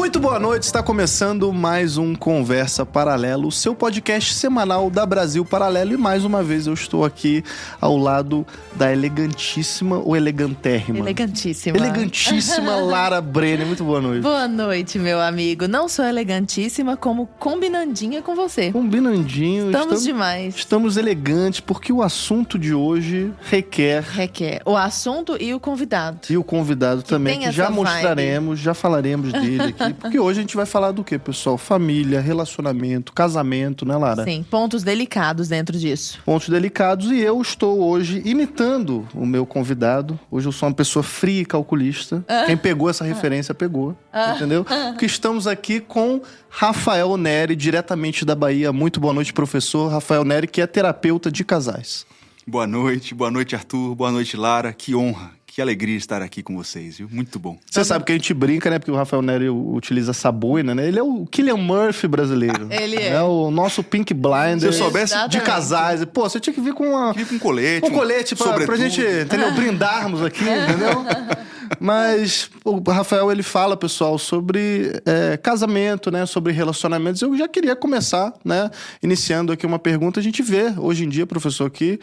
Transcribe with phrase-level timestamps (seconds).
[0.00, 5.44] Muito boa noite, está começando mais um Conversa Paralelo, o seu podcast semanal da Brasil
[5.44, 5.92] Paralelo.
[5.92, 7.44] E mais uma vez eu estou aqui
[7.78, 11.00] ao lado da elegantíssima ou elegantérrima?
[11.00, 11.76] Elegantíssima.
[11.76, 13.66] Elegantíssima Lara Brenner.
[13.66, 14.22] Muito boa noite.
[14.22, 15.68] Boa noite, meu amigo.
[15.68, 18.72] Não sou elegantíssima, como combinandinha com você.
[18.72, 19.66] Combinandinho.
[19.66, 20.56] Estamos, demais.
[20.56, 24.02] Estamos elegantes porque o assunto de hoje requer.
[24.02, 24.62] Requer.
[24.64, 26.20] O assunto e o convidado.
[26.30, 29.89] E o convidado Que também, que já essa mostraremos, já falaremos dele aqui.
[29.94, 31.56] Porque hoje a gente vai falar do quê, pessoal?
[31.58, 34.24] Família, relacionamento, casamento, né, Lara?
[34.24, 36.20] Sim, pontos delicados dentro disso.
[36.24, 40.18] pontos delicados e eu estou hoje imitando o meu convidado.
[40.30, 42.24] Hoje eu sou uma pessoa fria e calculista.
[42.46, 43.96] Quem pegou essa referência pegou,
[44.34, 44.64] entendeu?
[44.64, 48.72] Porque estamos aqui com Rafael Neri, diretamente da Bahia.
[48.72, 52.06] Muito boa noite, professor Rafael Neri, que é terapeuta de casais.
[52.46, 53.94] Boa noite, boa noite, Arthur.
[53.94, 54.72] Boa noite, Lara.
[54.72, 57.08] Que honra, que alegria estar aqui com vocês, viu?
[57.10, 57.58] Muito bom.
[57.68, 58.78] Você sabe que a gente brinca, né?
[58.78, 60.86] Porque o Rafael Neri utiliza essa boina, né?
[60.86, 62.68] Ele é o Killian Murphy brasileiro.
[62.70, 63.08] Ele é.
[63.14, 64.60] É o nosso Pink Blinder.
[64.60, 65.44] Se eu soubesse de Exatamente.
[65.44, 66.04] casais.
[66.04, 67.84] Pô, você tinha que vir com uma, Aqui com colete.
[67.84, 69.50] um colete pra, pra gente, entendeu?
[69.52, 71.04] Brindarmos aqui, entendeu?
[71.80, 76.26] Mas o Rafael, ele fala, pessoal, sobre é, casamento, né?
[76.26, 77.22] Sobre relacionamentos.
[77.22, 78.70] Eu já queria começar, né?
[79.02, 80.20] Iniciando aqui uma pergunta.
[80.20, 81.98] A gente vê, hoje em dia, professor, que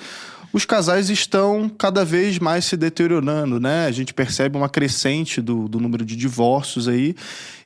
[0.51, 3.85] os casais estão cada vez mais se deteriorando, né?
[3.85, 7.15] A gente percebe uma crescente do, do número de divórcios aí.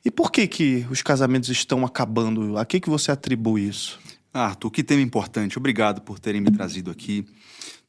[0.04, 2.58] E por que que os casamentos estão acabando?
[2.58, 4.00] A que que você atribui isso?
[4.32, 5.58] Arthur, que tema importante.
[5.58, 7.26] Obrigado por terem me trazido aqui.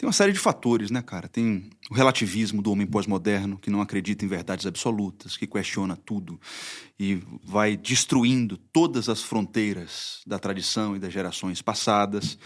[0.03, 1.29] Tem uma série de fatores, né, cara?
[1.29, 6.37] Tem o relativismo do homem pós-moderno, que não acredita em verdades absolutas, que questiona tudo
[6.99, 12.37] e vai destruindo todas as fronteiras da tradição e das gerações passadas.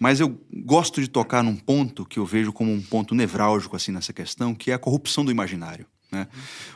[0.00, 3.92] Mas eu gosto de tocar num ponto que eu vejo como um ponto nevrálgico assim
[3.92, 5.86] nessa questão, que é a corrupção do imaginário.
[6.10, 6.26] né?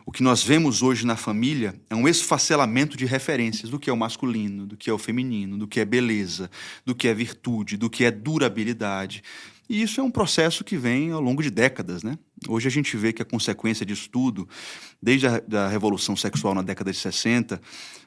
[0.07, 3.93] O que nós vemos hoje na família é um esfacelamento de referências do que é
[3.93, 6.49] o masculino, do que é o feminino, do que é beleza,
[6.87, 9.25] do que é virtude, do que é durabilidade.
[9.71, 12.19] E isso é um processo que vem ao longo de décadas, né?
[12.49, 14.49] Hoje a gente vê que a consequência disso tudo,
[15.01, 17.61] desde a da revolução sexual na década de 60,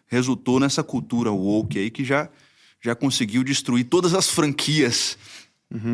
[0.06, 2.30] resultou nessa cultura woke aí que já,
[2.82, 5.18] já conseguiu destruir todas as franquias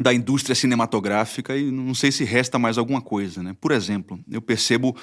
[0.02, 3.56] da indústria cinematográfica e não sei se resta mais alguma coisa, né?
[3.62, 4.94] Por exemplo, eu percebo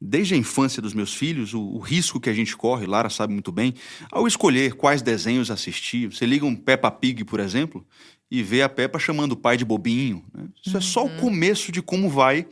[0.00, 3.32] desde a infância dos meus filhos o, o risco que a gente corre, Lara sabe
[3.32, 3.74] muito bem,
[4.12, 6.12] ao escolher quais desenhos assistir.
[6.12, 7.84] Você liga um Peppa Pig, por exemplo,
[8.30, 10.24] e vê a Peppa chamando o pai de bobinho.
[10.32, 10.44] né?
[10.64, 12.46] Isso é só o começo de como vai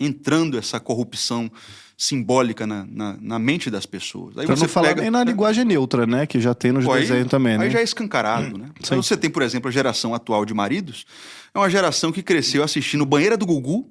[0.00, 1.50] entrando essa corrupção
[1.96, 4.36] simbólica na, na, na mente das pessoas.
[4.36, 6.26] Aí Pra não falar nem na linguagem neutra, né?
[6.26, 7.64] Que já tem nos aí- desenhos também, né?
[7.64, 8.66] Aí já é escancarado, né?
[8.66, 8.72] Sim.
[8.80, 11.04] Então você tem, por exemplo, a geração atual de maridos,
[11.54, 13.88] é uma geração que cresceu assistindo Banheira do Gugu,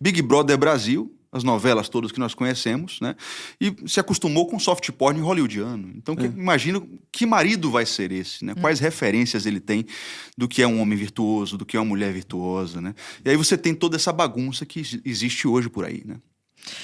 [0.00, 3.14] Big Brother Brasil, as novelas todas que nós conhecemos, né?
[3.60, 5.92] E se acostumou com soft porn hollywoodiano.
[5.96, 6.18] Então, É.
[6.18, 6.80] que, imagina
[7.12, 8.54] que marido vai ser esse, né?
[8.54, 9.84] Quais referências ele tem
[10.38, 12.94] do que é um homem virtuoso, do que é uma mulher virtuosa, né?
[13.24, 16.16] E aí você tem toda essa bagunça que exi- existe hoje por aí, né?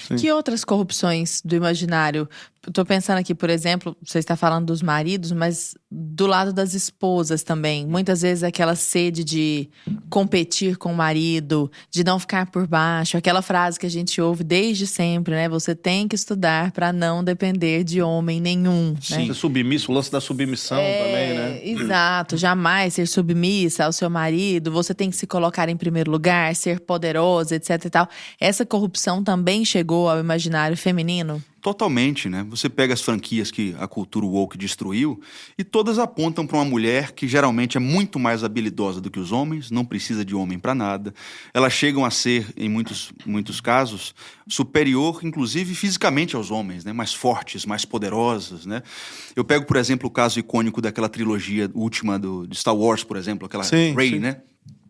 [0.07, 0.17] Sim.
[0.17, 2.29] Que outras corrupções do imaginário?
[2.75, 7.43] Tô pensando aqui, por exemplo, você está falando dos maridos, mas do lado das esposas
[7.43, 7.87] também.
[7.87, 9.71] Muitas vezes aquela sede de
[10.11, 14.45] competir com o marido, de não ficar por baixo, aquela frase que a gente ouve
[14.45, 15.49] desde sempre, né?
[15.49, 19.27] Você tem que estudar para não depender de homem nenhum, né?
[19.27, 21.61] Ser submisso, o lance da submissão também, né?
[21.67, 26.55] Exato, jamais ser submissa ao seu marido, você tem que se colocar em primeiro lugar,
[26.55, 28.09] ser poderosa, etc e tal.
[28.39, 31.43] Essa corrupção também chegou ao imaginário feminino?
[31.61, 32.47] Totalmente, né?
[32.49, 35.21] Você pega as franquias que a cultura woke destruiu
[35.59, 39.31] e todas apontam para uma mulher que geralmente é muito mais habilidosa do que os
[39.31, 41.13] homens, não precisa de homem para nada.
[41.53, 44.15] Elas chegam a ser, em muitos, muitos casos,
[44.49, 46.95] superior, inclusive fisicamente aos homens, né?
[46.95, 48.83] Mais fortes, mais poderosas, né?
[49.37, 53.19] Eu pego, por exemplo, o caso icônico daquela trilogia última do, de Star Wars, por
[53.19, 54.19] exemplo, aquela Sim, Rey, sim.
[54.19, 54.41] né?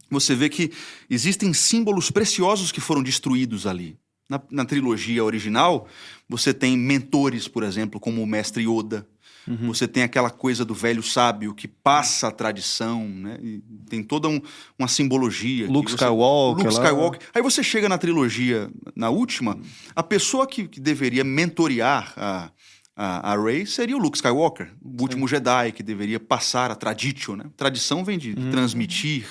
[0.08, 0.73] Você vê que
[1.08, 3.96] existem símbolos preciosos que foram destruídos ali.
[4.28, 5.88] Na, na trilogia original,
[6.31, 9.06] você tem mentores, por exemplo, como o mestre Yoda.
[9.49, 9.67] Uhum.
[9.69, 13.38] Você tem aquela coisa do velho sábio que passa a tradição, né?
[13.43, 14.41] E tem toda um-
[14.79, 15.67] uma simbologia.
[15.67, 16.85] Luke você- Skywalker Luke lá.
[16.85, 17.21] Skywalker.
[17.35, 19.59] Aí você chega na trilogia, na última,
[19.97, 22.53] a pessoa que, que deveria mentorear a,
[22.94, 27.35] a, a Rey seria o Luke Skywalker, o último Jedi que deveria passar a tradition,
[27.35, 27.47] né?
[27.56, 28.50] Tradição vem de Uhum.
[28.50, 29.26] transmitir.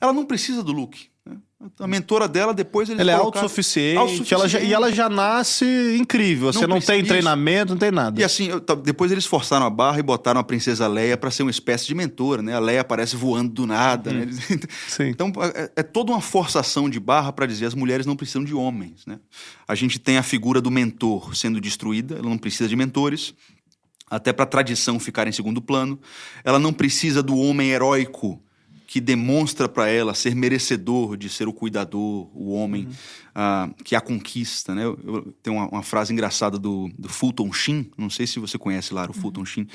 [0.00, 1.06] Ela não precisa do Luke.
[1.64, 1.70] Né?
[1.78, 4.34] A mentora dela, depois eles Ela é colocaram- autossuficiente, Autossuficiente.
[4.34, 5.64] Ela já- e ela já nasce
[5.98, 6.52] incrível.
[6.52, 8.20] Você Não precisa- tem treinamento, não tem nada.
[8.20, 11.42] E assim, eu- depois eles forçaram a barra e botaram a princesa Leia para ser
[11.42, 12.54] uma espécie de mentora, né?
[12.54, 14.22] A Leia aparece voando do nada, né?
[14.22, 14.38] Eles-
[14.88, 15.04] Sim.
[15.08, 18.54] Então é, é toda uma forçação de barra para dizer as mulheres não precisam de
[18.54, 19.18] homens, né?
[19.66, 23.34] A gente tem a figura do mentor sendo destruída, ela não precisa de mentores.
[24.10, 25.98] até para a tradição ficar em segundo plano.
[26.44, 28.40] Ela não precisa do homem heróico
[28.94, 33.72] que demonstra para ela ser merecedor de ser o cuidador, o homem uhum.
[33.72, 34.72] uh, que a conquista.
[34.72, 34.84] Né?
[34.84, 38.56] Eu, eu tenho uma, uma, frase engraçada do, do, Fulton Sheen, não sei se você
[38.56, 39.12] conhece lá o uhum.
[39.12, 39.66] Fulton Sheen.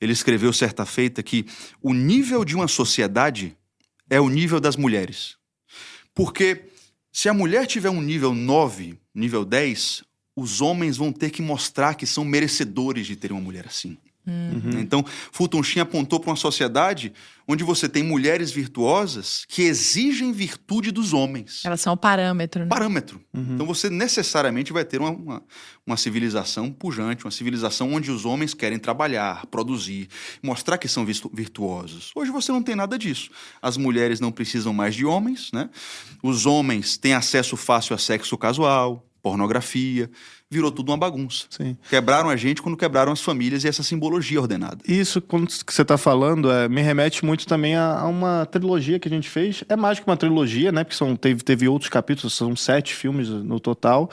[0.00, 1.46] Ele escreveu certa feita que
[1.82, 3.56] o nível de uma sociedade
[4.08, 5.36] é o nível das mulheres.
[6.14, 6.66] Porque
[7.10, 10.04] se a mulher tiver um nível 9, nível 10,
[10.36, 13.98] os homens vão ter que mostrar que são merecedores de ter uma mulher assim.
[14.26, 14.78] Uhum.
[14.80, 17.12] Então, Fulton Sheen apontou para uma sociedade
[17.48, 21.62] onde você tem mulheres virtuosas que exigem virtude dos homens.
[21.64, 22.62] Elas são o parâmetro.
[22.62, 22.68] Né?
[22.68, 23.20] Parâmetro.
[23.34, 23.54] Uhum.
[23.54, 25.42] Então, você necessariamente vai ter uma, uma,
[25.84, 30.08] uma, civilização pujante, uma civilização onde os homens querem trabalhar, produzir,
[30.42, 32.12] mostrar que são virtuosos.
[32.14, 33.30] Hoje você não tem nada disso.
[33.60, 35.70] As mulheres não precisam mais de homens, né?
[36.22, 40.10] Os homens têm acesso fácil a sexo casual, pornografia,
[40.50, 41.46] virou tudo uma bagunça.
[41.50, 41.76] Sim.
[41.88, 44.78] Quebraram a gente quando quebraram as famílias e essa simbologia ordenada.
[44.86, 48.98] Isso, quando que você está falando, é, me remete muito também a, a, uma trilogia
[48.98, 49.62] que a gente fez.
[49.68, 50.84] É mais que uma trilogia, né?
[50.84, 54.10] Porque são, teve, teve outros capítulos, são sete filmes no total.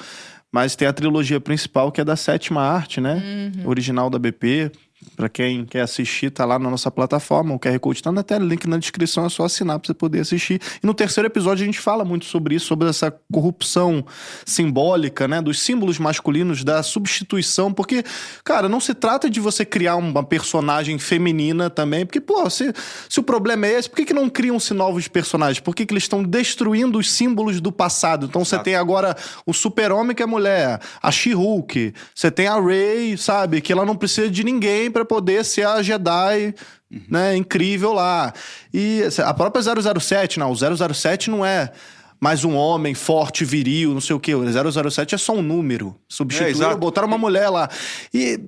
[0.52, 3.52] Mas tem a trilogia principal, que é da sétima arte, né?
[3.58, 3.70] Uhum.
[3.70, 4.72] Original da BP.
[5.16, 7.54] Para quem quer assistir, tá lá na nossa plataforma.
[7.54, 10.20] O QR Code tá na tela, link na descrição, é só assinar para você poder
[10.20, 10.62] assistir.
[10.82, 14.06] E no terceiro episódio a gente fala muito sobre isso, sobre essa corrupção
[14.46, 15.42] simbólica, né?
[15.42, 17.74] Dos símbolos masculinos, da substituição.
[17.74, 18.04] Porque,
[18.44, 22.06] cara, não se trata de você criar uma personagem feminina também.
[22.06, 22.74] Porque, pô, se,
[23.10, 25.60] se o problema é esse, por que, que não criam-se novos personagens?
[25.60, 28.26] Por que, que eles estão destruindo os símbolos do passado?
[28.26, 28.64] Então Exato.
[28.64, 29.16] você tem agora
[29.46, 33.62] o super-homem que é mulher, a She-Hulk, você tem a Rey, sabe?
[33.62, 36.56] Que ela não precisa de ninguém para poder ser a Jedi
[36.92, 37.02] uhum.
[37.08, 38.34] né, incrível lá.
[38.74, 41.72] E a própria 007, não, o 007 não é
[42.20, 44.34] mais um homem forte, viril, não sei o quê.
[44.34, 44.44] O
[44.92, 45.96] 007 é só um número.
[46.10, 47.70] Substituíram, é, botaram uma mulher lá.
[48.12, 48.40] E,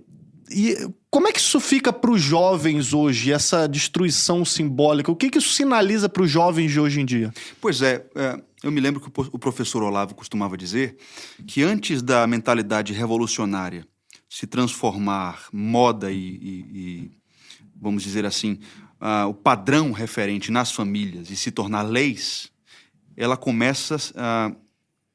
[0.50, 0.76] e
[1.12, 5.12] como é que isso fica para os jovens hoje, essa destruição simbólica?
[5.12, 7.32] O que, que isso sinaliza para os jovens de hoje em dia?
[7.62, 10.98] Pois é, é, eu me lembro que o professor Olavo costumava dizer
[11.46, 13.86] que antes da mentalidade revolucionária
[14.30, 17.12] se transformar moda e, e, e
[17.76, 18.60] vamos dizer assim,
[19.02, 22.52] uh, o padrão referente nas famílias e se tornar leis,
[23.18, 24.56] ela começa uh,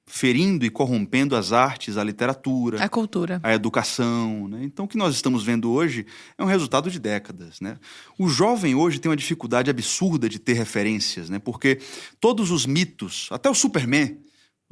[0.06, 4.48] ferindo e corrompendo as artes, a literatura, a cultura, a educação.
[4.48, 4.64] Né?
[4.64, 6.06] Então, o que nós estamos vendo hoje
[6.36, 7.60] é um resultado de décadas.
[7.60, 7.78] Né?
[8.18, 11.38] O jovem hoje tem uma dificuldade absurda de ter referências, né?
[11.38, 11.78] porque
[12.20, 14.18] todos os mitos, até o Superman,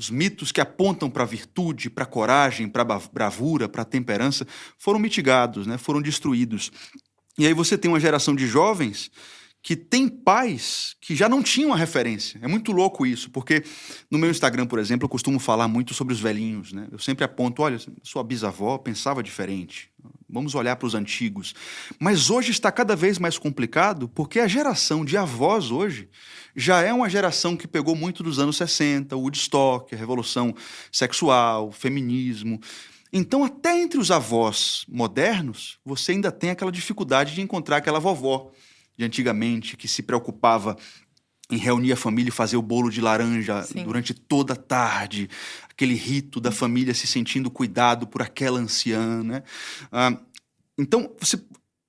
[0.02, 3.84] os mitos que apontam para a virtude, para a coragem, para a bravura, para a
[3.84, 4.44] temperança,
[4.76, 5.78] foram mitigados, né?
[5.78, 6.72] foram destruídos.
[7.38, 9.12] E aí você tem uma geração de jovens
[9.62, 12.38] que tem pais que já não tinham a referência.
[12.42, 13.62] É muito louco isso, porque
[14.10, 16.72] no meu Instagram, por exemplo, eu costumo falar muito sobre os velhinhos.
[16.72, 16.88] Né?
[16.90, 19.88] Eu sempre aponto: olha, sua bisavó pensava diferente.
[20.28, 21.54] Vamos olhar para os antigos.
[22.00, 26.08] Mas hoje está cada vez mais complicado, porque a geração de avós hoje
[26.56, 30.54] já é uma geração que pegou muito dos anos 60, o Woodstock, a revolução
[30.90, 32.58] sexual, o feminismo.
[33.12, 38.50] Então, até entre os avós modernos, você ainda tem aquela dificuldade de encontrar aquela vovó
[38.96, 40.76] de antigamente que se preocupava
[41.50, 43.84] em reunir a família e fazer o bolo de laranja Sim.
[43.84, 45.28] durante toda a tarde,
[45.68, 49.42] aquele rito da família se sentindo cuidado por aquela anciã, né?
[49.90, 50.16] Ah,
[50.78, 51.38] então, você,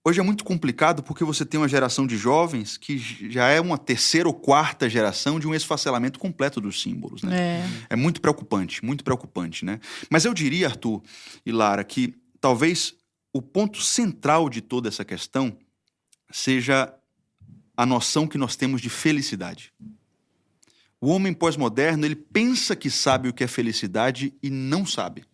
[0.05, 2.97] hoje é muito complicado porque você tem uma geração de jovens que
[3.29, 7.63] já é uma terceira ou quarta geração de um esfacelamento completo dos símbolos, né?
[7.89, 7.93] É.
[7.93, 9.79] é muito preocupante, muito preocupante, né?
[10.09, 11.01] Mas eu diria, Arthur
[11.45, 12.95] e Lara, que talvez
[13.31, 15.57] o ponto central de toda essa questão
[16.33, 16.91] seja
[17.77, 19.71] a noção que nós temos de felicidade.
[20.99, 25.25] O homem pós-moderno, ele pensa que sabe o que é felicidade e não sabe.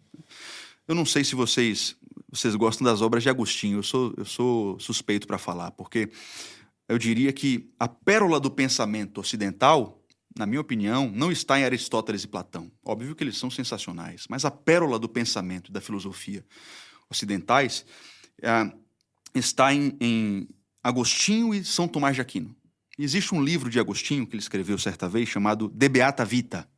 [0.87, 1.95] Eu não sei se vocês
[2.31, 3.79] vocês gostam das obras de Agostinho.
[3.79, 6.11] Eu sou, eu sou suspeito para falar, porque
[6.87, 9.99] eu diria que a pérola do pensamento ocidental,
[10.37, 12.71] na minha opinião, não está em Aristóteles e Platão.
[12.85, 16.45] Óbvio que eles são sensacionais, mas a pérola do pensamento e da filosofia
[17.09, 17.83] ocidentais
[18.41, 18.71] é,
[19.33, 20.47] está em, em
[20.83, 22.55] Agostinho e São Tomás de Aquino.
[22.98, 26.69] Existe um livro de Agostinho que ele escreveu certa vez chamado De Beata Vita,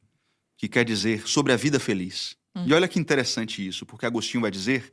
[0.58, 2.36] que quer dizer sobre a vida feliz.
[2.56, 2.66] Hum.
[2.68, 4.92] E olha que interessante isso, porque Agostinho vai dizer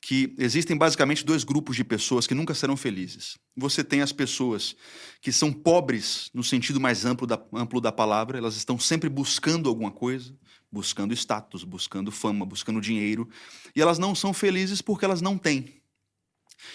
[0.00, 3.36] que existem basicamente dois grupos de pessoas que nunca serão felizes.
[3.56, 4.76] Você tem as pessoas
[5.20, 9.68] que são pobres no sentido mais amplo da, amplo da palavra, elas estão sempre buscando
[9.68, 10.34] alguma coisa,
[10.70, 13.28] buscando status, buscando fama, buscando dinheiro,
[13.74, 15.80] e elas não são felizes porque elas não têm.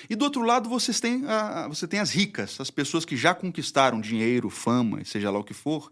[0.09, 3.33] E do outro lado, vocês têm a, você tem as ricas, as pessoas que já
[3.33, 5.91] conquistaram dinheiro, fama, seja lá o que for,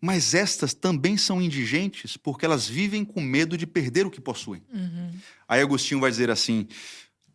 [0.00, 4.62] mas estas também são indigentes porque elas vivem com medo de perder o que possuem.
[4.72, 5.12] Uhum.
[5.46, 6.66] Aí Agostinho vai dizer assim: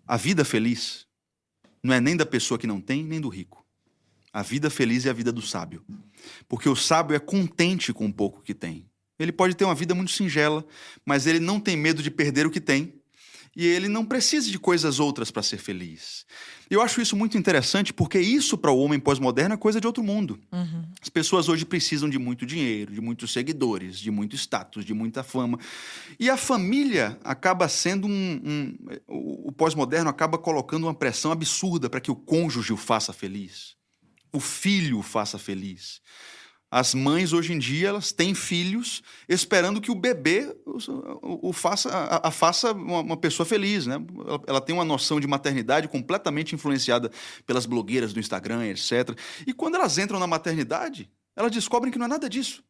[0.07, 1.05] a vida feliz
[1.83, 3.63] não é nem da pessoa que não tem, nem do rico.
[4.33, 5.85] A vida feliz é a vida do sábio.
[6.49, 8.89] Porque o sábio é contente com o pouco que tem.
[9.17, 10.65] Ele pode ter uma vida muito singela,
[11.05, 12.93] mas ele não tem medo de perder o que tem
[13.55, 16.25] e ele não precisa de coisas outras para ser feliz.
[16.69, 20.03] Eu acho isso muito interessante porque isso para o homem pós-moderno é coisa de outro
[20.03, 20.39] mundo.
[20.51, 20.83] Uhum.
[21.01, 25.23] As pessoas hoje precisam de muito dinheiro, de muitos seguidores, de muito status, de muita
[25.23, 25.57] fama.
[26.19, 28.41] E a família acaba sendo um.
[28.43, 28.75] um
[29.07, 33.75] o pós-moderno acaba colocando uma pressão absurda para que o cônjuge o faça feliz,
[34.33, 36.01] o filho o faça feliz.
[36.77, 41.89] As mães hoje em dia elas têm filhos esperando que o bebê o, o faça,
[41.89, 43.95] a, a, faça uma, uma, pessoa feliz, né?
[44.27, 47.09] Ela, ela, tem uma noção de maternidade completamente influenciada
[47.45, 49.17] pelas blogueiras do Instagram, etc.
[49.47, 52.61] E quando elas entram na maternidade, elas descobrem que não é nada disso.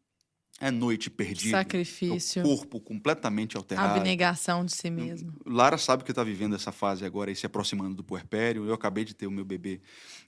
[0.59, 1.57] É noite perdida.
[1.57, 2.41] Sacrifício.
[2.41, 3.99] O corpo completamente alterado.
[3.99, 5.33] Abnegação de si mesmo.
[5.45, 8.65] Lara sabe que está vivendo essa fase agora e se aproximando do puerpério.
[8.65, 9.81] Eu acabei de ter o meu bebê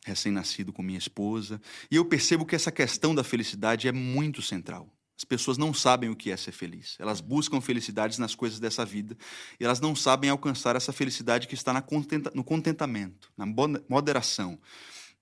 [0.05, 1.61] recém-nascido com minha esposa.
[1.89, 4.93] E eu percebo que essa questão da felicidade é muito central.
[5.17, 6.95] As pessoas não sabem o que é ser feliz.
[6.99, 9.17] Elas buscam felicidades nas coisas dessa vida
[9.59, 13.45] e elas não sabem alcançar essa felicidade que está contenta, no contentamento, na
[13.89, 14.59] moderação,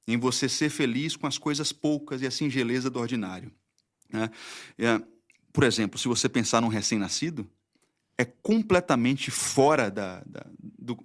[0.06, 3.52] em você ser feliz com as coisas poucas e a singeleza do ordinário.
[4.16, 4.30] Né?
[4.78, 5.02] É,
[5.52, 7.50] por exemplo, se você pensar num recém-nascido,
[8.18, 10.98] é completamente fora da, da, do,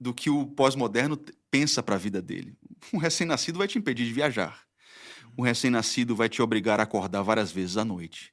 [0.00, 1.18] do que o pós-moderno
[1.50, 2.56] pensa para a vida dele.
[2.92, 4.62] Um recém-nascido vai te impedir de viajar.
[5.36, 8.32] O recém-nascido vai te obrigar a acordar várias vezes à noite.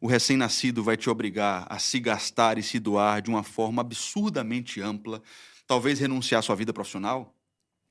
[0.00, 4.80] O recém-nascido vai te obrigar a se gastar e se doar de uma forma absurdamente
[4.80, 5.22] ampla,
[5.66, 7.34] talvez renunciar à sua vida profissional,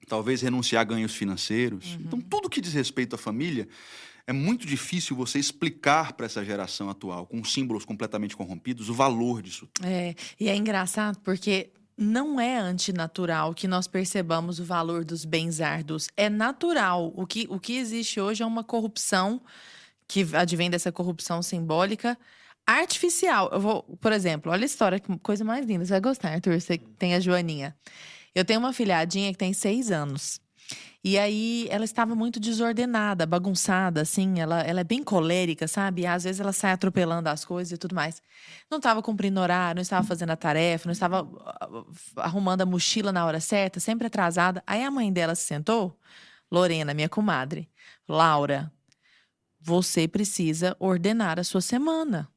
[0.07, 1.93] talvez renunciar a ganhos financeiros.
[1.95, 2.01] Uhum.
[2.01, 3.67] Então, tudo que diz respeito à família
[4.27, 9.41] é muito difícil você explicar para essa geração atual, com símbolos completamente corrompidos, o valor
[9.41, 9.69] disso.
[9.83, 15.61] É, e é engraçado porque não é antinatural que nós percebamos o valor dos bens
[15.61, 16.09] árduos.
[16.17, 17.13] É natural.
[17.15, 19.41] O que, o que existe hoje é uma corrupção
[20.07, 22.17] que advém dessa corrupção simbólica
[22.65, 23.49] artificial.
[23.51, 25.85] Eu vou, por exemplo, olha a história, que coisa mais linda.
[25.85, 26.59] Você vai gostar, Arthur.
[26.59, 27.75] Você tem a Joaninha.
[28.33, 30.41] Eu tenho uma filhadinha que tem seis anos.
[31.03, 34.39] E aí ela estava muito desordenada, bagunçada, assim.
[34.39, 36.05] Ela, ela é bem colérica, sabe?
[36.07, 38.21] Às vezes ela sai atropelando as coisas e tudo mais.
[38.71, 41.85] Não estava cumprindo horário, não estava fazendo a tarefa, não estava uh,
[42.17, 44.63] arrumando a mochila na hora certa, sempre atrasada.
[44.65, 45.95] Aí a mãe dela se sentou,
[46.51, 47.69] Lorena, minha comadre,
[48.07, 48.71] Laura,
[49.61, 52.27] você precisa ordenar a sua semana.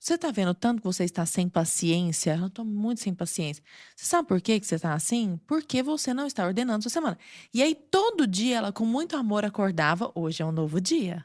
[0.00, 2.36] Você tá vendo tanto que você está sem paciência?
[2.40, 3.62] Eu tô muito sem paciência.
[3.96, 5.40] Você sabe por que, que você tá assim?
[5.46, 7.18] Porque você não está ordenando sua semana.
[7.52, 11.24] E aí, todo dia, ela, com muito amor, acordava: hoje é um novo dia.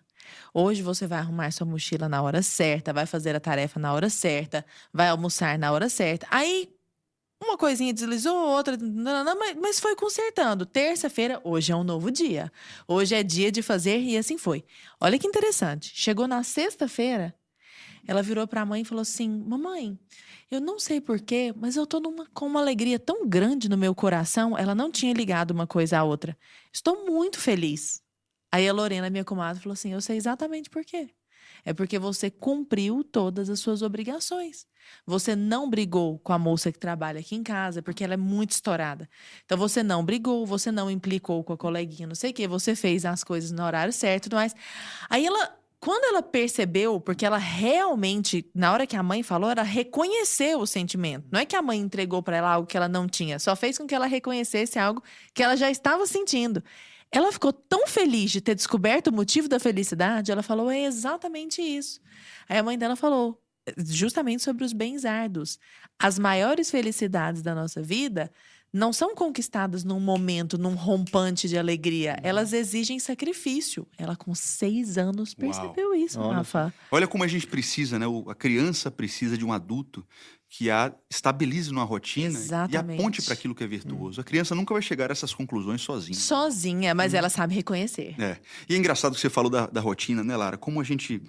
[0.54, 4.10] Hoje você vai arrumar sua mochila na hora certa, vai fazer a tarefa na hora
[4.10, 6.26] certa, vai almoçar na hora certa.
[6.32, 6.70] Aí,
[7.42, 8.78] uma coisinha deslizou, outra,
[9.62, 10.66] mas foi consertando.
[10.66, 12.52] Terça-feira, hoje é um novo dia.
[12.88, 14.64] Hoje é dia de fazer e assim foi.
[15.00, 15.92] Olha que interessante.
[15.94, 17.36] Chegou na sexta-feira,
[18.08, 19.98] ela virou para a mãe e falou assim: Mamãe,
[20.52, 24.58] eu não sei porquê, mas eu numa, com uma alegria tão grande no meu coração.
[24.58, 26.38] Ela não tinha ligado uma coisa à outra.
[26.72, 28.02] Estou muito feliz.
[28.52, 31.10] Aí a Lorena, minha comadre, falou assim: Eu sei exatamente por quê.
[31.66, 34.66] É porque você cumpriu todas as suas obrigações.
[35.06, 38.52] Você não brigou com a moça que trabalha aqui em casa, porque ela é muito
[38.52, 39.10] estourada.
[39.46, 42.76] Então você não brigou, você não implicou com a coleguinha, não sei o quê, você
[42.76, 44.54] fez as coisas no horário certo mais.
[45.10, 49.64] Aí ela quando ela percebeu, porque ela realmente, na hora que a mãe falou, ela
[49.64, 51.28] reconheceu o sentimento.
[51.30, 53.78] Não é que a mãe entregou para ela algo que ela não tinha, só fez
[53.78, 56.64] com que ela reconhecesse algo que ela já estava sentindo.
[57.12, 61.62] Ela ficou tão feliz de ter descoberto o motivo da felicidade, ela falou: é exatamente
[61.62, 62.00] isso.
[62.48, 63.38] Aí a mãe dela falou
[63.78, 65.60] justamente sobre os bens árduos.
[66.00, 68.32] As maiores felicidades da nossa vida
[68.74, 72.18] não são conquistadas num momento, num rompante de alegria.
[72.24, 73.88] Elas exigem sacrifício.
[74.00, 75.96] Ela, com seis anos, percebeu Uau.
[75.96, 76.38] isso, Olha.
[76.38, 76.74] Rafa.
[76.90, 78.08] Olha como a gente precisa, né?
[78.28, 80.04] A criança precisa de um adulto
[80.50, 82.98] que a estabilize numa rotina Exatamente.
[82.98, 84.20] e aponte para aquilo que é virtuoso.
[84.20, 84.22] Hum.
[84.22, 86.18] A criança nunca vai chegar a essas conclusões sozinha.
[86.18, 87.18] Sozinha, mas hum.
[87.18, 88.16] ela sabe reconhecer.
[88.20, 88.38] É.
[88.68, 90.58] E é engraçado que você falou da, da rotina, né, Lara?
[90.58, 91.22] Como a gente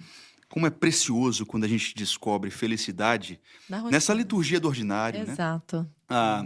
[0.47, 3.39] como é precioso quando a gente descobre felicidade
[3.89, 5.25] nessa liturgia do ordinário.
[5.25, 5.33] Né?
[5.33, 5.79] Exato.
[5.79, 5.87] Né?
[6.07, 6.45] Ah,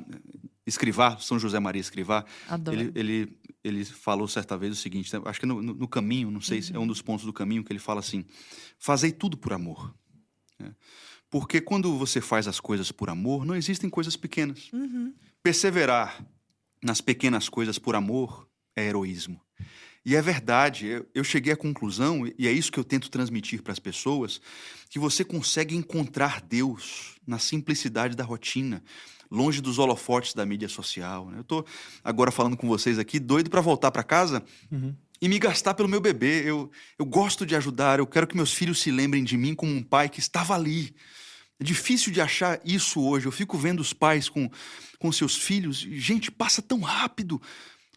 [0.70, 2.26] Escrivá, São José Maria Escrivá,
[2.72, 6.42] ele, ele, ele falou certa vez o seguinte, né, acho que no, no, caminho, não
[6.42, 6.64] sei uhum.
[6.64, 6.88] se é um uhum.
[6.88, 8.26] dos pontos do caminho que ele fala assim,
[8.78, 9.94] fazei tudo por amor.
[10.58, 10.74] Né?
[11.30, 14.72] Porque quando você faz as coisas por amor, não existem coisas pequenas.
[14.74, 15.14] Uhum.
[15.44, 16.26] Perseverar
[16.82, 19.40] nas pequenas coisas por amor é heroísmo.
[20.06, 23.74] E é verdade, eu cheguei à conclusão, e é isso que eu tento transmitir para
[23.74, 24.42] as pessoas,
[24.90, 28.82] que você consegue encontrar Deus na simplicidade da rotina,
[29.29, 31.29] longe dos holofotes da mídia social.
[31.29, 31.38] Né?
[31.38, 31.65] Eu estou
[32.03, 34.95] agora falando com vocês aqui, doido para voltar para casa uhum.
[35.21, 36.43] e me gastar pelo meu bebê.
[36.45, 39.71] Eu, eu gosto de ajudar, eu quero que meus filhos se lembrem de mim como
[39.71, 40.95] um pai que estava ali.
[41.59, 43.25] É difícil de achar isso hoje.
[43.25, 44.50] Eu fico vendo os pais com,
[44.98, 45.77] com seus filhos.
[45.77, 47.41] Gente, passa tão rápido.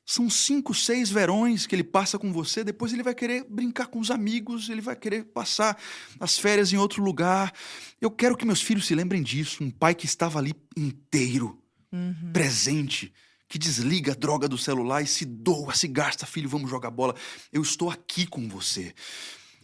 [0.04, 4.00] São cinco, seis verões que ele passa com você, depois ele vai querer brincar com
[4.00, 5.78] os amigos, ele vai querer passar
[6.18, 7.52] as férias em outro lugar.
[8.00, 9.62] Eu quero que meus filhos se lembrem disso.
[9.62, 11.56] Um pai que estava ali inteiro,
[11.92, 12.32] uhum.
[12.32, 13.12] presente,
[13.48, 17.14] que desliga a droga do celular e se doa, se gasta, filho, vamos jogar bola.
[17.52, 18.92] Eu estou aqui com você.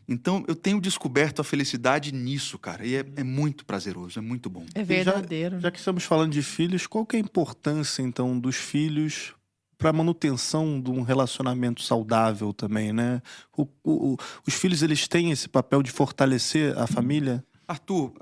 [0.07, 2.87] Então, eu tenho descoberto a felicidade nisso, cara.
[2.87, 4.65] E é, é muito prazeroso, é muito bom.
[4.75, 5.57] É verdadeiro.
[5.57, 9.35] Já, já, que estamos falando de filhos, qual que é a importância, então, dos filhos
[9.79, 13.23] para a manutenção de um relacionamento saudável também, né?
[13.57, 14.17] O, o,
[14.47, 17.45] os filhos eles têm esse papel de fortalecer a família.
[17.67, 18.13] Arthur,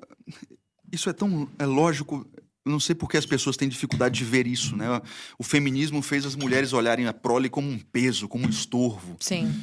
[0.92, 2.26] isso é tão é lógico.
[2.64, 5.00] Eu não sei por que as pessoas têm dificuldade de ver isso, né?
[5.38, 9.16] O feminismo fez as mulheres olharem a prole como um peso, como um estorvo.
[9.20, 9.54] Sim.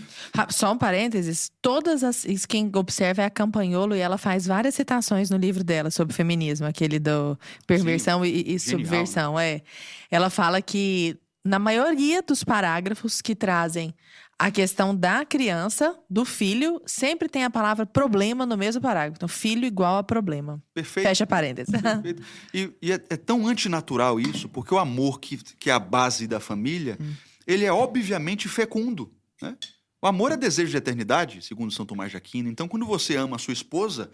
[0.50, 5.30] Só um parênteses, todas as quem observa é a Campanholo e ela faz várias citações
[5.30, 8.30] no livro dela sobre feminismo, aquele do perversão Sim.
[8.30, 9.62] e, e subversão, é.
[10.10, 13.94] Ela fala que na maioria dos parágrafos que trazem
[14.40, 19.18] a questão da criança, do filho, sempre tem a palavra problema no mesmo parágrafo.
[19.18, 20.62] Então, filho igual a problema.
[20.74, 21.08] Perfeito.
[21.08, 21.72] Fecha parênteses.
[21.82, 22.24] Perfeito.
[22.54, 26.28] E, e é, é, tão antinatural isso, porque o amor que, que é a base
[26.28, 27.14] da família, hum.
[27.46, 29.14] ele é obviamente fecundo.
[29.42, 29.56] Né?
[30.02, 32.50] O amor é desejo de eternidade, segundo São Tomás de Aquino.
[32.50, 34.10] Então, quando você ama a sua esposa,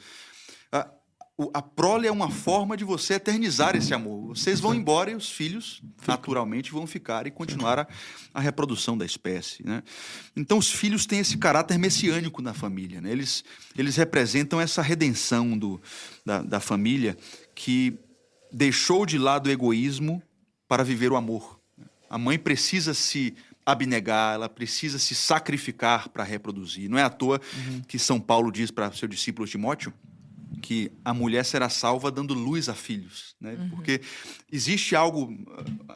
[1.54, 4.36] a prole é uma forma de você eternizar esse amor.
[4.36, 7.88] Vocês vão embora e os filhos, naturalmente, vão ficar e continuar a,
[8.34, 9.66] a reprodução da espécie.
[9.66, 9.82] Né?
[10.36, 13.00] Então, os filhos têm esse caráter messiânico na família.
[13.00, 13.12] Né?
[13.12, 13.46] Eles,
[13.78, 15.82] eles representam essa redenção do,
[16.26, 17.18] da, da família
[17.56, 17.98] que
[18.52, 20.22] deixou de lado o egoísmo
[20.68, 21.58] para viver o amor.
[22.10, 23.34] A mãe precisa se
[23.66, 26.90] abnegar, ela precisa se sacrificar para reproduzir.
[26.90, 27.82] Não é à toa uhum.
[27.88, 29.94] que São Paulo diz para seu discípulo Timóteo
[30.62, 33.54] que a mulher será salva dando luz a filhos, né?
[33.54, 33.70] Uhum.
[33.70, 34.02] Porque
[34.52, 35.34] existe algo,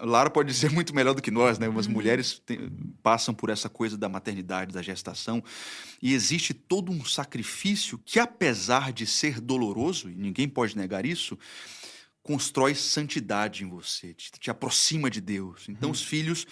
[0.01, 1.67] Lara pode dizer muito melhor do que nós, né?
[1.67, 1.93] As uhum.
[1.93, 2.69] mulheres tem,
[3.01, 5.43] passam por essa coisa da maternidade, da gestação,
[6.01, 11.37] e existe todo um sacrifício que, apesar de ser doloroso, e ninguém pode negar isso,
[12.21, 15.67] constrói santidade em você, te, te aproxima de Deus.
[15.67, 15.93] Então, uhum.
[15.93, 16.45] os filhos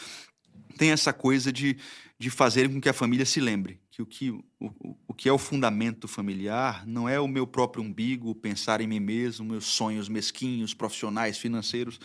[0.77, 1.77] têm essa coisa de,
[2.17, 5.31] de fazer com que a família se lembre que o que, o, o que é
[5.31, 10.09] o fundamento familiar não é o meu próprio umbigo, pensar em mim mesmo, meus sonhos
[10.09, 11.99] mesquinhos, profissionais, financeiros.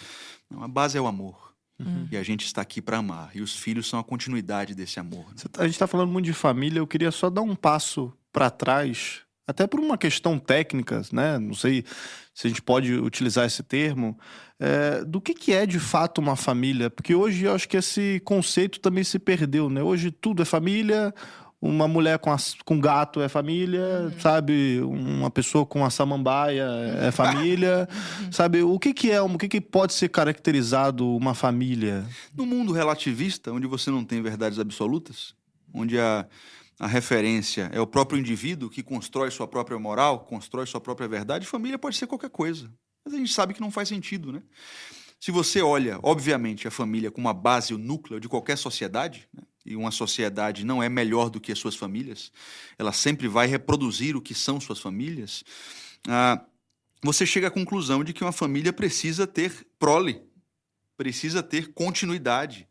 [0.50, 1.54] Não, a base é o amor.
[1.78, 2.08] Uhum.
[2.10, 3.30] E a gente está aqui para amar.
[3.34, 5.26] E os filhos são a continuidade desse amor.
[5.28, 5.42] Né?
[5.58, 6.78] A gente está falando muito de família.
[6.78, 11.38] Eu queria só dar um passo para trás, até por uma questão técnica, né?
[11.38, 11.84] Não sei
[12.34, 14.18] se a gente pode utilizar esse termo.
[14.58, 16.90] É, do que, que é de fato uma família?
[16.90, 19.82] Porque hoje eu acho que esse conceito também se perdeu, né?
[19.82, 21.14] Hoje tudo é família
[21.60, 24.20] uma mulher com, as, com gato é família, uhum.
[24.20, 24.80] sabe?
[24.82, 26.68] Uma pessoa com a samambaia
[27.00, 27.88] é família,
[28.20, 28.30] uhum.
[28.32, 28.62] sabe?
[28.62, 32.06] O que, que é, o que, que pode ser caracterizado uma família?
[32.34, 35.34] No mundo relativista, onde você não tem verdades absolutas,
[35.72, 36.26] onde a,
[36.78, 41.46] a referência é o próprio indivíduo que constrói sua própria moral, constrói sua própria verdade,
[41.46, 42.70] família pode ser qualquer coisa.
[43.04, 44.42] Mas a gente sabe que não faz sentido, né?
[45.18, 49.42] Se você olha, obviamente, a família como a base, o núcleo de qualquer sociedade, né?
[49.66, 52.32] E uma sociedade não é melhor do que as suas famílias,
[52.78, 55.44] ela sempre vai reproduzir o que são suas famílias,
[56.08, 56.44] ah,
[57.02, 60.22] você chega à conclusão de que uma família precisa ter prole,
[60.96, 62.66] precisa ter continuidade.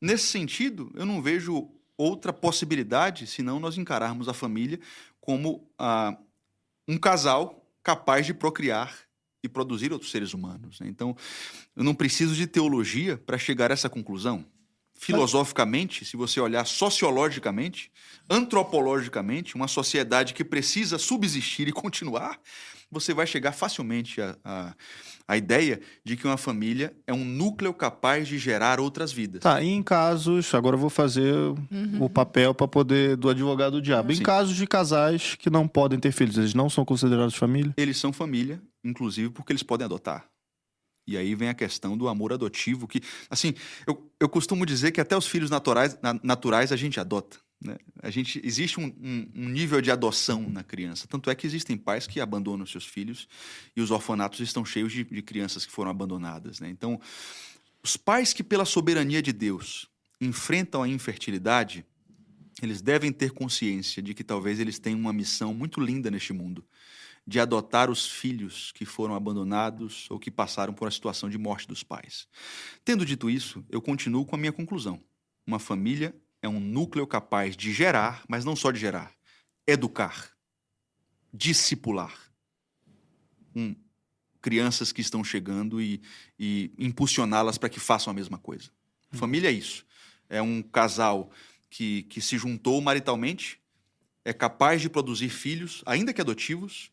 [0.00, 4.78] Nesse sentido, eu não vejo outra possibilidade senão nós encararmos a família
[5.20, 6.16] como ah,
[6.86, 8.96] um casal capaz de procriar
[9.42, 10.78] e produzir outros seres humanos.
[10.80, 10.88] Né?
[10.88, 11.16] Então,
[11.74, 14.44] eu não preciso de teologia para chegar a essa conclusão
[15.02, 17.90] filosoficamente, se você olhar sociologicamente,
[18.30, 22.38] antropologicamente, uma sociedade que precisa subsistir e continuar,
[22.88, 24.74] você vai chegar facilmente à, à,
[25.26, 29.42] à, ideia de que uma família é um núcleo capaz de gerar outras vidas.
[29.42, 31.98] Tá, e em casos, agora eu vou fazer uhum.
[32.00, 34.14] o papel para poder do advogado do diabo.
[34.14, 34.20] Sim.
[34.20, 37.74] Em casos de casais que não podem ter filhos, eles não são considerados família?
[37.76, 40.31] Eles são família, inclusive porque eles podem adotar.
[41.06, 43.54] E aí vem a questão do amor adotivo, que, assim,
[43.86, 47.38] eu, eu costumo dizer que até os filhos naturais, naturais a gente adota.
[47.60, 47.76] Né?
[48.02, 51.06] A gente, existe um, um, um, nível de adoção na criança.
[51.08, 53.28] Tanto é que existem pais que abandonam seus filhos
[53.76, 56.60] e os orfanatos estão cheios de, de crianças que foram abandonadas.
[56.60, 56.68] Né?
[56.68, 57.00] Então,
[57.82, 59.88] os pais que, pela soberania de Deus,
[60.20, 61.84] enfrentam a infertilidade,
[62.60, 66.64] eles devem ter consciência de que talvez eles tenham uma missão muito linda neste mundo,
[67.26, 71.68] de adotar os filhos que foram abandonados ou que passaram por a situação de morte
[71.68, 72.26] dos pais.
[72.84, 75.02] Tendo dito isso, eu continuo com a minha conclusão.
[75.46, 79.12] Uma família é um núcleo capaz de gerar, mas não só de gerar,
[79.66, 80.32] educar,
[81.32, 82.12] discipular.
[83.54, 83.76] Um,
[84.40, 86.02] crianças que estão chegando e,
[86.38, 88.70] e impulsioná-las para que façam a mesma coisa.
[89.12, 89.86] Família é isso.
[90.28, 91.30] É um casal
[91.70, 93.60] que, que se juntou maritalmente,
[94.24, 96.91] é capaz de produzir filhos, ainda que adotivos,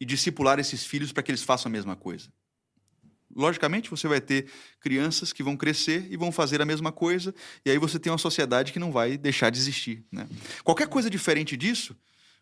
[0.00, 2.28] e discipular esses filhos para que eles façam a mesma coisa.
[3.34, 7.70] Logicamente, você vai ter crianças que vão crescer e vão fazer a mesma coisa, e
[7.70, 10.04] aí você tem uma sociedade que não vai deixar de existir.
[10.10, 10.26] Né?
[10.64, 11.94] Qualquer coisa diferente disso,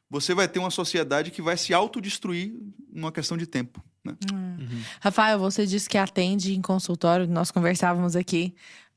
[0.08, 2.52] você vai ter uma sociedade que vai se autodestruir
[2.92, 3.82] numa questão de tempo.
[4.04, 4.14] Né?
[4.32, 4.82] Uhum.
[5.00, 8.54] Rafael, você disse que atende em consultório, nós conversávamos aqui,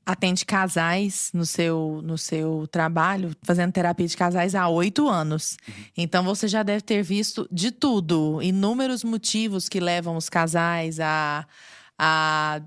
[0.08, 5.58] atende casais no seu, no seu trabalho, fazendo terapia de casais há oito anos.
[5.68, 5.74] Uhum.
[5.98, 11.46] Então você já deve ter visto de tudo, inúmeros motivos que levam os casais a,
[12.00, 12.62] a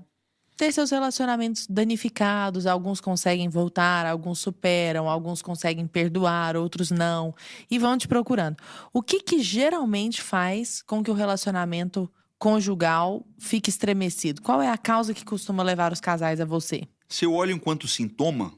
[0.55, 2.67] ter seus relacionamentos danificados.
[2.67, 7.33] Alguns conseguem voltar, alguns superam, alguns conseguem perdoar, outros não.
[7.71, 8.57] E vão te procurando.
[8.93, 14.43] O que, que geralmente faz com que o relacionamento conjugal fique estremecido?
[14.43, 16.87] Qual é a causa que costuma levar os casais a você?
[17.11, 18.53] Se eu olho enquanto sintoma,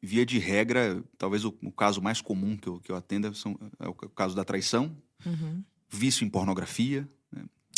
[0.00, 3.58] via de regra, talvez o, o caso mais comum que eu, que eu atenda são,
[3.80, 5.62] é o caso da traição, uhum.
[5.90, 7.08] vício em pornografia,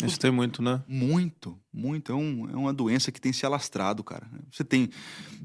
[0.03, 0.83] isso tem muito, né?
[0.87, 2.11] Muito, muito.
[2.11, 4.27] É, um, é uma doença que tem se alastrado, cara.
[4.49, 4.89] Você tem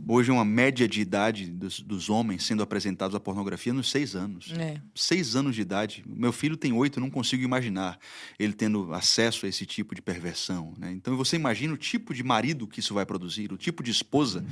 [0.07, 4.53] hoje uma média de idade dos, dos homens sendo apresentados à pornografia nos seis anos.
[4.57, 4.81] É.
[4.95, 6.05] Seis anos de idade.
[6.07, 7.99] Meu filho tem oito, não consigo imaginar
[8.39, 10.73] ele tendo acesso a esse tipo de perversão.
[10.79, 10.93] Né?
[10.93, 14.45] Então você imagina o tipo de marido que isso vai produzir, o tipo de esposa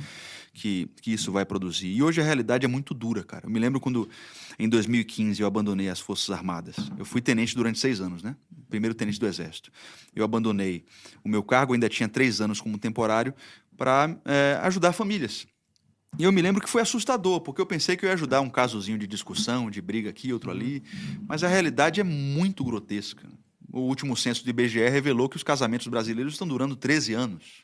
[0.53, 1.87] que, que isso vai produzir.
[1.87, 3.45] E hoje a realidade é muito dura, cara.
[3.45, 4.09] Eu me lembro quando,
[4.57, 6.75] em 2015, eu abandonei as Forças Armadas.
[6.97, 8.35] Eu fui tenente durante seis anos, né?
[8.69, 9.71] Primeiro tenente do Exército
[10.15, 10.85] eu abandonei
[11.23, 13.33] o meu cargo, ainda tinha três anos como temporário,
[13.77, 15.47] para é, ajudar famílias.
[16.17, 18.49] E eu me lembro que foi assustador, porque eu pensei que eu ia ajudar um
[18.49, 20.83] casozinho de discussão, de briga aqui, outro ali,
[21.27, 23.27] mas a realidade é muito grotesca.
[23.71, 27.63] O último censo do IBGE revelou que os casamentos brasileiros estão durando 13 anos.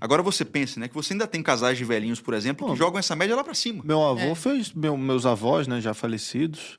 [0.00, 2.98] Agora você pensa, né, que você ainda tem casais de velhinhos, por exemplo, que jogam
[2.98, 3.82] essa média lá para cima.
[3.84, 4.34] Meu avô é.
[4.34, 6.78] fez, meu, meus avós, né, já falecidos,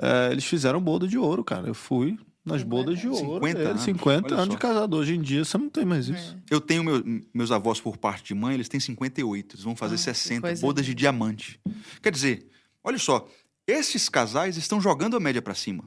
[0.00, 1.68] é, eles fizeram boda de ouro, cara.
[1.68, 3.44] Eu fui, nas bodas de ouro.
[3.44, 3.82] 50 anos.
[3.82, 4.96] 50 anos de casado.
[4.96, 6.36] Hoje em dia você não tem mais isso.
[6.50, 6.54] É.
[6.54, 7.02] Eu tenho meu,
[7.34, 9.56] meus avós por parte de mãe, eles têm 58.
[9.56, 10.54] Eles vão fazer ah, 60.
[10.60, 11.60] Bodas de diamante.
[12.00, 12.46] Quer dizer,
[12.82, 13.28] olha só,
[13.66, 15.84] esses casais estão jogando a média para cima.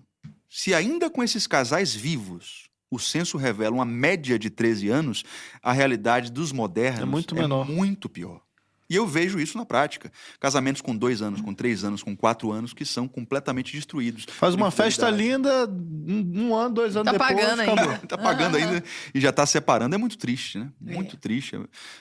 [0.50, 5.24] Se ainda com esses casais vivos o censo revela uma média de 13 anos,
[5.62, 7.70] a realidade dos modernos é muito, menor.
[7.70, 8.42] É muito pior.
[8.90, 10.12] E eu vejo isso na prática.
[10.40, 14.26] Casamentos com dois anos, com três anos, com quatro anos, que são completamente destruídos.
[14.28, 17.46] Faz uma festa linda, um ano, dois anos tá depois.
[17.46, 17.98] Pagando ainda.
[18.08, 19.94] tá pagando ainda e já está separando.
[19.94, 20.72] É muito triste, né?
[20.88, 20.94] É.
[20.94, 21.20] Muito é.
[21.20, 21.60] triste.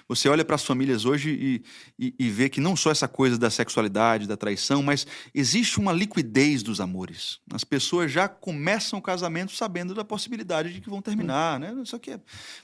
[0.08, 1.62] Você olha para as famílias hoje e,
[1.98, 5.92] e, e vê que não só essa coisa da sexualidade, da traição, mas existe uma
[5.92, 7.38] liquidez dos amores.
[7.52, 11.74] As pessoas já começam o casamento sabendo da possibilidade de que vão terminar, né?
[11.84, 12.18] Só que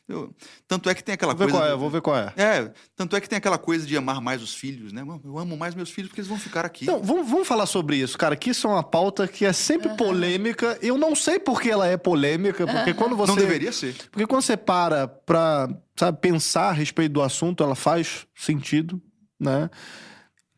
[0.09, 0.35] eu,
[0.67, 1.53] tanto é que tem aquela vou coisa.
[1.53, 2.33] Ver qual é, vou ver qual é.
[2.37, 5.03] É, tanto é que tem aquela coisa de amar amar mais os filhos, né?
[5.25, 6.85] Eu amo mais meus filhos porque eles vão ficar aqui.
[6.85, 9.89] Então, vamos, vamos falar sobre isso, cara, que isso é uma pauta que é sempre
[9.89, 9.97] uhum.
[9.97, 10.79] polêmica.
[10.81, 12.97] Eu não sei por que ela é polêmica, porque uhum.
[12.97, 13.33] quando você...
[13.33, 13.95] Não deveria ser.
[14.11, 19.01] Porque quando você para pra, sabe, pensar a respeito do assunto, ela faz sentido,
[19.39, 19.71] né?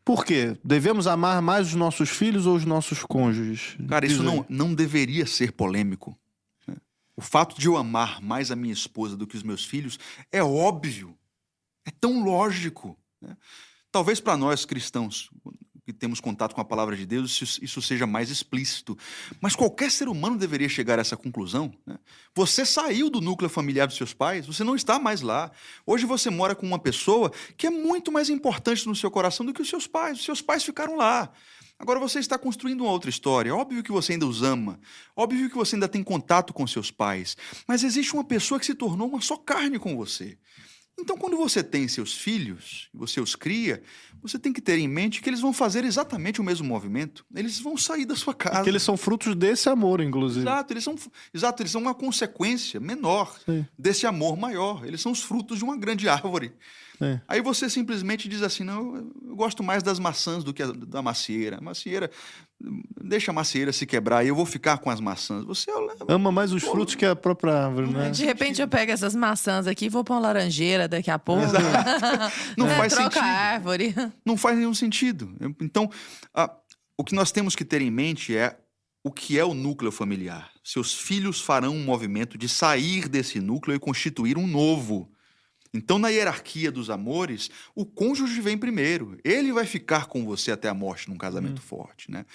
[0.03, 0.55] Por quê?
[0.63, 3.75] Devemos amar mais os nossos filhos ou os nossos cônjuges?
[3.89, 6.17] Cara, isso não, não deveria ser polêmico.
[7.17, 9.97] O fato de eu amar mais a minha esposa do que os meus filhos
[10.31, 11.17] é óbvio.
[11.83, 12.95] É tão lógico.
[13.21, 13.35] Né?
[13.91, 15.29] Talvez para nós cristãos
[15.87, 18.97] que temos contato com a palavra de Deus, isso, seja mais explícito.
[19.39, 21.73] Mas qualquer ser humano deveria chegar a essa conclusão.
[21.85, 21.97] Né?
[22.35, 25.49] Você saiu do núcleo familiar dos seus pais, você não está mais lá.
[25.85, 29.53] Hoje você mora com uma pessoa que é muito mais importante no seu coração do
[29.53, 30.19] que os seus pais.
[30.19, 31.31] Os seus pais ficaram lá.
[31.79, 33.55] Agora você está construindo uma outra história.
[33.55, 34.81] Óbvio que você ainda os ama.
[35.15, 37.37] Óbvio que você ainda tem contato com seus pais.
[37.65, 40.37] Mas existe uma pessoa que se tornou uma só carne com você.
[40.99, 43.83] Então, quando você tem seus filhos, você os cria,
[44.21, 47.23] você tem que ter em mente que eles vão fazer exatamente o mesmo movimento.
[47.35, 48.63] Eles vão sair da sua casa.
[48.63, 50.41] Que eles são frutos desse amor, inclusive.
[50.41, 50.95] Exato, eles são,
[51.31, 53.65] exato, eles são uma consequência menor Sim.
[53.77, 54.85] desse amor maior.
[54.85, 56.53] Eles são os frutos de uma grande árvore.
[56.99, 57.19] É.
[57.27, 61.01] Aí você simplesmente diz assim: não, eu gosto mais das maçãs do que a, da
[61.01, 61.57] macieira.
[61.57, 62.09] A macieira,
[62.59, 65.45] deixa a macieira se quebrar e eu vou ficar com as maçãs.
[65.45, 65.71] Você
[66.07, 68.09] ama mais os frutos que a própria árvore, né?
[68.09, 71.43] De repente eu pego essas maçãs aqui e vou para uma laranjeira daqui a pouco.
[72.57, 73.23] não é, faz troca sentido.
[73.23, 73.95] a árvore.
[74.25, 75.33] Não faz nenhum sentido.
[75.61, 75.89] Então,
[76.33, 76.51] a,
[76.97, 78.57] o que nós temos que ter em mente é
[79.03, 80.51] o que é o núcleo familiar.
[80.63, 85.09] Seus filhos farão um movimento de sair desse núcleo e constituir um novo.
[85.77, 89.17] Então, na hierarquia dos amores, o cônjuge vem primeiro.
[89.23, 91.65] Ele vai ficar com você até a morte num casamento uhum.
[91.65, 92.25] forte, né?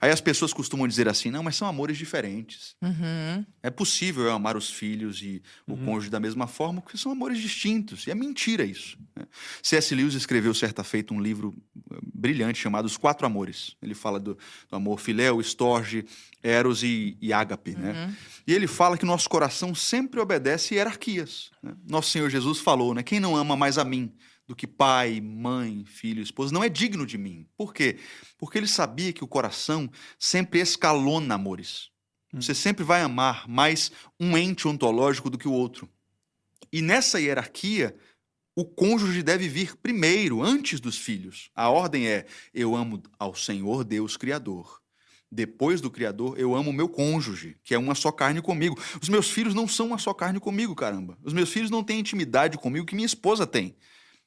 [0.00, 2.76] Aí as pessoas costumam dizer assim, não, mas são amores diferentes.
[2.80, 3.44] Uhum.
[3.62, 5.84] É possível eu amar os filhos e o uhum.
[5.84, 8.06] cônjuge da mesma forma, porque são amores distintos.
[8.06, 8.96] E é mentira isso.
[9.16, 9.26] Né?
[9.62, 9.94] C.S.
[9.94, 11.54] Lewis escreveu certa feita um livro
[11.90, 13.76] eh, brilhante chamado Os Quatro Amores.
[13.82, 14.38] Ele fala do,
[14.70, 16.04] do amor filéu, estorge,
[16.44, 17.92] eros e, e ágape, né?
[17.92, 18.14] Uhum.
[18.46, 21.50] E ele fala que nosso coração sempre obedece hierarquias.
[21.62, 21.74] Né?
[21.88, 23.02] Nosso Senhor Jesus falou, né?
[23.02, 24.12] Quem não ama mais a mim
[24.46, 27.46] do que pai, mãe, filho, esposa, não é digno de mim.
[27.56, 27.98] Por quê?
[28.36, 31.88] Porque ele sabia que o coração sempre escalona amores.
[32.32, 32.42] Hum.
[32.42, 35.88] Você sempre vai amar mais um ente ontológico do que o outro.
[36.70, 37.96] E nessa hierarquia,
[38.54, 41.50] o cônjuge deve vir primeiro, antes dos filhos.
[41.54, 44.83] A ordem é: eu amo ao Senhor Deus Criador.
[45.30, 48.80] Depois do Criador, eu amo o meu cônjuge, que é uma só carne comigo.
[49.02, 51.18] Os meus filhos não são uma só carne comigo, caramba.
[51.22, 53.76] Os meus filhos não têm intimidade comigo que minha esposa tem.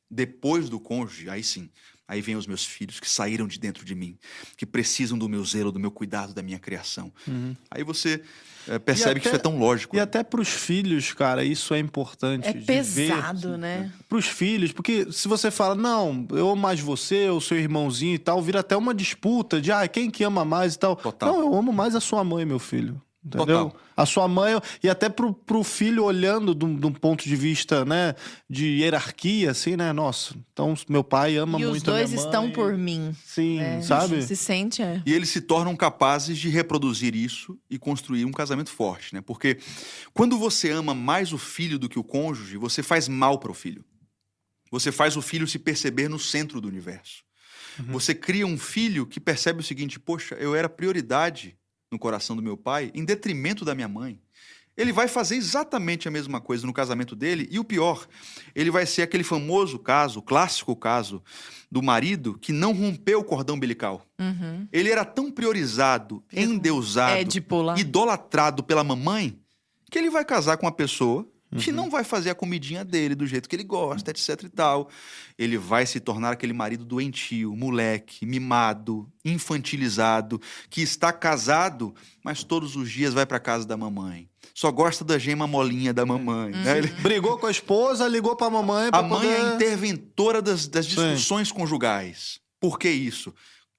[0.09, 1.69] Depois do cônjuge, aí sim,
[2.07, 4.17] aí vem os meus filhos que saíram de dentro de mim,
[4.55, 7.13] que precisam do meu zelo, do meu cuidado, da minha criação.
[7.27, 7.55] Uhum.
[7.69, 8.23] Aí você
[8.67, 9.95] é, percebe até, que isso é tão lógico.
[9.95, 12.47] E até para os filhos, cara, isso é importante.
[12.47, 13.91] É pesado, ver, né?
[14.07, 18.15] Para os filhos, porque se você fala, não, eu amo mais você, o seu irmãozinho
[18.15, 20.95] e tal, vira até uma disputa de, ah, quem que ama mais e tal.
[20.95, 21.33] Total.
[21.33, 23.01] Não, eu amo mais a sua mãe, meu filho.
[23.27, 23.65] Entendeu?
[23.65, 23.81] Total.
[23.95, 28.13] A sua mãe, e até pro, pro filho olhando de um, ponto de vista, né,
[28.47, 29.91] de hierarquia, assim, né?
[29.91, 32.13] Nossa, então meu pai ama e muito a minha mãe.
[32.13, 33.15] E os dois estão por mim.
[33.25, 34.21] Sim, é, sabe?
[34.21, 35.01] Se sente, é.
[35.05, 39.21] E eles se tornam capazes de reproduzir isso e construir um casamento forte, né?
[39.21, 39.57] Porque
[40.13, 43.55] quando você ama mais o filho do que o cônjuge, você faz mal para o
[43.55, 43.83] filho.
[44.71, 47.23] Você faz o filho se perceber no centro do universo.
[47.79, 47.93] Uhum.
[47.93, 51.57] Você cria um filho que percebe o seguinte: poxa, eu era prioridade
[51.91, 54.19] no coração do meu pai em detrimento da minha mãe.
[54.75, 58.07] Ele vai fazer exatamente a mesma coisa no casamento dele, e o pior,
[58.53, 61.23] ele vai ser aquele famoso caso, clássico caso,
[61.71, 64.05] do marido que não rompeu o cordão umbilical.
[64.19, 64.67] Uhum.
[64.71, 69.39] Ele era tão priorizado, endeusado, é idolatrado pela mamãe,
[69.89, 71.75] que ele vai casar com uma pessoa que uhum.
[71.75, 74.89] não vai fazer a comidinha dele do jeito que ele gosta, etc e tal.
[75.37, 82.75] Ele vai se tornar aquele marido doentio, moleque, mimado, infantilizado, que está casado, mas todos
[82.75, 84.29] os dias vai para casa da mamãe.
[84.53, 86.51] Só gosta da gema molinha da mamãe.
[86.51, 86.63] Uhum.
[86.63, 86.77] Né?
[86.79, 86.87] Ele...
[87.01, 88.89] Brigou com a esposa, ligou para a mamãe.
[88.91, 91.53] A mãe é a interventora das, das discussões Sim.
[91.53, 92.39] conjugais.
[92.59, 93.33] Por que isso?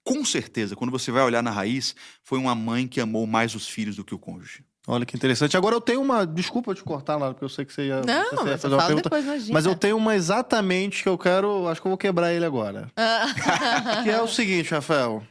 [0.05, 3.69] Com certeza, quando você vai olhar na raiz, foi uma mãe que amou mais os
[3.69, 4.65] filhos do que o cônjuge.
[4.91, 5.55] Olha que interessante.
[5.55, 6.27] Agora eu tenho uma.
[6.27, 8.87] Desculpa te cortar lá, porque eu sei que você ia, não, você ia fazer uma
[8.87, 9.11] pergunta.
[9.11, 11.69] Depois, mas eu tenho uma exatamente que eu quero.
[11.69, 12.91] Acho que eu vou quebrar ele agora.
[12.97, 14.01] Ah.
[14.03, 15.23] que é o seguinte, Rafael.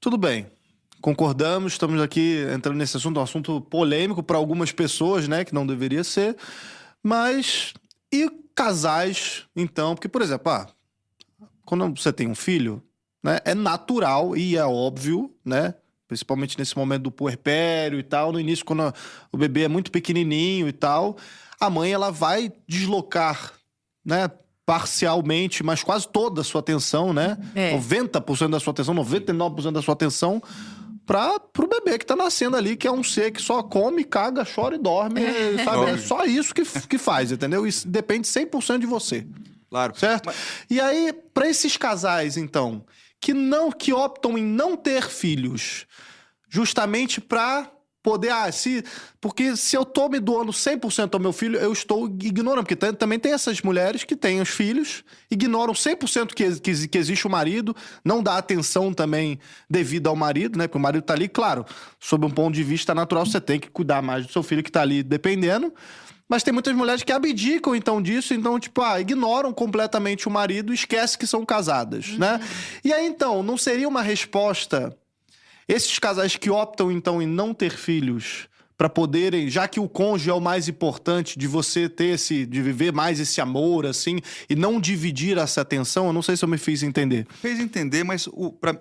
[0.00, 0.46] Tudo bem.
[1.00, 5.44] Concordamos, estamos aqui entrando nesse assunto, um assunto polêmico para algumas pessoas, né?
[5.44, 6.36] Que não deveria ser.
[7.02, 7.74] Mas.
[8.12, 9.96] E casais, então?
[9.96, 10.68] Porque, por exemplo, ah,
[11.64, 12.80] quando você tem um filho,
[13.20, 13.40] né?
[13.44, 15.74] É natural e é óbvio, né?
[16.08, 18.92] Principalmente nesse momento do puerpério e tal, no início quando
[19.32, 21.16] o bebê é muito pequenininho e tal,
[21.60, 23.52] a mãe ela vai deslocar,
[24.04, 24.30] né,
[24.64, 27.38] parcialmente, mas quase toda a sua atenção, né?
[27.54, 27.76] É.
[27.76, 30.42] 90% da sua atenção, 99% da sua atenção
[31.06, 34.44] para pro bebê que tá nascendo ali, que é um ser que só come, caga,
[34.44, 35.58] chora e dorme, é.
[35.64, 35.90] sabe?
[35.92, 37.64] É só isso que, que faz, entendeu?
[37.64, 39.24] Isso depende 100% de você.
[39.70, 39.96] Claro.
[39.96, 40.26] Certo?
[40.26, 40.36] Mas...
[40.68, 42.84] E aí, para esses casais, então,
[43.20, 45.86] que não que optam em não ter filhos,
[46.48, 47.70] justamente para
[48.06, 48.84] poder ah, se
[49.20, 53.18] porque se eu tô me doando 100% ao meu filho, eu estou ignorando, porque também
[53.18, 57.74] tem essas mulheres que têm os filhos, ignoram 100% que, que, que existe o marido,
[58.04, 60.68] não dá atenção também devida ao marido, né?
[60.68, 61.66] Porque o marido tá ali, claro,
[61.98, 64.70] sob um ponto de vista natural, você tem que cuidar mais do seu filho que
[64.70, 65.74] tá ali dependendo.
[66.28, 70.72] Mas tem muitas mulheres que abdicam então disso, então, tipo, ah, ignoram completamente o marido
[70.72, 72.18] e esquecem que são casadas, uhum.
[72.18, 72.40] né?
[72.84, 74.96] E aí, então, não seria uma resposta.
[75.68, 80.30] Esses casais que optam, então, em não ter filhos para poderem, já que o cônjuge
[80.30, 84.54] é o mais importante de você ter esse, de viver mais esse amor, assim, e
[84.54, 87.26] não dividir essa atenção, eu não sei se eu me fiz entender.
[87.40, 88.28] Fez entender, mas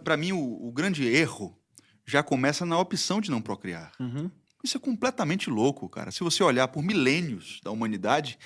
[0.03, 1.58] para mim o, o, grande erro
[2.05, 3.91] já começa na opção de não procriar.
[3.99, 4.29] Uhum.
[4.65, 6.10] Isso é completamente louco, cara.
[6.10, 8.39] Se você olhar por milênios da humanidade,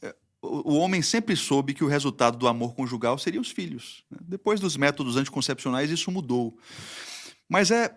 [0.00, 4.04] é, o homem sempre soube que o resultado do amor conjugal seria os filhos.
[4.08, 4.18] Né?
[4.22, 6.56] Depois dos métodos anticoncepcionais, isso mudou.
[7.48, 7.92] Mas é,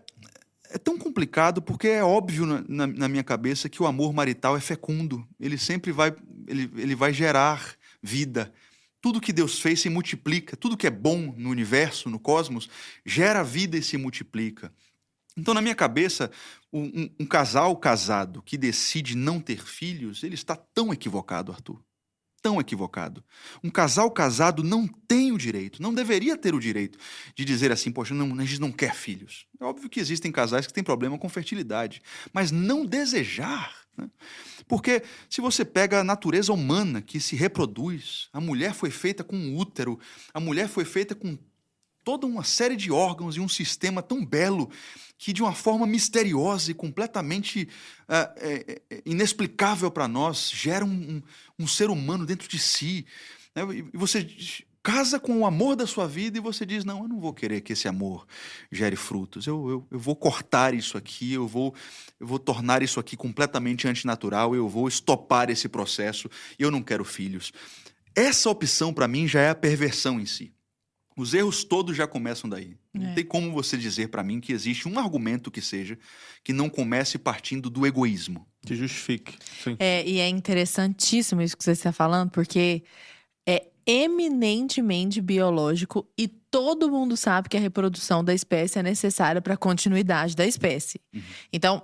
[0.72, 4.60] é tão complicado porque é óbvio na, na, minha cabeça que o amor marital é
[4.60, 5.24] fecundo.
[5.40, 6.16] Ele sempre vai,
[6.48, 8.52] ele, ele vai gerar vida.
[9.00, 12.68] Tudo que Deus fez se multiplica, tudo que é bom no universo, no cosmos,
[13.06, 14.74] gera vida e se multiplica.
[15.38, 16.32] Então, na minha cabeça,
[16.74, 21.80] um, um, casal casado que decide não ter filhos, ele está tão equivocado, Arthur.
[22.42, 23.24] Tão equivocado.
[23.64, 26.98] Um casal casado não tem o direito, não deveria ter o direito
[27.36, 29.46] de dizer assim, poxa, não, a gente não quer filhos.
[29.60, 32.02] É óbvio que existem casais que têm problema com fertilidade,
[32.34, 33.76] mas não desejar.
[33.96, 34.10] Né?
[34.68, 39.56] Porque se você pega a natureza humana que se reproduz, a mulher foi feita com
[39.56, 40.00] útero,
[40.34, 41.38] a mulher foi feita com
[42.08, 44.72] toda uma série de órgãos e um sistema tão belo
[45.18, 47.68] que, de uma forma misteriosa e completamente
[48.04, 51.22] uh, é, é, inexplicável para nós, gera um, um,
[51.64, 53.06] um, ser humano dentro de si.
[53.56, 53.64] Né?
[53.94, 54.28] E você
[54.88, 57.60] casa com o amor da sua vida e você diz: Não, eu não vou querer
[57.60, 58.26] que esse amor
[58.72, 59.46] gere frutos.
[59.46, 61.76] Eu, eu, eu vou cortar isso aqui, eu vou,
[62.18, 67.04] eu vou tornar isso aqui completamente antinatural, eu vou estopar esse processo eu não quero
[67.04, 67.52] filhos.
[68.16, 70.54] Essa opção, para mim, já é a perversão em si.
[71.18, 72.78] Os erros todos já começam daí.
[72.98, 73.08] É.
[73.08, 75.98] Não tem como você dizer para mim que existe um argumento que seja
[76.44, 78.48] que não comece partindo do egoísmo.
[78.66, 79.38] Que justifique.
[79.64, 79.76] Sim.
[79.80, 82.84] É, e é interessantíssimo isso que você está falando, porque
[83.48, 89.54] é eminentemente biológico e todo mundo sabe que a reprodução da espécie é necessária para
[89.54, 91.00] a continuidade da espécie.
[91.14, 91.22] Uhum.
[91.54, 91.84] Então,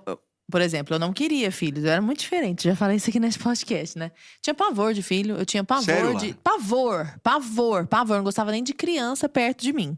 [0.50, 2.64] por exemplo, eu não queria filhos, eu era muito diferente.
[2.64, 4.12] Já falei isso aqui nesse podcast, né?
[4.42, 6.34] Tinha pavor de filho, eu tinha pavor Sério, de.
[6.34, 8.16] Pavor, pavor, pavor.
[8.16, 9.96] Eu não gostava nem de criança perto de mim.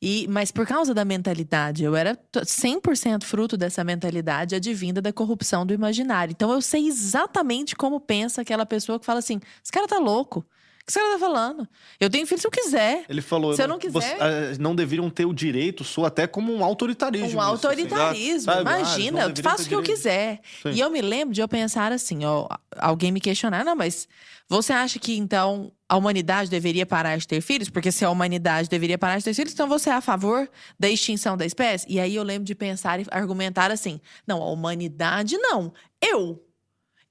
[0.00, 5.64] E, mas por causa da mentalidade, eu era 100% fruto dessa mentalidade advinda da corrupção
[5.64, 6.32] do imaginário.
[6.32, 10.44] Então eu sei exatamente como pensa aquela pessoa que fala assim: esse cara tá louco
[10.86, 11.68] que você tá falando?
[11.98, 13.04] Eu tenho filho se eu quiser.
[13.08, 13.52] Ele falou.
[13.54, 13.92] Se eu não quiser.
[13.92, 17.26] Você, uh, não deveriam ter o direito, sou até como um autoritarismo.
[17.38, 17.50] Um assim.
[17.50, 18.52] autoritarismo.
[18.52, 18.60] Assim.
[18.60, 20.40] Imagina, ah, faço o que eu quiser.
[20.62, 20.70] Sim.
[20.70, 22.46] E eu me lembro de eu pensar assim, ó,
[22.78, 24.06] alguém me questionar, não, mas
[24.48, 27.68] você acha que então a humanidade deveria parar de ter filhos?
[27.68, 30.88] Porque se a humanidade deveria parar de ter filhos, então você é a favor da
[30.88, 31.86] extinção da espécie?
[31.88, 35.72] E aí eu lembro de pensar e argumentar assim: não, a humanidade não.
[36.00, 36.42] Eu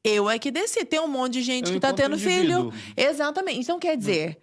[0.06, 0.86] eu é que decido.
[0.86, 2.72] Tem um monte de gente eu que tá tendo filho.
[2.96, 3.62] Exatamente.
[3.62, 4.40] Então, quer dizer,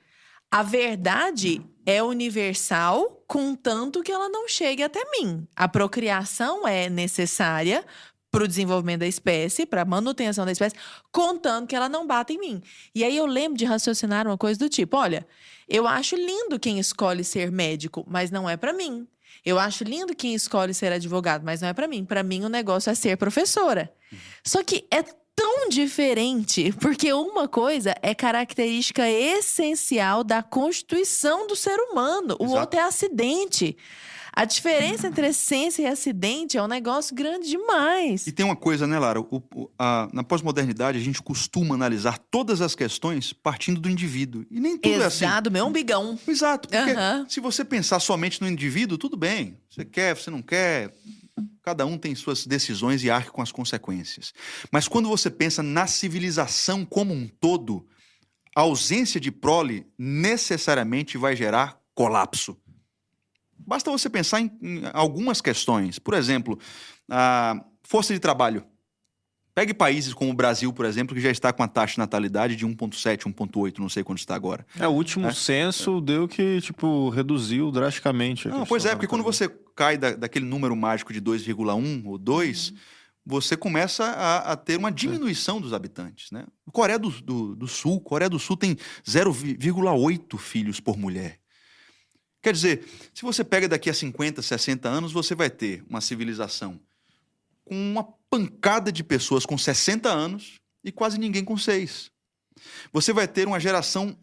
[0.50, 5.46] a verdade é universal, contanto que ela não chegue até mim.
[5.54, 7.84] A procriação é necessária
[8.32, 10.74] para o desenvolvimento da espécie, para a manutenção da espécie,
[11.12, 12.62] contando que ela não bata em mim.
[12.94, 15.26] E aí eu lembro de raciocinar uma coisa do tipo: olha,
[15.68, 19.06] eu acho lindo quem escolhe ser médico, mas não é para mim.
[19.44, 22.04] Eu acho lindo quem escolhe ser advogado, mas não é para mim.
[22.04, 23.92] Para mim, o negócio é ser professora.
[24.44, 25.02] Só que é
[25.34, 32.78] tão diferente, porque uma coisa é característica essencial da constituição do ser humano, o outro
[32.78, 33.76] é acidente.
[34.32, 38.26] A diferença entre essência e acidente é um negócio grande demais.
[38.26, 39.20] E tem uma coisa, né, Lara?
[39.20, 44.46] O, o, a, na pós-modernidade, a gente costuma analisar todas as questões partindo do indivíduo.
[44.50, 45.24] E nem tudo Exato, é assim.
[45.24, 46.18] Exato, meu umbigão.
[46.26, 46.68] Exato.
[46.68, 47.28] Porque uhum.
[47.28, 49.58] se você pensar somente no indivíduo, tudo bem.
[49.70, 50.92] Você quer, você não quer,
[51.62, 54.34] Cada um tem suas decisões e arque com as consequências.
[54.70, 57.86] Mas quando você pensa na civilização como um todo,
[58.54, 62.56] a ausência de prole necessariamente vai gerar colapso.
[63.66, 65.98] Basta você pensar em, em algumas questões.
[65.98, 66.58] Por exemplo,
[67.10, 68.64] a força de trabalho.
[69.54, 72.56] Pegue países como o Brasil, por exemplo, que já está com a taxa de natalidade
[72.56, 74.66] de 1,7, 1,8, não sei quanto está agora.
[74.78, 75.32] É, o último é.
[75.32, 76.00] censo é.
[76.00, 78.48] deu que, tipo, reduziu drasticamente.
[78.48, 82.70] Não, pois é, porque quando você cai da, daquele número mágico de 2,1 ou 2,
[82.70, 82.76] uhum.
[83.26, 86.30] você começa a, a, ter uma diminuição dos habitantes.
[86.30, 86.46] Né?
[86.72, 88.74] Coreia do, do, do Sul, Coreia do Sul tem
[89.06, 91.41] 0,8 filhos por mulher.
[92.42, 96.80] Quer dizer, se você pega daqui a 50, 60 anos, você vai ter uma civilização
[97.64, 102.10] com uma pancada de pessoas com 60 anos e quase ninguém com 6.
[102.92, 104.16] Você vai ter uma geração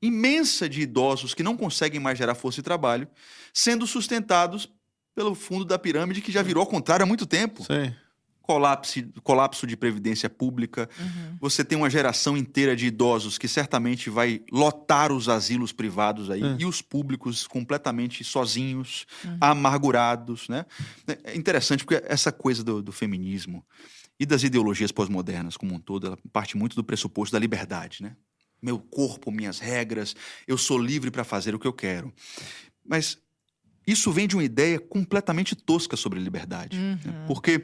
[0.00, 3.06] imensa de idosos que não conseguem mais gerar força de trabalho,
[3.52, 4.72] sendo sustentados
[5.14, 7.64] pelo fundo da pirâmide que já virou ao contrário há muito tempo.
[7.64, 7.94] Sim.
[8.46, 10.88] Colapso, colapso de previdência pública.
[11.00, 11.36] Uhum.
[11.40, 16.42] Você tem uma geração inteira de idosos que certamente vai lotar os asilos privados aí
[16.42, 16.56] uhum.
[16.60, 19.38] e os públicos completamente sozinhos, uhum.
[19.40, 20.64] amargurados, né?
[21.24, 23.64] É interessante porque essa coisa do, do feminismo
[24.18, 28.16] e das ideologias pós-modernas como um todo, ela parte muito do pressuposto da liberdade, né?
[28.62, 30.14] Meu corpo, minhas regras,
[30.46, 32.12] eu sou livre para fazer o que eu quero.
[32.88, 33.18] Mas
[33.86, 36.76] isso vem de uma ideia completamente tosca sobre liberdade.
[36.76, 36.98] Né?
[37.04, 37.12] Uhum.
[37.12, 37.24] Né?
[37.26, 37.62] Porque,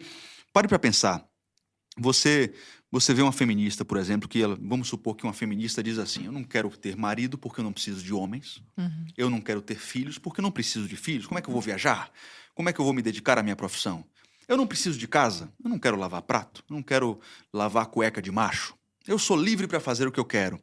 [0.52, 1.26] pare para pensar,
[1.96, 2.52] você
[2.92, 6.26] você vê uma feminista, por exemplo, que ela, vamos supor que uma feminista diz assim:
[6.26, 9.06] eu não quero ter marido porque eu não preciso de homens, uhum.
[9.16, 11.26] eu não quero ter filhos porque eu não preciso de filhos.
[11.26, 12.12] Como é que eu vou viajar?
[12.54, 14.04] Como é que eu vou me dedicar à minha profissão?
[14.46, 17.18] Eu não preciso de casa, eu não quero lavar prato, eu não quero
[17.50, 18.74] lavar cueca de macho.
[19.06, 20.60] Eu sou livre para fazer o que eu quero.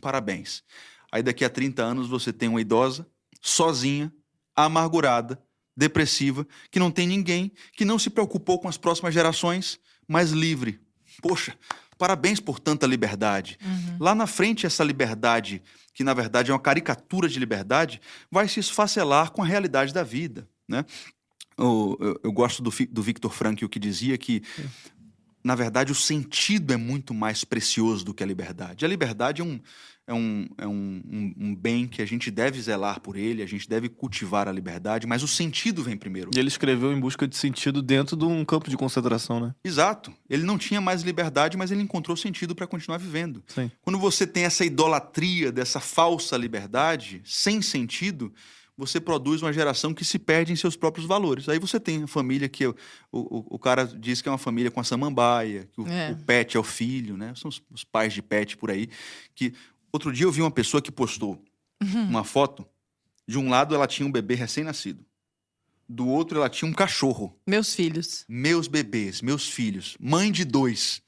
[0.00, 0.64] Parabéns.
[1.12, 3.06] Aí daqui a 30 anos você tem uma idosa,
[3.42, 4.10] sozinha,
[4.56, 5.38] amargurada,
[5.78, 10.80] depressiva, que não tem ninguém, que não se preocupou com as próximas gerações, mas livre.
[11.22, 11.56] Poxa,
[11.96, 13.56] parabéns por tanta liberdade.
[13.64, 13.96] Uhum.
[14.00, 15.62] Lá na frente, essa liberdade,
[15.94, 20.02] que na verdade é uma caricatura de liberdade, vai se esfacelar com a realidade da
[20.02, 20.48] vida.
[20.66, 20.84] Né?
[21.56, 24.42] Eu, eu, eu gosto do, do Victor Frankl, que dizia que
[25.42, 28.84] na verdade, o sentido é muito mais precioso do que a liberdade.
[28.84, 29.60] A liberdade é um,
[30.06, 33.46] é um, é um, um, um, bem que a gente deve zelar por ele, a
[33.46, 36.30] gente deve cultivar a liberdade, mas o sentido vem primeiro.
[36.34, 39.54] E ele escreveu em busca de sentido dentro de um campo de concentração, né?
[39.62, 40.12] Exato.
[40.28, 43.44] Ele não tinha mais liberdade, mas ele encontrou sentido para continuar vivendo.
[43.46, 43.70] Sim.
[43.82, 48.32] Quando você tem essa idolatria dessa falsa liberdade, sem sentido,
[48.78, 51.48] você produz uma geração que se perde em seus próprios valores.
[51.48, 52.76] Aí você tem a família que o,
[53.10, 56.12] o, o cara diz que é uma família com a samambaia, que o, é.
[56.12, 57.32] o pet é o filho, né?
[57.34, 58.88] São os, os, pais de pet por aí.
[59.34, 59.52] Que
[59.92, 61.42] outro dia eu vi uma pessoa que postou
[61.82, 62.04] uhum.
[62.04, 62.64] uma foto.
[63.26, 65.04] De um lado ela tinha um bebê recém-nascido.
[65.88, 67.36] Do outro ela tinha um cachorro.
[67.44, 68.24] Meus filhos.
[68.28, 69.96] Meus bebês, meus filhos.
[69.98, 71.02] Mãe de dois.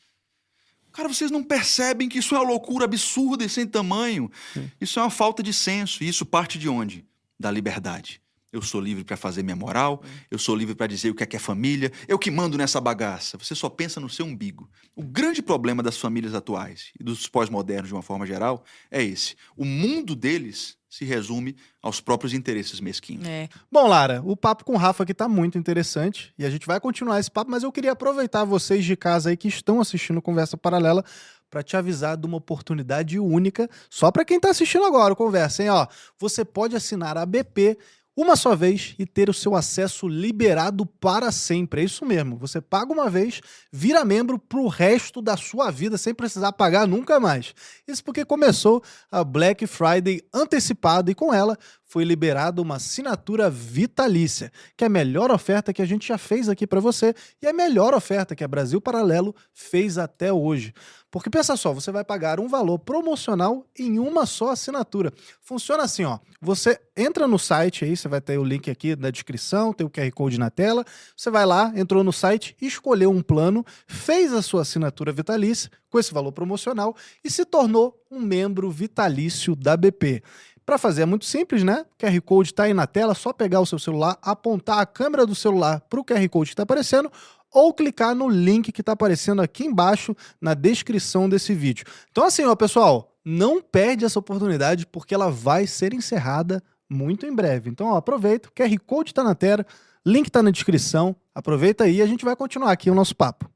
[0.91, 4.29] Cara, vocês não percebem que isso é uma loucura absurda e sem tamanho.
[4.53, 4.69] Sim.
[4.81, 6.03] Isso é uma falta de senso.
[6.03, 7.09] E isso parte de onde?
[7.41, 8.21] Da liberdade.
[8.53, 11.27] Eu sou livre para fazer minha moral, eu sou livre para dizer o que é
[11.27, 13.39] que é família, eu que mando nessa bagaça.
[13.39, 14.69] Você só pensa no seu umbigo.
[14.95, 19.37] O grande problema das famílias atuais e dos pós-modernos de uma forma geral é esse.
[19.57, 23.25] O mundo deles se resume aos próprios interesses mesquinhos.
[23.25, 23.49] É.
[23.71, 26.81] Bom, Lara, o papo com o Rafa aqui está muito interessante e a gente vai
[26.81, 30.57] continuar esse papo, mas eu queria aproveitar vocês de casa aí que estão assistindo Conversa
[30.57, 31.05] Paralela
[31.51, 35.71] para te avisar de uma oportunidade única, só para quem está assistindo agora, conversa, hein?
[35.71, 35.87] Ó,
[36.19, 37.77] você pode assinar a BP
[38.17, 41.81] uma só vez e ter o seu acesso liberado para sempre.
[41.81, 42.37] É isso mesmo.
[42.37, 43.41] Você paga uma vez,
[43.73, 47.55] vira membro pro resto da sua vida sem precisar pagar nunca mais.
[47.87, 51.57] Isso porque começou a Black Friday antecipada e com ela
[51.91, 56.49] foi liberada uma assinatura vitalícia, que é a melhor oferta que a gente já fez
[56.49, 60.73] aqui para você e a melhor oferta que a Brasil Paralelo fez até hoje.
[61.11, 65.13] Porque pensa só, você vai pagar um valor promocional em uma só assinatura.
[65.41, 66.21] Funciona assim, ó.
[66.41, 69.91] Você entra no site aí, você vai ter o link aqui na descrição, tem o
[69.91, 70.85] QR Code na tela.
[71.17, 75.99] Você vai lá, entrou no site, escolheu um plano, fez a sua assinatura vitalícia com
[75.99, 76.95] esse valor promocional
[77.25, 80.23] e se tornou um membro vitalício da BP.
[80.65, 81.85] Para fazer é muito simples, né?
[81.95, 85.27] O QR Code está aí na tela, só pegar o seu celular, apontar a câmera
[85.27, 87.11] do celular para o QR Code que está aparecendo
[87.53, 91.85] ou clicar no link que está aparecendo aqui embaixo na descrição desse vídeo.
[92.11, 97.35] Então assim, ó, pessoal, não perde essa oportunidade porque ela vai ser encerrada muito em
[97.35, 97.71] breve.
[97.71, 99.65] Então, ó, aproveita, o QR Code está na tela,
[100.05, 103.49] link está na descrição, aproveita aí e a gente vai continuar aqui o nosso papo.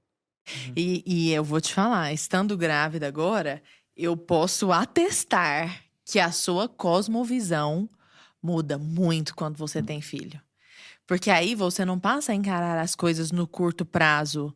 [0.77, 3.63] E, e eu vou te falar, estando grávida agora,
[3.97, 7.89] eu posso atestar que a sua cosmovisão
[8.43, 10.41] muda muito quando você tem filho.
[11.07, 14.55] Porque aí você não passa a encarar as coisas no curto prazo.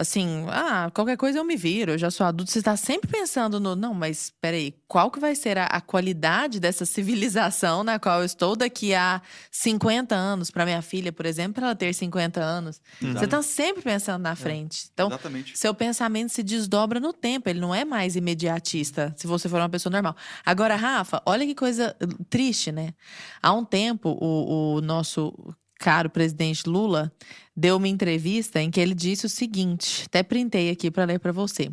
[0.00, 2.50] Assim, ah, qualquer coisa eu me viro, eu já sou adulto.
[2.50, 6.58] Você está sempre pensando no, não, mas peraí, qual que vai ser a, a, qualidade
[6.58, 9.20] dessa civilização na qual eu estou daqui a
[9.50, 10.50] 50 anos?
[10.50, 12.80] Para minha filha, por exemplo, para ela ter 50 anos.
[12.94, 13.18] Exatamente.
[13.18, 14.88] Você está sempre pensando na é, frente.
[14.90, 15.58] Então, exatamente.
[15.58, 19.68] seu pensamento se desdobra no tempo, ele não é mais imediatista, se você for uma
[19.68, 20.16] pessoa normal.
[20.46, 21.94] Agora, Rafa, olha que coisa
[22.30, 22.94] triste, né?
[23.42, 27.10] Há um tempo, o, o nosso caro presidente Lula
[27.56, 31.32] deu uma entrevista em que ele disse o seguinte: até printei aqui para ler para
[31.32, 31.70] você.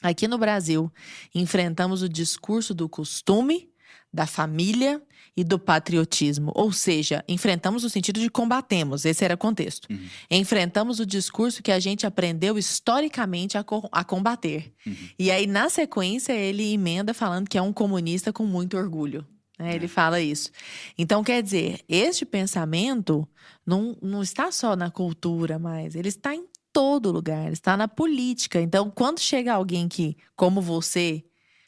[0.00, 0.90] Aqui no Brasil,
[1.34, 3.70] enfrentamos o discurso do costume,
[4.12, 5.02] da família
[5.36, 6.52] e do patriotismo.
[6.54, 9.88] Ou seja, enfrentamos no sentido de combatemos, esse era o contexto.
[9.90, 10.06] Uhum.
[10.30, 14.72] Enfrentamos o discurso que a gente aprendeu historicamente a, co a combater.
[14.86, 14.94] Uhum.
[15.18, 19.26] E aí, na sequência, ele emenda falando que é um comunista com muito orgulho.
[19.58, 19.74] Né?
[19.74, 19.88] Ele é.
[19.88, 20.50] fala isso.
[20.96, 23.26] Então, quer dizer, este pensamento
[23.64, 27.86] não, não está só na cultura mais, ele está em todo lugar, ele está na
[27.86, 28.60] política.
[28.60, 31.24] Então, quando chega alguém que, como você,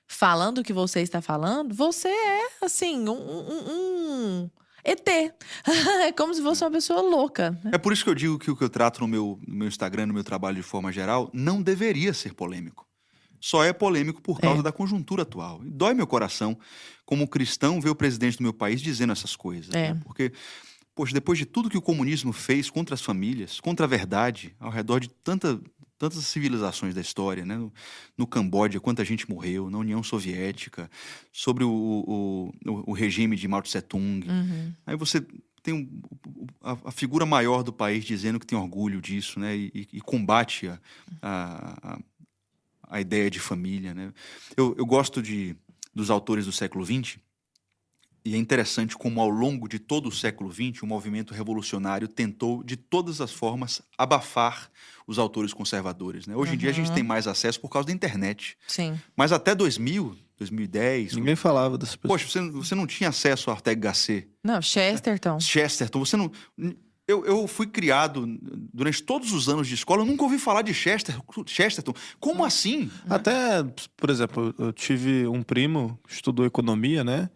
[0.07, 4.51] falando o que você está falando, você é, assim, um, um, um
[4.85, 5.07] ET.
[6.03, 7.53] é como se fosse uma pessoa louca.
[7.65, 7.73] Né?
[7.75, 9.69] É por isso que eu digo que o que eu trato no meu, no meu
[9.69, 12.87] Instagram, no meu trabalho de forma geral, não deveria ser polêmico
[13.41, 14.63] só é polêmico por causa é.
[14.63, 15.65] da conjuntura atual.
[15.65, 16.59] E dói meu coração,
[17.07, 19.73] como cristão, ver o presidente do meu país dizendo essas coisas.
[19.75, 19.95] É.
[19.95, 20.01] Né?
[20.05, 20.33] Porque,
[20.95, 24.71] poxa, depois de tudo que o comunismo fez contra as famílias, contra a verdade, ao
[24.71, 25.59] redor de tanta,
[25.97, 27.57] tantas civilizações da história, né?
[27.57, 27.73] no,
[28.19, 30.91] no Camboja, quanta gente morreu, na União Soviética,
[31.33, 34.29] sobre o, o, o, o regime de Mao Tse Tung.
[34.29, 34.73] Uhum.
[34.85, 35.25] Aí você
[35.63, 35.89] tem um,
[36.61, 39.57] a, a, figura maior do país dizendo que tem orgulho disso, né?
[39.57, 40.79] E, e combate a,
[41.21, 41.99] a,
[42.89, 44.13] a ideia de família, né?
[44.57, 45.57] Eu, eu gosto de,
[45.97, 47.17] dos autores do século XX.
[48.23, 52.63] E é interessante como, ao longo de todo o século XX, o movimento revolucionário tentou,
[52.63, 54.69] de todas as formas, abafar
[55.07, 56.27] os autores conservadores.
[56.27, 56.37] Né?
[56.37, 58.59] Hoje em dia a gente tem mais acesso por causa da internet.
[58.67, 59.01] Sim.
[59.17, 61.15] Mas até 2000, 2010.
[61.15, 62.19] Ninguém falava dessa pessoa.
[62.19, 65.41] Poxa, você, você não tinha acesso a Ortega Gasset, Não, Chesterton.
[65.41, 66.31] Chesterton, você não.
[67.09, 68.27] Eu, eu fui criado
[68.75, 71.95] durante todos os anos de escola, eu nunca ouvi falar de Chester, Chesterton.
[72.19, 72.91] Como assim?
[73.09, 73.65] Até,
[73.97, 77.31] por exemplo, eu tive um primo que estudou economia, né?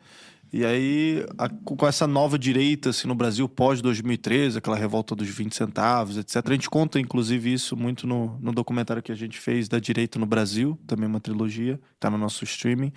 [0.52, 5.54] E aí, a- com essa nova direita assim, no Brasil, pós-2013, aquela revolta dos 20
[5.54, 6.42] centavos, etc.
[6.44, 10.18] A gente conta, inclusive, isso muito no, no documentário que a gente fez da direita
[10.18, 12.92] no Brasil, também uma trilogia, tá no nosso streaming.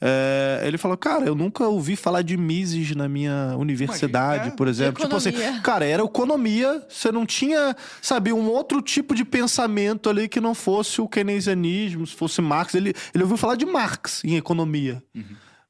[0.00, 4.50] É, ele falou, cara, eu nunca ouvi falar de Mises na minha universidade, é.
[4.52, 5.02] por exemplo.
[5.02, 5.32] Tipo assim,
[5.62, 10.54] cara, era economia, você não tinha, sabe, um outro tipo de pensamento ali que não
[10.54, 12.74] fosse o keynesianismo, se fosse Marx.
[12.74, 15.02] Ele, ele ouviu falar de Marx em economia.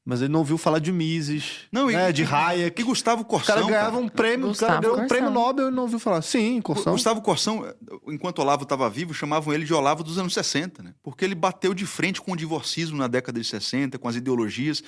[0.04, 2.80] Mas ele não ouviu falar de Mises, Não, e- né, de Hayek.
[2.80, 3.54] E Gustavo O Corsão.
[3.54, 6.22] cara ganhava um prêmio, o Gustavo cara ganhou um prêmio Nobel e não ouviu falar.
[6.22, 6.92] Sim, O Corsão.
[6.92, 7.72] Gustavo Corsão,
[8.08, 10.92] enquanto Olavo estava vivo, chamavam ele de Olavo dos anos 60, né?
[11.04, 14.82] Porque ele bateu de frente com o divorcismo na década de 60, com as ideologias,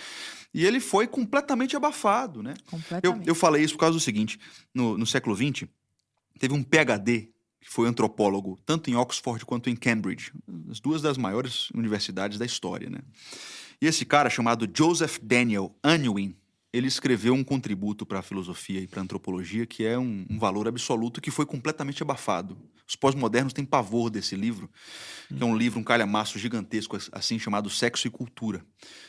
[0.52, 2.54] e ele foi completamente abafado, né?
[2.56, 3.28] Eu, Completamente.
[3.28, 4.36] eu falei isso por causa do seguinte:
[4.74, 5.68] no, no século XX,
[6.40, 7.28] teve um PhD
[7.60, 10.32] que foi antropólogo, tanto em Oxford quanto em Cambridge,
[10.70, 12.98] as duas das maiores universidades da história, né?
[13.84, 16.34] E esse cara, chamado Joseph Daniel Unwin,
[16.72, 20.38] ele escreveu um contributo para a filosofia e para a antropologia que é um, um
[20.38, 22.56] valor absoluto que foi completamente abafado.
[22.88, 24.70] Os pós-modernos têm pavor desse livro,
[25.28, 28.64] que é um livro, um calhamaço gigantesco, assim, chamado Sexo e Cultura,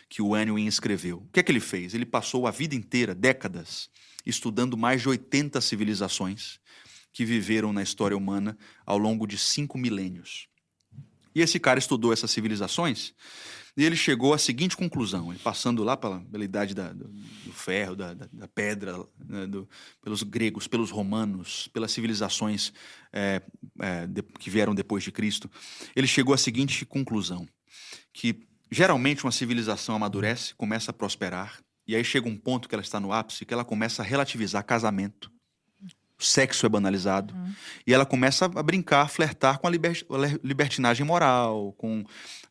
[0.09, 1.19] que o Unwin escreveu.
[1.19, 1.93] O que é que ele fez?
[1.93, 3.89] Ele passou a vida inteira, décadas,
[4.25, 6.59] estudando mais de 80 civilizações
[7.13, 10.49] que viveram na história humana ao longo de cinco milênios.
[11.33, 13.13] E esse cara estudou essas civilizações
[13.77, 17.95] e ele chegou à seguinte conclusão, passando lá pela, pela idade da- do, do ferro,
[17.95, 18.97] da, da- da pedra,
[19.27, 19.67] né, do-
[20.01, 22.71] pelos gregos, pelos romanos, pelas civilizações
[23.11, 23.41] é,
[23.79, 25.49] é, de- que vieram depois de Cristo,
[25.95, 27.47] ele chegou à seguinte conclusão,
[28.13, 32.81] que geralmente uma civilização amadurece, começa a prosperar, e aí chega um ponto que ela
[32.81, 35.31] está no ápice, que ela começa a relativizar casamento,
[36.17, 37.33] sexo é banalizado,
[37.85, 39.71] e ela começa a brincar, a flertar com a
[40.43, 42.03] libertinagem moral, com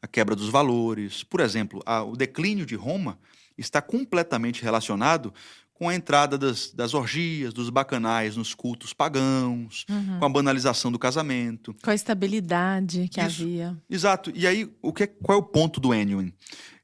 [0.02, 1.22] a quebra dos valores.
[1.24, 3.18] Por exemplo, a- o declínio de Roma
[3.56, 5.32] está completamente relacionado
[5.72, 10.18] com a entrada das, das orgias, dos bacanais nos cultos pagãos, Uhum.
[10.20, 11.74] com a banalização do casamento.
[11.82, 13.42] Com a estabilidade que Isso.
[13.42, 13.76] havia.
[13.90, 14.30] Exato.
[14.34, 16.32] E aí, o que é- qual é o ponto do Enwin?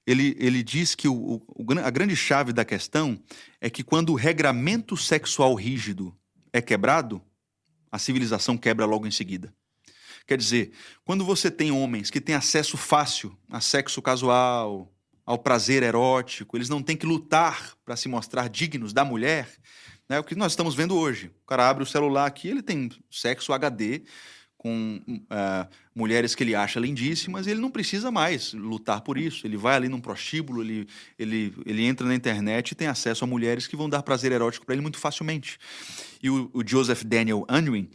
[0.06, 3.20] Ele, ele diz que o, o- o a grande chave da questão
[3.60, 6.12] é que quando o regramento sexual rígido
[6.52, 7.22] é quebrado,
[7.90, 9.52] a civilização quebra logo em seguida.
[10.26, 10.72] Quer dizer,
[11.04, 14.92] quando você tem homens que têm acesso fácil a sexo casual,
[15.24, 19.48] ao prazer erótico, eles não têm que lutar para se mostrar dignos da mulher,
[20.08, 20.18] né?
[20.18, 21.32] o que nós estamos vendo hoje.
[21.42, 24.02] O cara abre o celular aqui, ele tem sexo HD
[24.62, 25.00] com
[25.30, 29.46] ah, mulheres que ele acha lindíssimas e ele não precisa mais lutar por isso.
[29.46, 30.86] Ele vai ali num prostíbulo, ele,
[31.18, 34.66] ele, ele entra na internet e tem acesso a mulheres que vão dar prazer erótico
[34.66, 35.58] para ele muito facilmente.
[36.22, 37.88] E o, o Joseph Daniel Unwin,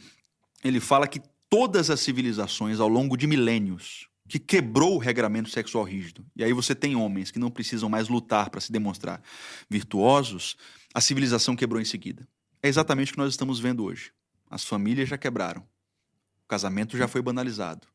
[0.63, 5.83] ele fala que todas as civilizações ao longo de milênios que quebrou o regramento sexual
[5.83, 6.25] rígido.
[6.35, 9.21] E aí você tem homens que não precisam mais lutar para se demonstrar
[9.69, 10.57] virtuosos,
[10.95, 12.27] a civilização quebrou em seguida.
[12.63, 14.11] É exatamente o que nós estamos vendo hoje.
[14.49, 15.63] As famílias já quebraram.
[16.45, 17.87] O casamento já foi banalizado.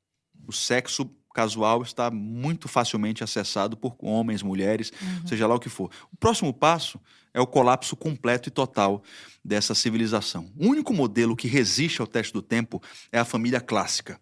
[0.47, 4.93] O sexo casual está muito facilmente acessado por homens, mulheres,
[5.25, 5.91] seja lá o que for.
[6.13, 7.01] O próximo passo
[7.33, 9.03] é o colapso completo e total
[9.45, 10.51] dessa civilização.
[10.59, 12.83] O único modelo que resiste ao teste do tempo
[13.13, 14.21] é a família clássica,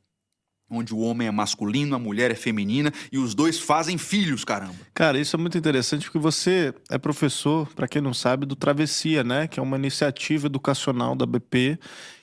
[0.71, 4.77] onde o homem é masculino, a mulher é feminina e os dois fazem filhos, caramba.
[4.93, 9.25] Cara, isso é muito interessante porque você é professor, para quem não sabe, do Travessia,
[9.25, 9.49] né?
[9.49, 11.79] Que é uma iniciativa educacional da BP.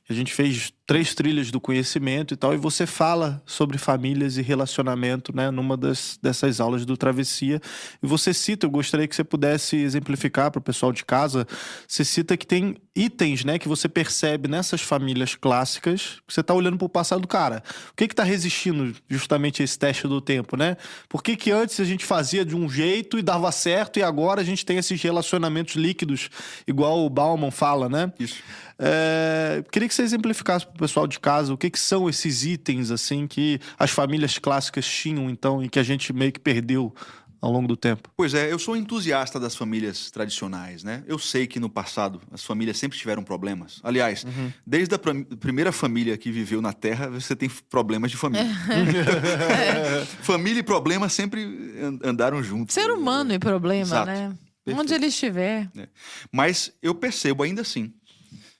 [0.05, 4.37] que A gente fez três trilhas do conhecimento e tal, e você fala sobre famílias
[4.37, 5.49] e relacionamento, né?
[5.49, 7.59] Numa das, dessas aulas do Travessia.
[8.01, 11.47] E você cita, eu gostaria que você pudesse exemplificar para o pessoal de casa.
[11.87, 13.57] Você cita que tem itens, né?
[13.57, 16.21] Que você percebe nessas famílias clássicas.
[16.27, 17.63] que Você tá olhando para o passado do cara.
[17.91, 20.77] O que que tá resistindo justamente a esse teste do tempo, né?
[21.09, 24.41] Por que que antes a gente fazia de um jeito e dava certo e agora
[24.41, 26.29] a gente tem esses relacionamentos líquidos,
[26.67, 28.13] igual o Bauman fala, né?
[28.19, 28.43] Isso.
[28.77, 32.91] É, queria que você exemplificasse pro pessoal de casa o que, que são esses itens,
[32.91, 36.93] assim, que as famílias clássicas tinham, então, e que a gente meio que perdeu
[37.41, 38.09] ao longo do tempo?
[38.17, 41.03] Pois é, eu sou entusiasta das famílias tradicionais, né?
[41.07, 43.79] Eu sei que no passado as famílias sempre tiveram problemas.
[43.83, 44.51] Aliás, uhum.
[44.65, 48.45] desde a pr primeira família que viveu na Terra, você tem problemas de família.
[50.01, 50.05] é.
[50.23, 51.45] família e problema sempre
[52.03, 52.73] andaram juntos.
[52.73, 54.07] Ser humano e problema, Exato.
[54.07, 54.35] né?
[54.63, 54.81] Perfeito.
[54.81, 55.69] Onde ele estiver.
[55.77, 55.87] É.
[56.31, 57.93] Mas eu percebo ainda assim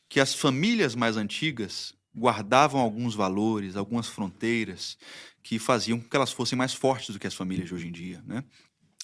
[0.07, 4.97] que as famílias mais antigas guardavam alguns valores, algumas fronteiras
[5.43, 7.91] que faziam com que elas fossem mais fortes do que as famílias de hoje em
[7.91, 8.43] dia, né?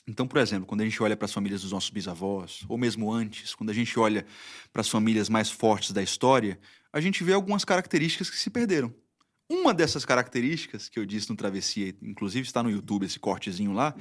[0.07, 3.11] Então, por exemplo, quando a gente olha para as famílias dos nossos bisavós, ou mesmo
[3.11, 4.25] antes, quando a gente olha
[4.73, 6.59] para as famílias mais fortes da história,
[6.91, 8.93] a gente vê algumas características que se perderam.
[9.47, 13.93] Uma dessas características que eu disse no Travessia, inclusive está no YouTube esse cortezinho lá,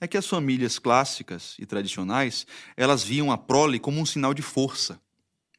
[0.00, 2.46] é que as famílias clássicas e tradicionais,
[2.76, 5.00] elas viam a prole como um sinal de força.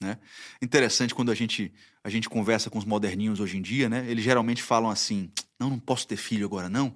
[0.02, 0.20] Né?
[0.62, 1.74] Interessante quando a gente,
[2.08, 4.06] a gente conversa com os moderninhos hoje em dia, né?
[4.08, 5.30] eles geralmente falam assim:
[5.60, 6.96] não, não posso ter filho agora não,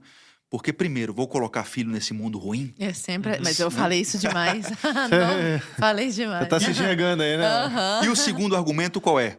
[0.49, 2.73] porque, primeiro, vou colocar filho nesse mundo ruim.
[2.79, 3.37] É sempre.
[3.43, 3.75] Mas eu né?
[3.75, 4.69] falei isso demais.
[5.11, 6.43] não, falei demais.
[6.43, 7.65] Você tá se enxergando aí, né?
[7.65, 8.05] Uhum.
[8.05, 9.37] E o segundo argumento qual é?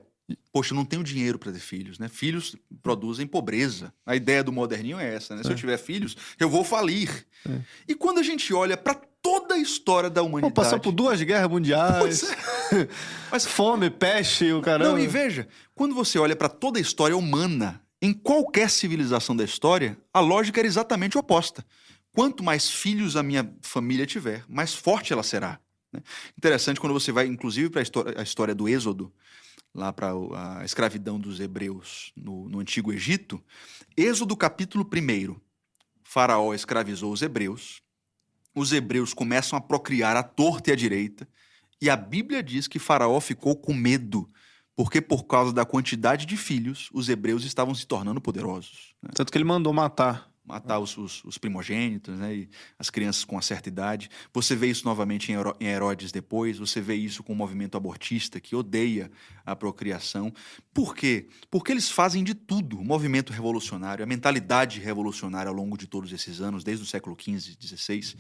[0.53, 2.07] Poxa, eu não tenho dinheiro para ter filhos, né?
[2.07, 3.95] Filhos produzem pobreza.
[4.05, 5.41] A ideia do moderninho é essa, né?
[5.41, 5.45] É.
[5.45, 5.59] Se eu é.
[5.59, 7.27] tiver filhos, eu vou falir.
[7.49, 7.61] É.
[7.89, 10.53] E quando a gente olha para toda a história da humanidade.
[10.53, 12.25] Pô, passou por duas guerras mundiais.
[12.73, 12.89] É.
[13.31, 14.91] Mas fome, peste, o caramba.
[14.91, 19.45] Não, e veja, quando você olha para toda a história humana, em qualquer civilização da
[19.45, 21.65] história, a lógica era exatamente oposta.
[22.13, 25.59] Quanto mais filhos a minha família tiver, mais forte ela será.
[25.93, 26.03] Né?
[26.37, 27.83] Interessante quando você vai, inclusive, para
[28.17, 29.13] a história do Êxodo
[29.75, 30.13] lá para
[30.59, 33.43] a escravidão dos hebreus no, no Antigo Egito,
[33.97, 35.37] Êxodo capítulo 1.
[36.03, 37.81] Faraó escravizou os hebreus,
[38.55, 41.29] os hebreus começam a procriar à torta e à direita,
[41.81, 44.31] e a Bíblia diz que Faraó ficou com medo,
[44.77, 48.95] porque por causa da quantidade de filhos, os hebreus estavam se tornando poderosos.
[49.03, 49.11] Né?
[49.15, 53.37] Tanto que ele mandou matar matar os, os, os, primogênitos, né, e as crianças com
[53.37, 54.11] uma certa idade.
[54.33, 58.57] Você vê isso novamente em Herodes depois, você vê isso com o movimento abortista, que
[58.57, 59.11] odeia
[59.47, 60.33] a procriação.
[60.75, 61.29] Por quê?
[61.51, 62.79] Porque eles fazem de tudo.
[62.79, 67.17] O movimento revolucionário, a mentalidade revolucionária ao longo de todos esses anos, desde o século
[67.19, 68.17] XV, XVI,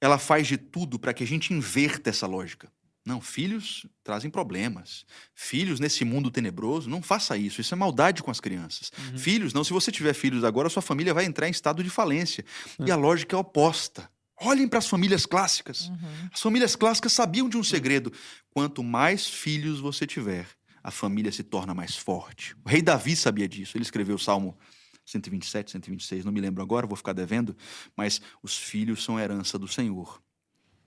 [0.00, 2.70] ela faz de tudo para que a gente inverta essa lógica.
[3.04, 5.04] Não, filhos trazem problemas.
[5.34, 7.60] Filhos nesse mundo tenebroso, não faça isso.
[7.60, 8.92] Isso é maldade com as crianças.
[8.96, 9.18] Uhum.
[9.18, 9.64] Filhos, não.
[9.64, 12.44] Se você tiver filhos agora, sua família vai entrar em estado de falência.
[12.78, 12.86] Uhum.
[12.86, 14.08] E a lógica é oposta.
[14.40, 15.88] Olhem para as famílias clássicas.
[15.88, 16.28] Uhum.
[16.32, 18.12] As famílias clássicas sabiam de um segredo.
[18.50, 20.46] Quanto mais filhos você tiver,
[20.82, 22.54] a família se torna mais forte.
[22.64, 23.76] O rei Davi sabia disso.
[23.76, 24.56] Ele escreveu o Salmo
[25.04, 27.56] 127, 126, não me lembro agora, vou ficar devendo.
[27.96, 30.22] Mas os filhos são herança do Senhor.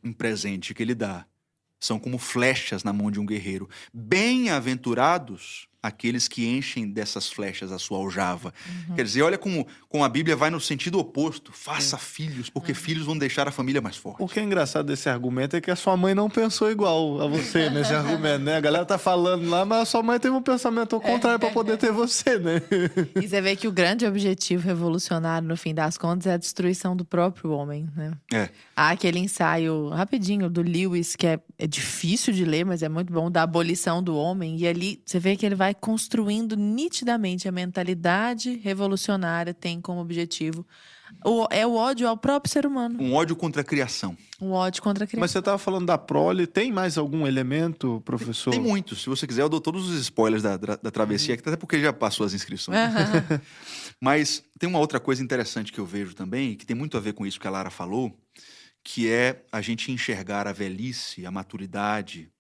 [0.03, 1.25] Um presente que ele dá
[1.79, 3.69] são como flechas na mão de um guerreiro.
[3.93, 8.51] Bem-aventurados aqueles que enchem dessas flechas a sua aljava.
[8.89, 8.95] Uhum.
[8.95, 11.51] Quer dizer, olha como, como a Bíblia vai no sentido oposto.
[11.53, 11.99] Faça é.
[11.99, 12.77] filhos, porque uhum.
[12.77, 14.23] filhos vão deixar a família mais forte.
[14.23, 17.27] O que é engraçado desse argumento é que a sua mãe não pensou igual a
[17.27, 18.57] você nesse argumento, né?
[18.57, 21.39] A galera tá falando lá, mas a sua mãe teve um pensamento ao contrário é.
[21.39, 22.61] para poder ter você, né?
[23.21, 26.95] E você vê que o grande objetivo revolucionário, no fim das contas, é a destruição
[26.95, 28.11] do próprio homem, né?
[28.33, 28.49] É.
[28.75, 33.13] Há aquele ensaio rapidinho do Lewis, que é, é difícil de ler, mas é muito
[33.13, 34.57] bom, da abolição do homem.
[34.57, 40.65] E ali você vê que ele vai construindo nitidamente a mentalidade revolucionária, tem como objetivo
[41.23, 43.01] o, é o ódio ao próprio ser humano.
[43.01, 44.17] Um ódio contra a criação.
[44.39, 45.21] Um ódio contra a criação.
[45.21, 48.51] Mas você estava falando da prole, tem mais algum elemento, professor?
[48.51, 49.01] Tem, tem muitos.
[49.01, 51.93] Se você quiser, eu dou todos os spoilers da, da, da travessia, até porque já
[51.93, 52.77] passou as inscrições.
[52.77, 53.39] Uhum.
[53.99, 57.13] Mas tem uma outra coisa interessante que eu vejo também, que tem muito a ver
[57.13, 58.15] com isso que a Lara falou,
[58.85, 62.31] que é a gente enxergar a velhice, a maturidade,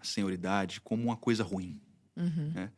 [0.00, 1.78] a senioridade como uma coisa ruim.
[2.16, 2.50] Uhum.
[2.54, 2.70] Né?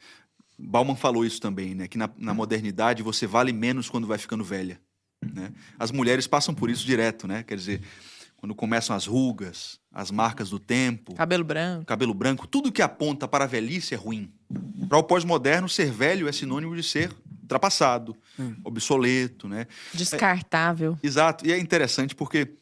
[0.59, 1.87] Bauman falou isso também, né?
[1.87, 4.81] Que na, na, modernidade você vale menos quando vai ficando velha.
[5.25, 5.53] Né?
[5.79, 7.45] As mulheres passam por isso direto, né?
[7.45, 7.83] Quer dizer,
[8.37, 13.29] quando começam as rugas, as marcas do tempo, cabelo branco, cabelo branco, tudo que aponta
[13.29, 14.33] para a velhice é ruim.
[14.89, 18.57] Para o pós-moderno, ser velho é sinônimo de ser ultrapassado, hum.
[18.65, 19.69] obsoleto, né?
[19.95, 20.99] Descartável.
[21.01, 21.47] É, exato.
[21.47, 22.59] E é interessante porque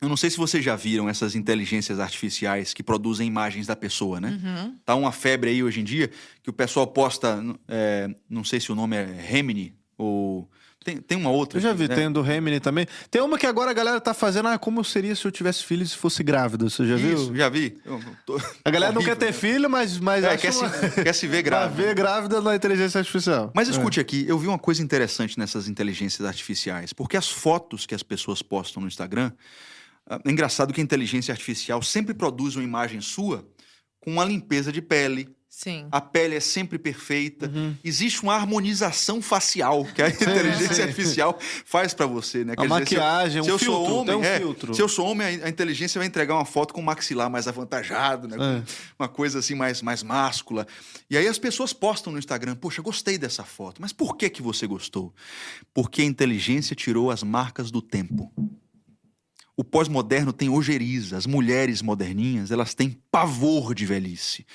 [0.00, 4.18] eu não sei se vocês já viram essas inteligências artificiais que produzem imagens da pessoa,
[4.20, 4.40] né?
[4.42, 4.76] Uhum.
[4.84, 6.10] Tá uma febre aí hoje em dia
[6.42, 10.48] que o pessoal posta, é, não sei se o nome é Gemini ou
[10.82, 11.58] tem, tem uma outra.
[11.58, 11.94] Eu já vi, né?
[11.94, 12.86] tem do Gemini também.
[13.10, 15.82] Tem uma que agora a galera tá fazendo, ah, como seria se eu tivesse filho
[15.82, 16.70] e fosse grávida?
[16.70, 17.36] Você já Isso, viu?
[17.36, 17.76] já vi.
[18.24, 18.40] Tô...
[18.64, 20.68] A galera não quer ter filho, mas, mas é, quer, uma...
[20.70, 21.82] se, quer se ver grávida.
[21.82, 23.52] ver grávida na inteligência artificial.
[23.54, 24.02] Mas escute é.
[24.02, 28.40] aqui, eu vi uma coisa interessante nessas inteligências artificiais, porque as fotos que as pessoas
[28.40, 29.30] postam no Instagram
[30.24, 33.48] é engraçado que a inteligência artificial sempre produz uma imagem sua
[34.00, 35.88] com uma limpeza de pele, Sim.
[35.90, 37.50] A pele é sempre perfeita.
[37.52, 37.74] Uhum.
[37.82, 40.82] Existe uma harmonização facial que a inteligência sim.
[40.82, 42.52] artificial faz para você, né?
[42.52, 44.38] A Quer dizer, se eu- maquiagem, se um eu sou filtro, homem, tem um é,
[44.38, 44.74] filtro.
[44.74, 47.48] se eu sou homem, a a inteligência vai entregar uma foto com o maxilar mais
[47.48, 48.36] avantajado, né?
[48.38, 48.62] É.
[48.96, 50.66] Uma coisa assim mais, mais máscula.
[51.10, 53.82] E aí as pessoas postam no Instagram, poxa, gostei dessa foto.
[53.82, 55.12] Mas por que que você gostou?
[55.74, 58.32] Porque a inteligência tirou as marcas do tempo.
[59.60, 61.18] O pós-moderno tem ojeriza.
[61.18, 64.46] As mulheres moderninhas, elas têm pavor de velhice.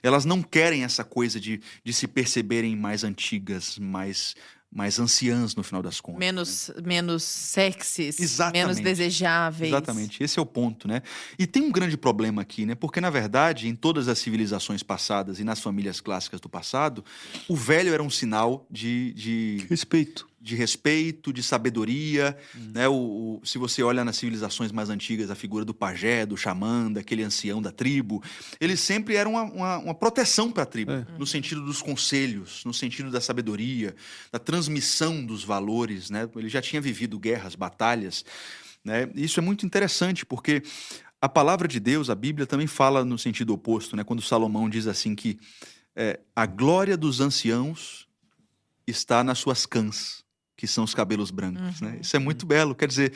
[0.00, 4.36] Elas não querem essa coisa de, de se perceberem mais antigas, mais,
[4.72, 6.20] mais anciãs no final das contas.
[6.20, 6.26] né?
[6.26, 8.62] Menos, menos sexys, Exatamente.
[8.62, 9.72] menos desejáveis.
[9.72, 11.02] Exatamente, esse é o ponto, né?
[11.36, 12.76] E tem um grande problema aqui, né?
[12.76, 17.04] Porque, na verdade, em todas as civilizações passadas e nas famílias clássicas do passado,
[17.48, 20.30] o velho era um sinal de, de, Respeito.
[20.44, 22.72] De respeito, de sabedoria, Hum.
[22.74, 22.88] né?
[22.88, 26.90] O, o- se você olha nas civilizações mais antigas, a figura do pajé, do xamã,
[26.90, 28.20] daquele ancião da tribo,
[28.60, 31.06] eles sempre eram uma, uma, uma proteção para a tribo, É.
[31.16, 33.94] no sentido dos conselhos, no sentido da sabedoria,
[34.32, 36.28] da transmissão dos valores, né?
[36.34, 38.24] Ele já tinha vivido guerras, batalhas,
[38.84, 39.08] né?
[39.14, 40.60] Isso é muito interessante, porque
[41.20, 44.02] a palavra de Deus, a Bíblia também fala no sentido oposto, né?
[44.02, 45.38] Quando Salomão diz assim que
[45.94, 48.08] é, a glória dos anciãos
[48.86, 50.21] está nas suas cãs,
[50.62, 51.98] que são os cabelos brancos, né?
[52.00, 52.72] Isso é muito belo.
[52.72, 53.12] Quer dizer,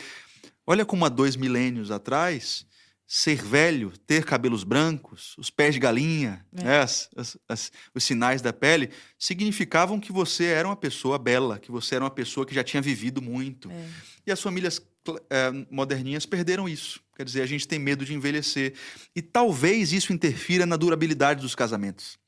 [0.67, 2.67] olha como há dois milênios atrás,
[3.07, 6.65] ser velho, ter cabelos brancos, os pés de galinha, É.
[6.65, 6.81] né?
[6.81, 11.71] As- as- as- os sinais da pele, significavam que você era uma pessoa bela, que
[11.71, 13.71] você era uma pessoa que já tinha vivido muito.
[13.71, 13.89] É.
[14.27, 14.83] E as famílias
[15.31, 16.99] eh, moderninhas perderam isso.
[17.17, 18.75] Quer dizer, a gente tem medo de envelhecer.
[19.15, 22.19] E talvez isso interfira na durabilidade dos casamentos.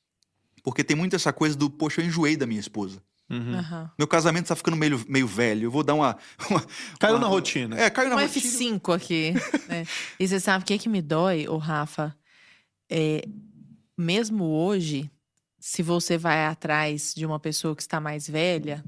[0.62, 3.02] Porque tem muito essa coisa do, poxa, eu enjoei da minha esposa.
[3.30, 3.88] Uhum.
[3.98, 5.64] Meu casamento tá ficando meio, meio velho.
[5.66, 6.16] Eu vou dar uma.
[6.50, 6.64] uma-
[6.98, 7.78] Caiu uma- na rotina.
[7.78, 8.44] É, caiu na Um rotina.
[8.50, 9.32] F5 aqui.
[9.68, 9.84] né?
[10.18, 12.16] E você sabe o que, que me dói, ô Rafa?
[12.90, 13.22] É,
[13.96, 15.10] mesmo hoje,
[15.60, 18.82] se você vai atrás de uma pessoa que está mais velha,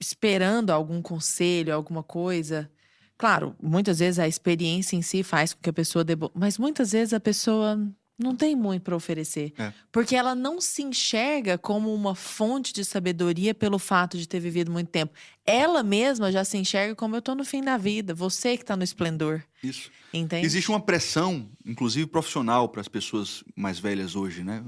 [0.00, 2.70] esperando algum conselho, alguma coisa.
[3.16, 6.14] Claro, muitas vezes a experiência em si faz com que a pessoa dê.
[6.14, 7.78] bo- Mas muitas vezes a pessoa
[8.18, 9.52] não tem muito para oferecer.
[9.56, 9.72] É.
[9.92, 14.72] Porque ela não se enxerga como uma fonte de sabedoria pelo fato de ter vivido
[14.72, 15.12] muito tempo.
[15.46, 18.76] Ela mesma já se enxerga como eu tô no fim da vida, você que tá
[18.76, 19.42] no esplendor.
[19.62, 19.90] Isso.
[20.12, 20.44] Entende?
[20.44, 24.64] Existe uma pressão, inclusive profissional, para as pessoas mais velhas hoje, né?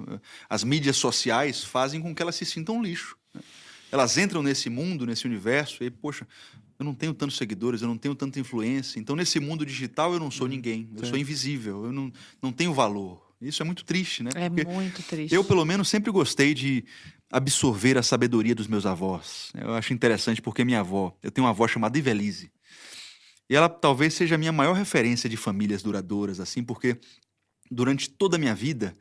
[0.49, 3.17] As mídias sociais fazem com que elas se sintam lixo.
[3.35, 3.41] né?
[3.91, 6.27] Elas entram nesse mundo, nesse universo, e, poxa,
[6.79, 9.01] eu não tenho tantos seguidores, eu não tenho tanta influência.
[9.01, 10.89] Então, nesse mundo digital, eu não sou ninguém.
[10.97, 11.11] Eu Sim.
[11.11, 13.30] sou invisível, eu não, não tenho valor.
[13.41, 14.31] Isso é muito triste, né?
[14.35, 15.35] É Porque muito triste.
[15.35, 16.85] eu, pelo menos, sempre gostei de
[17.31, 19.51] absorver a sabedoria dos meus avós.
[19.55, 22.53] Eu acho interessante porque minha avó, eu tenho uma avó chamada Ivelise.
[23.49, 26.99] E ela talvez seja a minha maior referência de famílias duradouras, assim, porque
[27.71, 28.97] durante toda a minha vida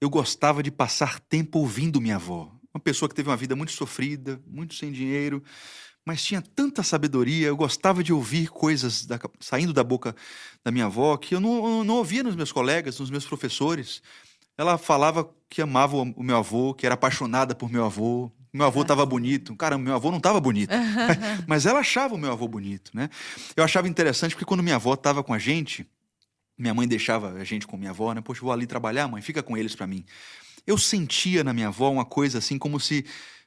[0.00, 2.50] eu gostava de passar tempo ouvindo minha avó.
[2.74, 5.42] Uma pessoa que teve uma vida muito sofrida, muito sem dinheiro,
[6.04, 7.46] mas tinha tanta sabedoria.
[7.48, 10.14] Eu gostava de ouvir coisas da- saindo da boca
[10.64, 14.02] da minha avó que eu não, eu não ouvia nos meus colegas, nos meus professores.
[14.56, 18.30] Ela falava que amava o meu avô, que era apaixonada por meu avô.
[18.52, 19.54] Meu avô estava bonito.
[19.56, 20.70] Cara, meu avô não estava bonito.
[21.46, 23.08] Mas ela achava o meu avô bonito, né?
[23.56, 25.86] Eu achava interessante porque quando minha avó estava com a gente,
[26.58, 28.20] minha mãe deixava a gente com minha avó, né?
[28.20, 30.04] Poxa, eu vou ali trabalhar, mãe, fica com eles para mim.
[30.66, 33.04] Eu sentia na minha avó uma coisa assim como se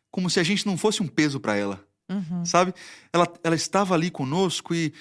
[0.10, 2.46] como se a gente não fosse um peso para ela, Uhum.
[2.46, 2.74] sabe?
[3.12, 4.94] Ela, ela estava ali conosco e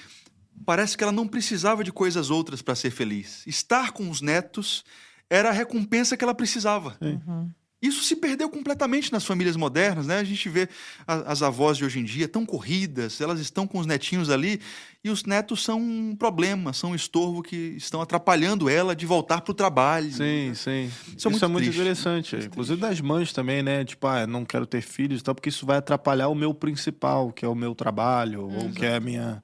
[0.65, 3.47] parece que ela não precisava de coisas outras para ser feliz.
[3.47, 4.85] Estar com os netos
[5.29, 6.97] era a recompensa que ela precisava.
[7.01, 7.51] Uhum.
[7.83, 10.19] Isso se perdeu completamente nas famílias modernas, né?
[10.19, 10.69] A gente vê
[11.05, 14.61] a- as avós de hoje em dia tão corridas, elas estão com os netinhos ali
[15.03, 19.41] e os netos são um problema, são um estorvo que estão atrapalhando ela de voltar
[19.41, 20.13] para o trabalho.
[20.13, 20.91] Sim, sim.
[21.17, 21.81] Isso, é muito é muito triste.
[21.81, 22.37] interessante.
[22.37, 23.85] Inclusive das mães também, né?
[23.85, 27.33] Tipo, ah, não quero ter filhos e tal, porque isso vai atrapalhar o meu principal,
[27.33, 29.43] que é o meu trabalho, ou que é a minha,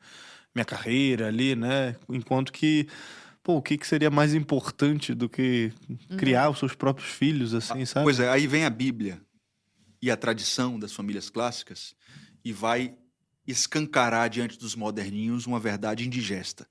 [0.54, 1.96] minha carreira ali, né?
[2.08, 2.86] Enquanto que,
[3.48, 5.72] pô, o que, que seria mais importante do que
[6.18, 8.04] criar os seus próprios filhos, assim, sabe?
[8.04, 9.22] Pois é, aí vem a Bíblia
[10.02, 11.96] e a tradição das famílias clássicas
[12.44, 12.94] e vai
[13.46, 16.68] escancarar diante dos moderninhos uma verdade indigesta.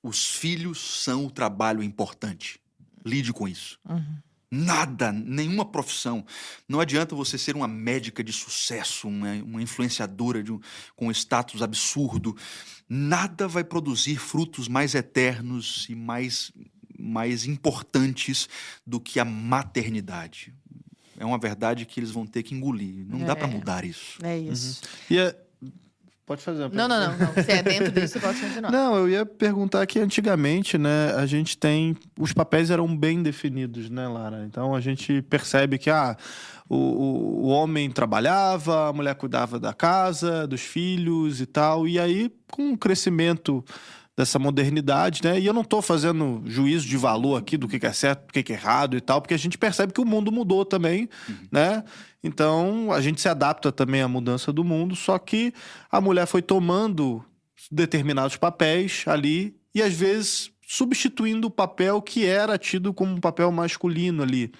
[0.00, 2.60] Os filhos são o trabalho importante.
[3.04, 3.80] Lide com isso.
[3.88, 4.18] Uhum.
[4.50, 6.24] Nada, nenhuma profissão.
[6.68, 10.60] Não adianta você ser uma médica de sucesso, uma, uma influenciadora de um-
[10.96, 12.36] com um status absurdo.
[12.88, 16.50] Nada vai produzir frutos mais eternos e mais,
[16.98, 18.48] mais importantes
[18.84, 20.52] do que a maternidade.
[21.16, 23.06] É uma verdade que eles vão ter que engolir.
[23.06, 23.50] Não dá para É.
[23.50, 24.18] mudar isso.
[24.24, 24.80] É isso.
[25.08, 25.36] E é-
[26.30, 26.70] Pode fazer.
[26.70, 27.42] Não, não, não, não.
[27.42, 28.70] Se é dentro disso, pode continuar.
[28.70, 31.96] Não, eu ia perguntar que antigamente, né, a gente tem.
[32.16, 34.44] Os papéis eram bem definidos, né, Lara?
[34.46, 36.16] Então a gente percebe que ah,
[36.68, 41.88] o, o, o homem trabalhava, a mulher cuidava da casa, dos filhos e tal.
[41.88, 43.64] E aí, com o crescimento
[44.20, 45.40] dessa modernidade, né?
[45.40, 48.52] E eu não estou fazendo juízo de valor aqui do que é certo, do que
[48.52, 51.36] é errado e tal, porque a gente percebe que o mundo mudou também, uhum.
[51.50, 51.82] né?
[52.22, 55.54] Então a gente se adapta também à mudança do mundo, só que
[55.90, 57.24] a mulher foi tomando
[57.72, 63.50] determinados papéis ali e às vezes substituindo o papel que era tido como um papel
[63.50, 64.52] masculino ali.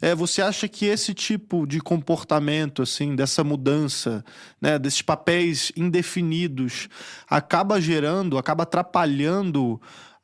[0.00, 4.24] É, você acha que esse tipo de comportamento, assim, dessa mudança,
[4.60, 6.88] né, desses papéis indefinidos,
[7.28, 9.82] acaba gerando, acaba atrapalhando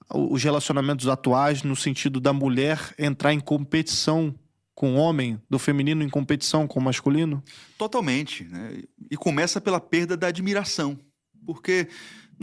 [0.08, 4.32] os relacionamentos atuais no sentido da mulher entrar em competição
[4.72, 7.42] com o homem, do feminino em competição com o masculino?
[7.76, 8.44] Totalmente.
[8.44, 8.82] Né?
[9.10, 10.96] E começa pela perda da admiração.
[11.44, 11.88] Porque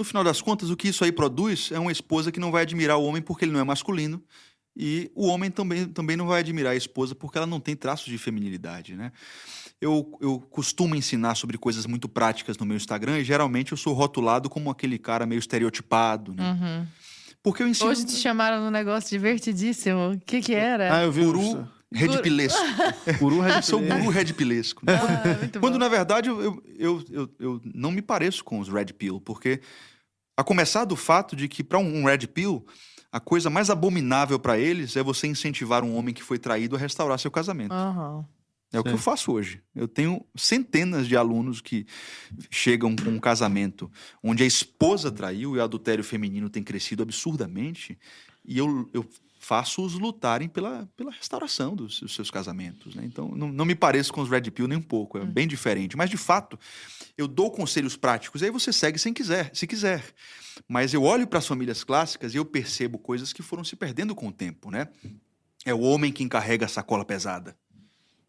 [0.01, 2.63] no final das contas, o que isso aí produz é uma esposa que não vai
[2.63, 4.21] admirar o homem porque ele não é masculino.
[4.75, 8.07] E o homem também, também não vai admirar a esposa porque ela não tem traços
[8.07, 9.11] de feminilidade, né?
[9.79, 13.93] Eu, eu costumo ensinar sobre coisas muito práticas no meu Instagram e geralmente eu sou
[13.93, 16.51] rotulado como aquele cara meio estereotipado, né?
[16.51, 16.87] Uhum.
[17.43, 17.89] Porque eu ensino...
[17.89, 20.13] Hoje te chamaram num negócio divertidíssimo.
[20.13, 20.97] O que que era?
[20.97, 22.59] Ah, eu vi Guru redpilesco.
[23.19, 23.69] guru redpilesco.
[23.69, 24.85] Sou guru redpilesco.
[24.85, 24.93] Né?
[24.95, 29.19] Ah, Quando, na verdade, eu, eu, eu, eu, não me pareço com os red pill,
[29.19, 29.59] porque
[30.41, 32.65] a começar do fato de que para um red pill,
[33.11, 36.79] a coisa mais abominável para eles é você incentivar um homem que foi traído a
[36.79, 37.73] restaurar seu casamento.
[37.73, 38.25] Uhum.
[38.73, 38.79] É Sim.
[38.79, 39.61] o que eu faço hoje.
[39.75, 41.85] Eu tenho centenas de alunos que
[42.49, 43.91] chegam com um casamento
[44.23, 47.99] onde a esposa traiu e o adultério feminino tem crescido absurdamente.
[48.43, 49.05] E eu, eu
[49.41, 52.93] faço-os lutarem pela, pela restauração dos, dos seus casamentos.
[52.93, 53.03] Né?
[53.05, 55.25] Então, não, não, me pareço com os Red Pill nem um pouco, é hum.
[55.25, 55.97] bem diferente.
[55.97, 56.59] Mas, de fato,
[57.17, 60.03] eu dou conselhos práticos e aí você segue sem quiser, se quiser.
[60.67, 64.13] Mas eu olho para as famílias clássicas e eu percebo coisas que foram se perdendo
[64.13, 64.69] com o tempo.
[64.69, 64.87] Né?
[65.65, 67.57] É o homem quem carrega a sacola pesada.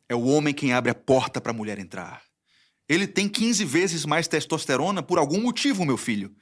[0.09, 2.23] É o homem quem abre a porta para a mulher entrar.
[2.89, 6.35] Ele tem 15 vezes mais testosterona por algum motivo, meu filho.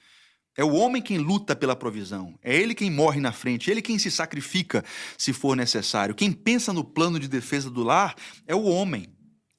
[0.57, 2.39] É o homem quem luta pela provisão.
[2.43, 4.85] É ele quem morre na frente, ele quem se sacrifica
[5.17, 6.15] se for necessário.
[6.15, 8.15] Quem pensa no plano de defesa do lar
[8.47, 9.07] é o homem.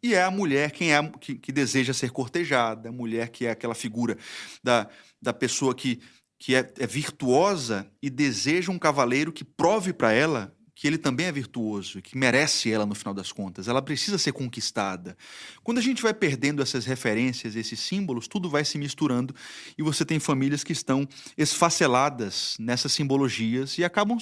[0.03, 3.51] E é a mulher quem é que, que deseja ser cortejada, a mulher que é
[3.51, 4.17] aquela figura
[4.63, 4.89] da,
[5.21, 6.01] da pessoa que,
[6.39, 11.27] que é, é virtuosa e deseja um cavaleiro que prove para ela que ele também
[11.27, 13.67] é virtuoso, que merece ela no final das contas.
[13.67, 15.15] Ela precisa ser conquistada.
[15.63, 19.31] Quando a gente vai perdendo essas referências, esses símbolos, tudo vai se misturando
[19.77, 21.07] e você tem famílias que estão
[21.37, 24.17] esfaceladas nessas simbologias e acabam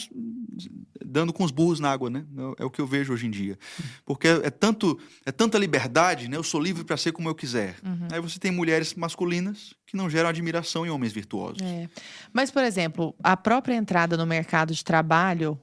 [1.02, 2.26] dando com os burros na água, né?
[2.58, 3.58] É o que eu vejo hoje em dia.
[4.06, 6.36] Porque é tanto é tanta liberdade, né?
[6.36, 7.78] Eu sou livre para ser como eu quiser.
[7.82, 8.10] Uhum.
[8.12, 11.62] Aí você tem mulheres masculinas que não geram admiração em homens virtuosos.
[11.62, 11.90] É.
[12.34, 15.58] Mas, por exemplo, a própria entrada no mercado de trabalho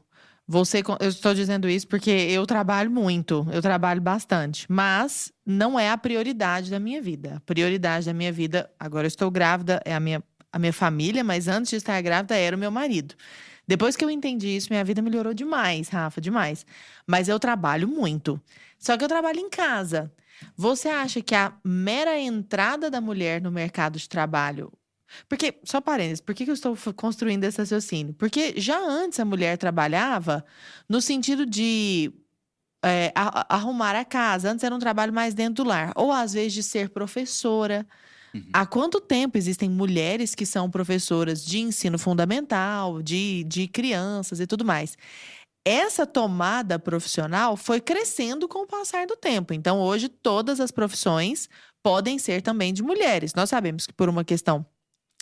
[0.48, 5.90] você, eu estou dizendo isso porque eu trabalho muito, eu trabalho bastante, mas não é
[5.90, 7.34] a prioridade da minha vida.
[7.36, 10.22] A prioridade da minha vida, agora eu estou grávida, é a minha,
[10.52, 13.16] a minha família, mas antes de estar grávida era o meu marido.
[13.66, 16.64] Depois que eu entendi isso, minha vida melhorou demais, Rafa, demais.
[17.04, 18.40] Mas eu trabalho muito.
[18.78, 20.12] Só que eu trabalho em casa.
[20.56, 24.72] Você acha que a mera entrada da mulher no mercado de trabalho
[25.28, 28.14] porque, só parênteses, por que, que eu estou construindo esse raciocínio?
[28.14, 30.44] Porque já antes a mulher trabalhava
[30.88, 32.12] no sentido de
[32.84, 33.12] é,
[33.48, 34.50] arrumar a casa.
[34.50, 35.92] Antes era um trabalho mais dentro do lar.
[35.96, 37.86] Ou às vezes de ser professora.
[38.34, 38.48] Uhum.
[38.52, 44.46] Há quanto tempo existem mulheres que são professoras de ensino fundamental, de, de crianças e
[44.46, 44.96] tudo mais?
[45.64, 49.52] Essa tomada profissional foi crescendo com o passar do tempo.
[49.52, 51.48] Então, hoje, todas as profissões
[51.82, 53.34] podem ser também de mulheres.
[53.34, 54.64] Nós sabemos que, por uma questão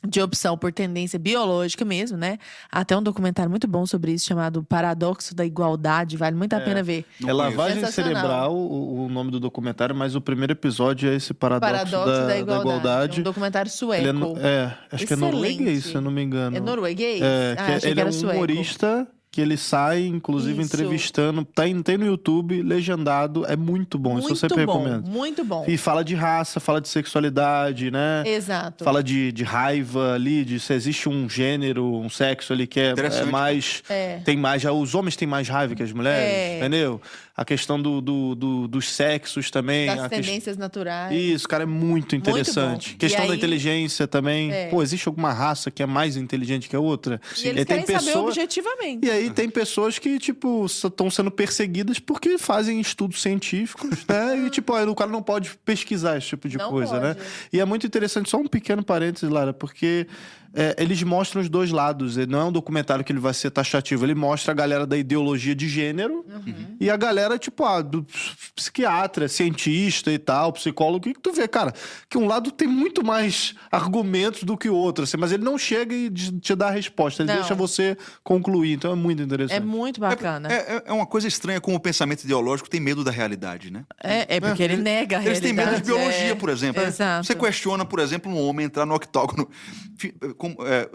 [0.06, 2.38] de opção por tendência biológica mesmo, né?
[2.70, 6.60] Até um documentário muito bom sobre isso chamado Paradoxo da Igualdade, vale muito a é,
[6.60, 7.04] pena ver.
[7.26, 11.72] É lavagem cerebral o, o, nome do documentário, mas o primeiro episódio é esse Paradoxo,
[11.72, 12.46] Paradoxo da, da, Igualdade.
[12.46, 13.18] da, Igualdade.
[13.18, 14.06] É um documentário sueco.
[14.38, 15.06] É, é, acho Excelente.
[15.06, 16.56] que é norueguês, se eu não me engano.
[16.56, 17.22] É norueguês?
[17.22, 18.36] É, ah, que, ele é um sueco.
[18.36, 20.74] humorista que ele sai, inclusive, Isso.
[20.74, 21.44] entrevistando.
[21.44, 23.44] Tem, tem no YouTube, legendado.
[23.46, 24.12] É muito bom.
[24.12, 25.08] Muito isso eu sempre bom, recomendo.
[25.08, 25.64] Muito bom.
[25.66, 28.22] E fala de raça, fala de sexualidade, né?
[28.24, 28.84] Exato.
[28.84, 32.94] Fala de, de raiva ali, de se existe um gênero, um sexo ali que é,
[32.96, 33.82] é mais.
[33.88, 34.20] É.
[34.24, 34.64] Tem mais.
[34.64, 36.58] Os homens têm mais raiva que as mulheres, é.
[36.58, 37.00] entendeu?
[37.36, 39.86] A questão do, do, do dos sexos também.
[39.86, 40.60] Das tendências que...
[40.60, 41.12] naturais.
[41.12, 42.90] Isso, cara, é muito interessante.
[42.90, 43.28] Muito questão aí...
[43.28, 44.52] da inteligência também.
[44.52, 44.68] É.
[44.68, 47.20] Pô, existe alguma raça que é mais inteligente que a outra?
[47.36, 48.00] E eles e querem pessoa...
[48.00, 49.06] saber objetivamente.
[49.06, 54.34] E aí tem pessoas que, tipo, estão sendo perseguidas porque fazem estudos científicos, né?
[54.44, 57.14] E, tipo, o cara não pode pesquisar esse tipo de Não coisa, né?
[57.14, 57.26] pode.
[57.52, 60.06] E é muito interessante, só um pequeno parênteses, Lara, porque
[60.54, 62.16] é, eles mostram os dois lados.
[62.16, 64.04] Ele não é um documentário que ele vai ser taxativo.
[64.04, 66.76] Ele mostra a galera da ideologia de gênero Uhum.
[66.80, 68.06] e a galera, tipo, ah, do
[68.54, 70.98] psiquiatra, cientista e tal, psicólogo.
[70.98, 71.72] O que que tu vê, cara?
[72.08, 75.58] Que um lado tem muito mais argumentos do que o outro, assim, mas ele não
[75.58, 77.22] chega e de- te dá a resposta.
[77.22, 77.38] Ele Não.
[77.40, 78.72] deixa você concluir.
[78.74, 79.56] Então é muito interessante.
[79.56, 80.48] É muito bacana.
[80.52, 83.84] É, é- é uma coisa estranha como o pensamento ideológico tem medo da realidade, né?
[84.02, 86.34] É, é porque ele nega a Eles têm medo de realidade, biologia, é.
[86.34, 86.82] por exemplo.
[86.82, 87.26] Exato.
[87.26, 89.48] Você questiona, por exemplo, um homem entrar no octógono.
[90.54, 90.88] Com- é,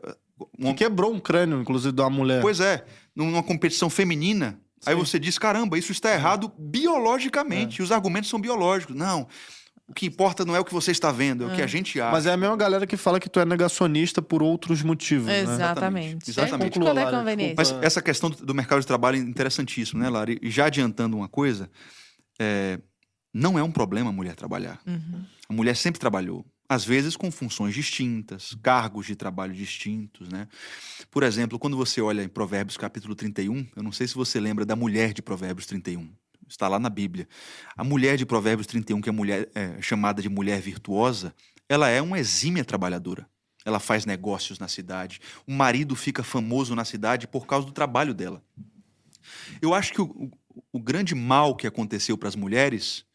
[0.58, 2.42] um homem- Quebrou um crânio, inclusive, de uma mulher.
[2.42, 2.86] Pois é,
[3.16, 4.60] numa competição feminina.
[4.86, 7.82] Aí você diz, caramba, isso está errado biologicamente.
[7.82, 8.96] E os argumentos são biológicos.
[8.96, 9.28] Não.
[9.88, 12.00] O que importa não é o que você está vendo, é o que a gente
[12.00, 12.12] acha.
[12.12, 15.42] Mas é a mesma galera que fala que tu é negacionista por outros motivos, né?
[15.42, 16.30] Exatamente.
[16.30, 16.78] Exatamente.
[16.78, 17.56] É, Qual é conveniência?
[17.58, 20.32] Mas essa questão do do mercado de trabalho é interessantíssimo, né, Lara?
[20.32, 21.72] E já adiantando uma coisa,
[22.40, 22.80] é,
[23.34, 24.80] não é um problema a mulher trabalhar.
[24.86, 25.24] Uhum.
[25.50, 26.46] A mulher sempre trabalhou.
[26.72, 30.48] Às vezes com funções distintas, cargos de trabalho distintos, né?
[31.10, 34.64] Por exemplo, quando você olha em Provérbios capítulo 31, eu não sei se você lembra
[34.66, 36.08] da mulher de Provérbios 31.
[36.48, 37.28] Está lá na Bíblia.
[37.76, 41.34] A mulher de Provérbios 31, que é, mulher, é chamada de mulher virtuosa,
[41.68, 43.28] ela é uma exímia trabalhadora.
[43.66, 45.20] Ela faz negócios na cidade.
[45.48, 48.44] O marido fica famoso na cidade por causa do trabalho dela.
[49.62, 50.32] Eu acho que o, o-
[50.72, 53.06] o grande mal que aconteceu para as mulheres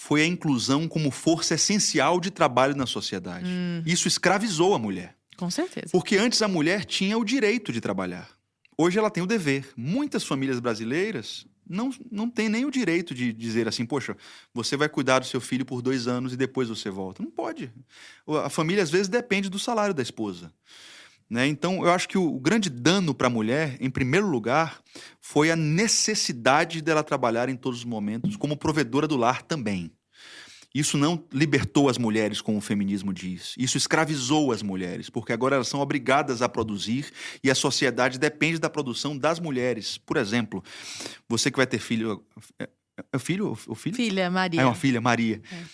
[0.00, 3.50] foi a inclusão como força essencial de trabalho na sociedade.
[3.84, 5.16] Isso escravizou a mulher.
[5.36, 5.88] Com certeza.
[5.90, 8.30] Porque antes a mulher tinha o direito de trabalhar.
[8.78, 9.68] Hoje ela tem o dever.
[9.76, 14.16] Muitas famílias brasileiras não, não têm nem o direito de dizer assim: poxa,
[14.54, 17.20] você vai cuidar do seu filho por dois anos e depois você volta.
[17.20, 17.72] Não pode.
[18.44, 20.52] A família às vezes depende do salário da esposa.
[21.30, 21.46] Né?
[21.46, 24.80] Então, eu acho que o, grande dano para a mulher, em primeiro lugar,
[25.20, 29.92] foi a necessidade dela trabalhar em todos os momentos, como provedora do lar também.
[30.74, 33.54] Isso não libertou as mulheres, como o feminismo diz.
[33.58, 37.10] Isso escravizou as mulheres, porque agora elas são obrigadas a produzir
[37.42, 39.98] e a sociedade depende da produção das mulheres.
[39.98, 40.62] Por exemplo,
[41.28, 42.22] você que vai ter filho.
[42.58, 42.68] É,
[43.12, 43.96] é filho ou filho?
[43.96, 44.60] Filha Maria.
[44.60, 45.40] É uma filha, Maria.
[45.50, 45.64] É.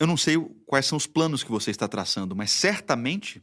[0.00, 3.42] Eu não sei quais são os planos que você está traçando, mas certamente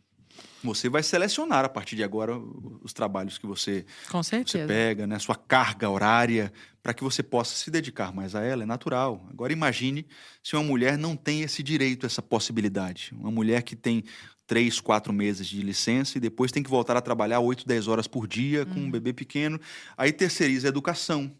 [0.65, 2.37] você vai selecionar a partir de agora
[2.81, 5.17] os trabalhos que você, você pega, né?
[5.19, 6.51] Sua carga horária,
[6.83, 9.25] para que você possa se dedicar mais a ela, é natural.
[9.29, 10.05] Agora imagine
[10.43, 13.11] se uma mulher não tem esse direito, essa possibilidade.
[13.17, 14.03] Uma mulher que tem
[14.47, 18.07] três, quatro meses de licença e depois tem que voltar a trabalhar oito, dez horas
[18.07, 19.59] por dia com um bebê pequeno,
[19.97, 21.31] aí terceiriza a educação,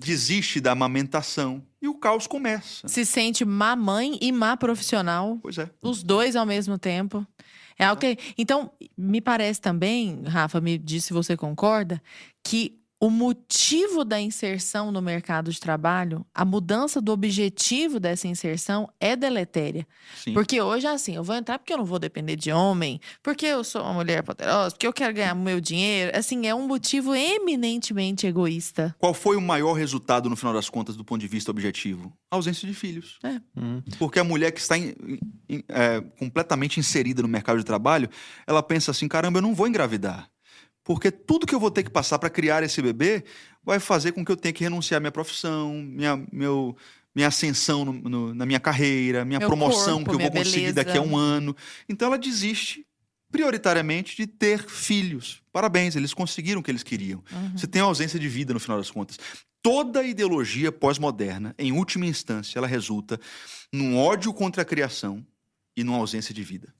[0.00, 2.88] desiste da amamentação e o caos começa.
[2.88, 5.70] Se sente má mãe e má profissional, Pois é.
[5.82, 7.26] os dois ao mesmo tempo.
[7.78, 8.18] É que...
[8.38, 12.00] Então, me parece também, Rafa, me diz se você concorda,
[12.42, 18.88] que o motivo da inserção no mercado de trabalho, a mudança do objetivo dessa inserção
[18.98, 19.86] é deletéria.
[20.16, 20.32] Sim.
[20.32, 23.44] Porque hoje é assim, eu vou entrar porque eu não vou depender de homem, porque
[23.44, 26.16] eu sou uma mulher poderosa, porque eu quero ganhar meu dinheiro.
[26.16, 28.94] Assim, é um motivo eminentemente egoísta.
[28.98, 32.10] Qual foi o maior resultado, no final das contas, do ponto de vista objetivo?
[32.30, 33.18] A ausência de filhos.
[33.22, 33.40] É.
[33.56, 33.82] Hum.
[33.98, 34.94] Porque a mulher que está em-
[35.48, 38.08] em- é, completamente inserida no mercado de trabalho,
[38.46, 40.28] ela pensa assim: caramba, eu não vou engravidar.
[40.84, 43.24] Porque tudo que eu vou ter que passar para criar esse bebê
[43.64, 46.76] vai fazer com que eu tenha que renunciar à minha profissão, minha, meu,
[47.14, 50.56] minha ascensão no- no- na minha carreira, minha Meu promoção corpo, que eu vou conseguir
[50.72, 50.74] beleza.
[50.74, 51.56] daqui a um ano.
[51.88, 52.84] Então ela desiste
[53.32, 55.42] prioritariamente de ter filhos.
[55.52, 57.22] Parabéns, eles conseguiram o que eles queriam.
[57.32, 57.56] Uhum.
[57.58, 59.18] Você tem a ausência de vida no final das contas.
[59.62, 63.18] Toda ideologia pós-moderna, em última instância, ela resulta
[63.72, 65.26] num ódio contra a criação
[65.76, 66.72] e numa ausência de vida.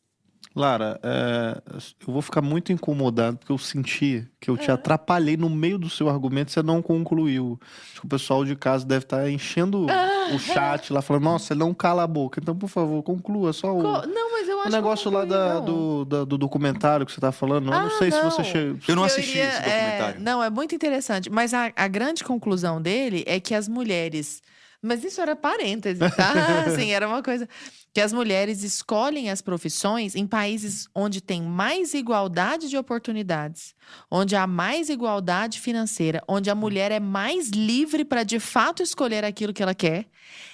[0.57, 1.61] Lara, é,
[2.07, 5.91] eu vou ficar muito incomodado porque eu senti que eu te atrapalhei no meio do
[5.91, 7.59] seu argumento e você não concluiu.
[7.91, 9.87] Acho que o pessoal de casa deve estar enchendo
[10.33, 12.39] o chat lá, falando, nossa, ele não cala a boca.
[12.41, 15.25] Então, por favor, conclua só o, Co- Não, mas eu acho o negócio que lá
[15.25, 17.67] da- do, da- do documentário que você tá falando.
[17.67, 18.31] Eu Ah, não sei se não.
[18.31, 18.79] você chega.
[18.87, 20.21] Eu não assisti iria- esse é, documentário.
[20.21, 21.29] não, é muito interessante.
[21.31, 24.41] Mas a, a grande conclusão dele é que as mulheres.
[24.85, 26.65] Mas isso era parêntese, tá?
[26.67, 27.49] assim, era uma coisa.
[27.95, 33.75] Que as mulheres escolhem as profissões em países onde tem mais igualdade de oportunidades,
[34.11, 39.25] onde há mais igualdade financeira, onde a mulher é mais livre para de fato escolher
[39.25, 40.05] aquilo que ela quer,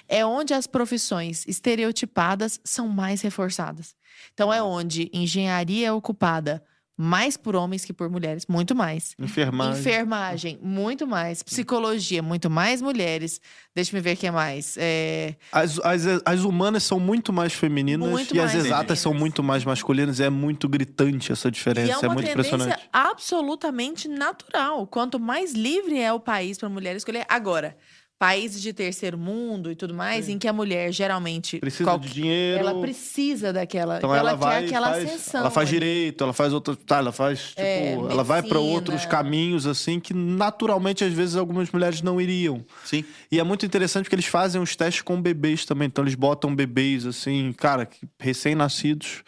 [0.07, 3.95] é onde as profissões estereotipadas são mais reforçadas.
[4.33, 6.63] Então é onde engenharia é ocupada
[7.01, 9.15] mais por homens que por mulheres, muito mais.
[9.19, 9.79] Enfermagem.
[9.81, 11.41] Enfermagem, muito mais.
[11.41, 13.41] Psicologia, muito mais mulheres.
[13.73, 14.75] Deixa eu ver o que é mais.
[14.77, 19.11] É, As, as, as humanas são muito mais femininas Muito e as mais exatas são
[19.11, 19.21] femininas.
[19.21, 20.19] muito mais masculinas.
[20.19, 21.91] É muito gritante essa E diferença.
[21.91, 22.87] é É, uma muito impressionante.
[22.91, 24.85] absolutamente natural.
[24.87, 27.25] Quanto mais livre é o país para a mulher escolher.
[27.29, 27.75] Agora,
[28.21, 31.57] países de terceiro mundo e tudo mais, em que a mulher geralmente.
[31.57, 32.59] Precisa qual- de dinheiro.
[32.59, 33.97] Ela precisa daquela.
[33.97, 35.41] Então ela, ela, vai quer aquela faz, ascensão.
[35.41, 35.79] ela faz ali.
[35.79, 39.99] direito, ela faz outra, tá, ela faz tipo, É, ela vai para outros caminhos assim
[39.99, 42.63] que naturalmente às vezes algumas mulheres não iriam.
[42.85, 43.03] Sim.
[43.31, 46.55] E é muito interessante porque eles fazem os testes com bebês também, então eles botam
[46.55, 49.23] bebês assim, cara, que- recém-nascidos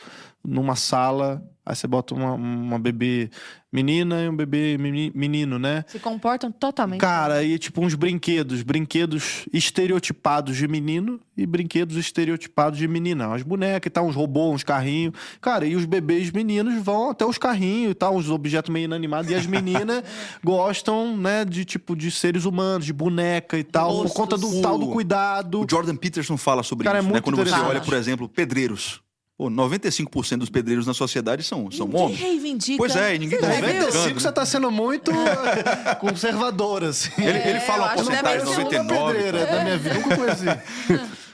[0.45, 3.29] numa sala, aí você bota uma, uma bebê
[3.71, 5.83] menina e um bebê meni- menino, né?
[5.87, 6.99] Se comportam totalmente.
[7.01, 13.33] Cara, aí tipo uns brinquedos, brinquedos estereotipados de menino e brinquedos estereotipados de menina.
[13.33, 15.13] As bonecas e tal, uns robôs, uns carrinhos.
[15.41, 19.31] Cara, e os bebês meninos vão até os carrinhos e tal, uns objetos meio inanimados.
[19.31, 20.03] E as meninas
[20.43, 24.13] gostam, né, de tipo de seres humanos, de boneca e tal, por Rostos.
[24.17, 25.61] conta do O- tal do cuidado.
[25.61, 27.13] O Jordan Peterson fala sobre Cara, é isso, né?
[27.13, 29.01] muito Quando você olha, por exemplo, pedreiros.
[29.35, 32.19] Pô, 95% dos pedreiros na sociedade são, são Ninguém homens.
[32.19, 32.77] reivindica.
[32.77, 33.61] Pois é, e ninguém tá já viu?
[33.63, 33.93] reivindicando.
[33.97, 35.09] 95 você tá sendo muito
[35.89, 37.09] eh, conservador, assim.
[37.17, 39.13] Ele, ele É, fala uma porcentagem, deve ser uma 99.
[39.13, 39.55] pedreira tal.
[39.57, 40.45] da minha vida, nunca conheci.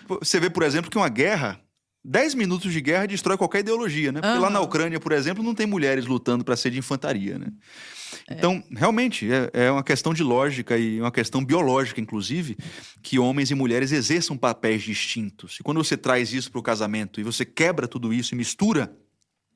[0.21, 1.59] Você vê, por exemplo, que uma guerra,
[2.05, 4.21] 10 minutos de guerra destrói qualquer ideologia, né?
[4.21, 4.49] Porque lá Aham.
[4.53, 7.47] na Ucrânia, por exemplo, não tem mulheres lutando para ser de infantaria, né?
[8.29, 12.57] Então, realmente, é, é uma questão de lógica e uma questão biológica, inclusive,
[13.01, 15.57] que homens e mulheres exerçam papéis distintos.
[15.59, 18.91] E quando você traz isso para o casamento e você quebra tudo isso e mistura,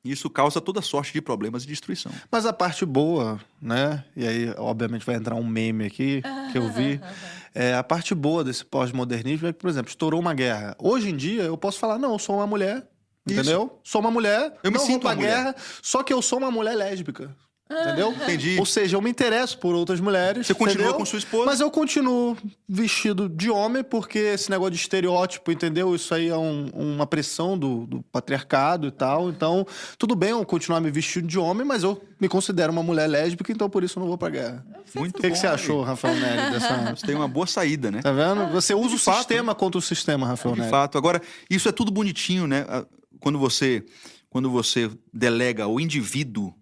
[0.04, 2.12] isso causa toda sorte de problemas e destruição.
[2.30, 4.04] Mas a parte boa, né?
[4.14, 6.22] E aí, obviamente, vai entrar um meme aqui
[6.52, 7.00] que eu vi.
[7.56, 10.74] É, a parte boa desse pós-modernismo é que, por exemplo, estourou uma guerra.
[10.76, 12.78] Hoje em dia, eu posso falar, não, eu sou uma mulher,
[13.24, 13.38] Isso.
[13.38, 13.78] entendeu?
[13.84, 15.36] Sou uma mulher, Eu me não sinto vou pra uma mulher.
[15.36, 17.32] guerra, só que eu sou uma mulher lésbica.
[17.70, 18.12] Entendeu?
[18.12, 18.56] Entendi.
[18.58, 20.46] Ou seja, eu me interesso por outras mulheres.
[20.46, 20.98] Você continua entendeu?
[20.98, 21.46] com sua esposa?
[21.46, 22.36] Mas eu continuo
[22.68, 25.94] vestido de homem, porque esse negócio de estereótipo, entendeu?
[25.94, 29.30] Isso aí é um- uma pressão do, do patriarcado e tal.
[29.30, 29.66] Então,
[29.98, 33.50] tudo bem eu continuar me vestindo de homem, mas eu me considero uma mulher lésbica,
[33.50, 34.64] então por isso eu não vou pra guerra.
[34.94, 36.94] Muito O que, que você achou, Rafael Neri, dessa.
[36.94, 38.02] Você tem uma boa saída, né?
[38.02, 38.46] Tá vendo?
[38.52, 40.70] Você usa De o fato, sistema contra o sistema, Rafael De Neri.
[40.70, 40.98] fato.
[40.98, 42.66] Agora, isso é tudo bonitinho, né?
[42.68, 42.84] Ah,
[43.20, 43.82] Quando você,
[44.28, 46.52] quando você delega ao indivíduo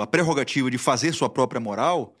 [0.00, 2.16] a prerrogativa de fazer sua própria moral,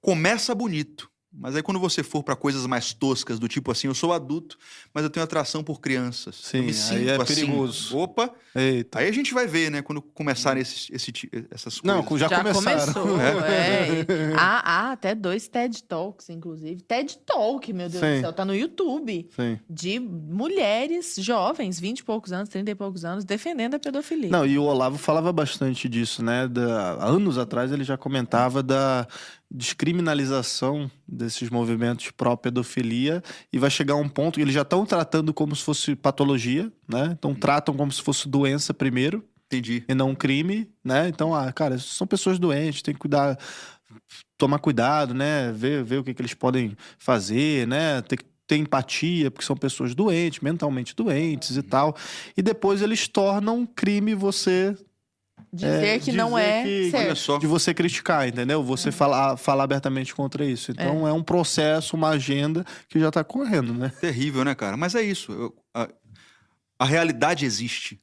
[0.00, 1.10] começa bonito.
[1.38, 4.56] Mas aí quando você for para coisas mais toscas, do tipo assim, eu sou adulto,
[4.92, 6.36] mas eu tenho atração por crianças.
[6.36, 7.34] Sim, eu me aí sinto é assim.
[7.34, 7.96] perigoso.
[7.96, 8.98] Opa, Eita.
[9.00, 9.82] aí a gente vai ver, né?
[9.82, 11.12] Quando começarem esses, esse
[11.50, 12.28] essas Não, coisas.
[12.28, 12.92] já, começaram.
[12.92, 13.16] começou.
[13.46, 14.32] É.
[14.36, 16.80] Há, há até dois TED Talks, inclusive.
[16.82, 18.16] TED Talk, meu Deus Sim.
[18.16, 19.28] do céu, tá no YouTube.
[19.34, 19.58] Sim.
[19.68, 24.30] De mulheres jovens, 20 e poucos anos, 30 e poucos anos, defendendo a pedofilia.
[24.30, 26.48] Não, e o Olavo falava bastante disso, né?
[26.48, 29.06] Da, anos atrás ele já comentava da
[29.50, 33.22] descriminalização desses movimentos pró-pedofilia
[33.52, 37.10] e vai chegar um ponto que eles já estão tratando como se fosse patologia, né?
[37.18, 39.84] Então tratam como se fosse doença primeiro Entendi.
[39.88, 41.08] e não crime, né?
[41.08, 43.38] Então, ah, cara, são pessoas doentes, tem que cuidar,
[44.36, 45.52] tomar cuidado, né?
[45.52, 48.02] Ver, ver o que, que eles podem fazer, né?
[48.02, 51.96] Ter que ter empatia, porque são pessoas doentes, mentalmente doentes e tal.
[52.36, 54.76] E depois eles tornam crime você
[55.56, 57.06] Dizer é, que não dizer é que- certo.
[57.06, 57.38] Olha só.
[57.38, 58.62] de você criticar, entendeu?
[58.62, 60.70] Você falar, falar abertamente contra isso.
[60.70, 61.12] Então é.
[61.12, 63.90] um processo, uma agenda que já tá correndo, né?
[64.00, 64.76] Terrível, né, cara?
[64.76, 65.32] Mas é isso.
[65.32, 65.88] Eu- a,
[66.78, 68.00] a realidade existe.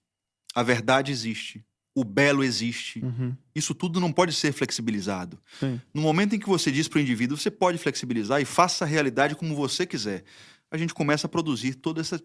[0.56, 1.64] A verdade existe.
[1.95, 2.99] O belo existe.
[3.06, 3.36] Uhum.
[3.56, 5.38] Isso tudo não pode ser flexibilizado.
[5.60, 5.80] Sim.
[5.93, 8.88] No momento em que você diz para o indivíduo, você pode flexibilizar e faça a
[8.88, 10.24] realidade como você quiser.
[10.74, 12.24] A gente começa a produzir todas essa,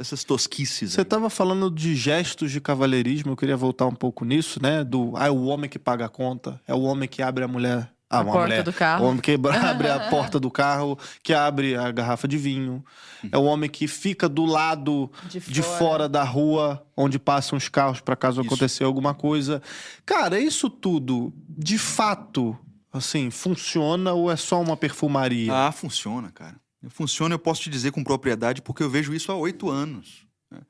[0.00, 0.92] essas tosquices.
[0.92, 4.82] Você estava falando de gestos de cavalheirismo, eu queria voltar um pouco nisso, né?
[4.82, 7.48] Do ah, é o homem que paga a conta, é o homem que abre a
[7.48, 7.90] mulher.
[8.08, 8.62] Ah, A uma porta mulher.
[8.62, 9.04] do carro.
[9.04, 9.32] O homem que
[9.62, 12.82] abre a porta do carro, que abre a garrafa de vinho.
[13.30, 15.78] É o homem que fica do lado De de fora.
[15.78, 18.46] fora da rua, onde passam os carros para caso Isso.
[18.48, 19.60] acontecer alguma coisa.
[20.06, 22.56] Cara, isso tudo, de fato,
[22.90, 25.52] assim, funciona ou é só uma perfumaria?
[25.52, 26.56] Ah, funciona, cara.
[26.88, 30.26] Funciona, eu posso te dizer com propriedade, porque eu vejo isso há oito anos.
[30.50, 30.60] né?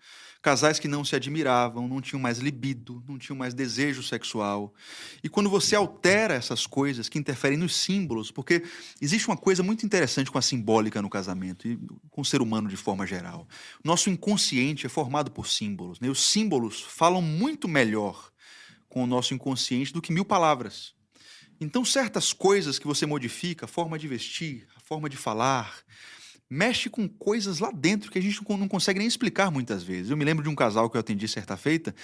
[0.43, 4.75] Casais que não se admiravam, não tinham mais libido, não tinham mais desejo sexual.
[5.23, 8.63] E quando você altera essas coisas que interferem nos símbolos, porque
[9.01, 11.79] existe uma coisa muito interessante com a simbólica no casamento e
[12.11, 13.49] com o ser humano de forma geral.
[13.83, 15.99] Nosso inconsciente é formado por símbolos.
[15.99, 16.11] Né?
[16.11, 18.31] Os símbolos falam muito melhor
[18.87, 20.95] com o nosso inconsciente do que mil palavras.
[21.59, 25.75] Então, certas coisas que você modifica, forma de vestir, forma de falar,
[26.49, 29.83] mexe com coisas lá dentro que a gente não con- não consegue nem explicar muitas
[29.83, 30.11] vezes.
[30.11, 31.95] Eu me lembro de um casal que eu atendi certa feita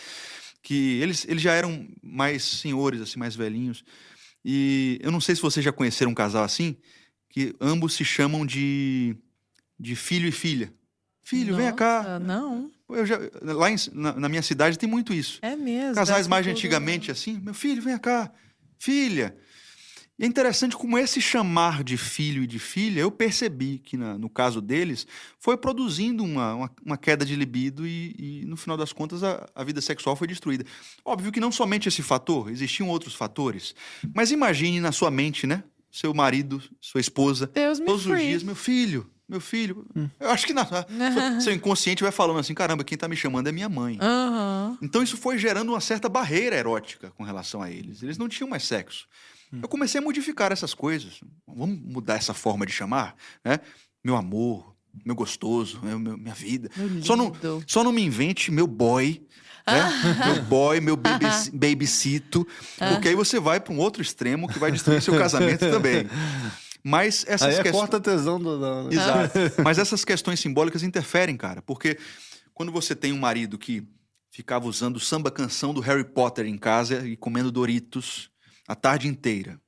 [0.63, 3.83] que eles, eles já eram mais senhores, assim, mais velhinhos.
[4.45, 6.77] E eu não sei se vocês já conheceram um casal assim,
[7.29, 9.15] que ambos se chamam de,
[9.79, 10.73] de filho e filha.
[11.23, 11.99] Filho, vem cá.
[12.03, 15.39] Nossa, Não, Eu já, lá em- na, na minha cidade tem muito isso.
[15.43, 15.95] é mesmo.
[15.95, 18.33] Casais mais tudo- antigamente, assim, meu filho, vem cá,
[18.79, 19.37] filha.
[20.21, 24.19] E é interessante como esse chamar de filho e de filha, eu percebi que na-
[24.19, 25.07] no caso deles,
[25.39, 29.49] foi produzindo uma, uma, uma queda de libido e, e, no final das contas, a,
[29.55, 30.63] a vida sexual foi destruída.
[31.03, 33.75] Óbvio que não somente esse fator, existiam outros fatores.
[34.15, 35.65] Mas imagine na sua mente, né?
[35.91, 37.47] Seu marido, sua esposa,
[37.87, 38.27] todos os free.
[38.27, 39.87] dias, meu filho, meu filho.
[40.21, 40.85] Eu acho que na, seu,
[41.41, 43.97] seu inconsciente vai falando assim, caramba, quem tá me chamando é minha mãe.
[44.83, 48.03] Então isso foi gerando uma certa barreira erótica com relação a eles.
[48.03, 49.09] Eles não tinham mais sexo.
[49.53, 51.21] Eu comecei a modificar essas coisas.
[51.47, 53.59] Vamos mudar essa forma de chamar, né?
[54.05, 54.75] Meu amor,
[55.05, 56.71] meu gostoso, meu- meu- minha vida.
[56.77, 57.33] Meu Só não,
[57.67, 59.25] só não me invente meu boy,
[59.67, 59.83] né?
[60.27, 62.47] meu boy, meu baby, babycito,
[62.95, 66.07] porque aí você vai para um outro extremo que vai destruir seu casamento também.
[66.83, 67.73] Mas essas Aí é questões...
[67.81, 68.59] corta tesão do.
[68.59, 69.39] da- Exato.
[69.63, 71.61] Mas essas questões simbólicas interferem, cara.
[71.61, 71.99] Porque
[72.55, 73.87] quando você tem um marido que
[74.33, 78.30] ficava usando o samba canção do Harry Potter em casa e comendo Doritos
[78.71, 79.61] a tarde inteira.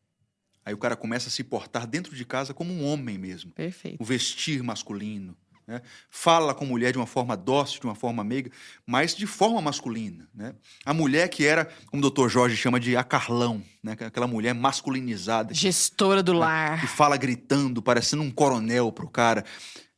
[0.65, 3.51] Aí o cara começa a se portar dentro de casa como um homem mesmo.
[3.51, 4.01] Perfeito.
[4.01, 5.37] O vestir masculino.
[5.67, 5.83] né?
[6.09, 8.49] Fala com a mulher de uma forma dócil, de uma forma meiga,
[8.87, 10.29] mas de forma masculina.
[10.33, 10.55] né?
[10.85, 13.97] A mulher que era, como o doutor Jorge chama de acarlão, né?
[13.99, 16.87] aquela mulher masculinizada, Gestora do que lar.
[16.87, 19.45] fala gritando, parecendo um coronel pro cara,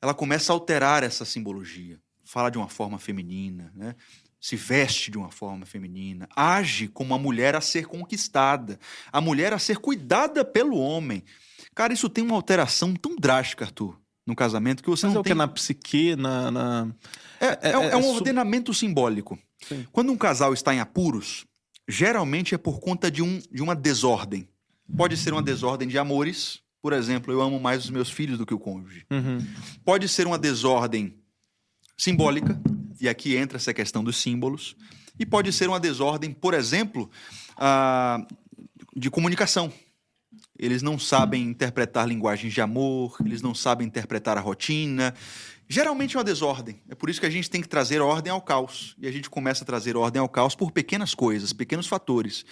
[0.01, 2.01] ela começa a alterar essa simbologia.
[2.25, 3.95] Fala de uma forma feminina, né?
[4.47, 8.79] Se veste de uma forma feminina, age como a mulher a ser conquistada,
[9.11, 11.25] a mulher a ser cuidada pelo homem.
[11.75, 15.21] Cara, isso tem uma alteração tão drástica, Arthur, no casamento, que você Mas é não
[15.23, 15.33] o tem...
[15.33, 15.39] que?
[15.39, 16.51] Na psique, na.
[16.51, 16.95] na-
[17.41, 19.39] É, É- é um- é- é um é ordenamento simbólico.
[19.67, 19.87] Sim.
[19.91, 21.47] Quando um casal está em apuros,
[21.89, 24.47] geralmente é por conta de, um, de uma desordem.
[24.95, 26.61] Pode ser uma desordem de amores.
[26.83, 29.07] Por exemplo, eu amo mais os meus filhos do que o cônjuge.
[29.11, 29.39] Uhum.
[29.87, 31.15] Pode ser uma desordem
[31.97, 32.61] simbólica,
[33.01, 34.77] e aqui entra essa questão dos símbolos.
[35.19, 37.11] E pode ser uma desordem, por exemplo,
[38.97, 39.73] de comunicação.
[40.59, 45.15] Eles não sabem interpretar linguagens de amor, eles não sabem interpretar a rotina.
[45.69, 46.81] Geralmente é uma desordem.
[46.89, 48.95] É por isso que a gente tem que trazer ordem ao caos.
[48.99, 52.45] E a gente começa a trazer ordem ao caos por pequenas coisas, pequenos fatores.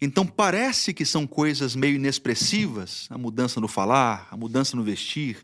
[0.00, 5.38] Então parece que são coisas meio inexpressivas, a mudança no falar, a mudança no vestir,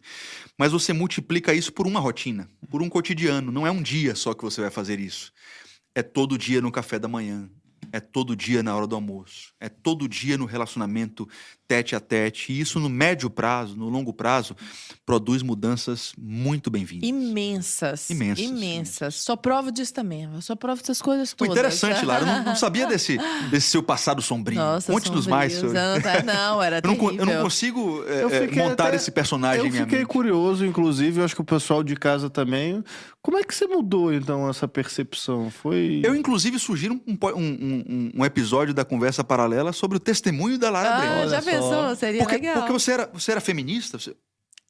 [0.59, 3.51] mas você multiplica isso por uma rotina, por um cotidiano.
[3.51, 5.33] Não é um dia só que você vai fazer isso.
[5.95, 7.49] É todo dia no café da manhã.
[7.93, 9.55] É todo dia na hora do almoço.
[9.61, 11.29] É todo dia no relacionamento
[11.67, 12.53] tete a tete.
[12.53, 14.55] E isso no médio prazo, no longo prazo,
[15.05, 17.09] produz mudanças muito bem-vindas.
[17.09, 18.11] Imensas.
[18.11, 19.15] Imensas, Imensas.
[19.17, 20.25] Só prova disso também.
[20.33, 21.63] Eu só provo dessas coisas Foi todas.
[21.63, 22.23] interessante, Lara.
[22.23, 23.19] Eu não, não sabia desse,
[23.51, 24.59] desse seu passado sombrio.
[24.59, 25.53] Nossa, Conte-nos mais.
[25.55, 25.69] Sobre...
[25.69, 28.97] Eu não, tá- não, era Eu não, eu não consigo é, Eu é, montar até-
[28.97, 32.83] esse personagem Eu fiquei curioso, inclusive, eu acho que o pessoal de casa também.
[33.23, 35.51] Como é que você mudou, então, essa percepção?
[35.51, 36.03] Foi.
[36.05, 40.69] Eu, inclusive, sugiro um, um- um- um episódio da conversa paralela sobre o testemunho da
[40.69, 41.13] Lara Breno.
[41.15, 41.41] Ah, Olha já.
[41.97, 42.55] Seria Porque, legal.
[42.57, 43.99] porque você, era, você era feminista?
[43.99, 44.17] Você-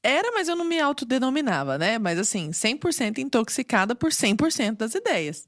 [0.02, 1.98] Era, mas eu não me autodenominava, né?
[1.98, 5.46] Mas assim, 100% intoxicada por 100% das ideias.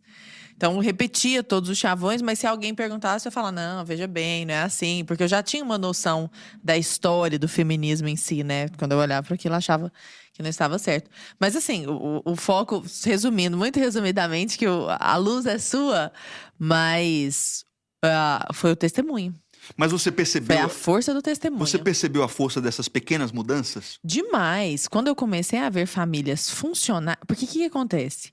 [0.56, 4.54] Então, repetia todos os chavões, mas se alguém perguntasse, eu falava, não, veja bem, não
[4.54, 5.04] é assim.
[5.04, 6.30] Porque eu já tinha uma noção
[6.64, 8.70] da história do feminismo em si, né?
[8.78, 9.92] Quando eu olhava para aquilo, eu achava
[10.32, 11.10] que não estava certo.
[11.38, 16.10] Mas assim, o, o foco, resumindo, muito resumidamente, que o- a luz é sua,
[16.58, 17.64] mas
[18.02, 19.34] ah, foi o testemunho.
[19.76, 21.66] Mas você percebeu, Foi a força do testemunho.
[21.66, 23.98] você percebeu a força dessas pequenas mudanças?
[24.04, 24.86] Demais.
[24.86, 27.18] Quando eu comecei a ver famílias funcionar.
[27.26, 28.32] Porque o que, que acontece?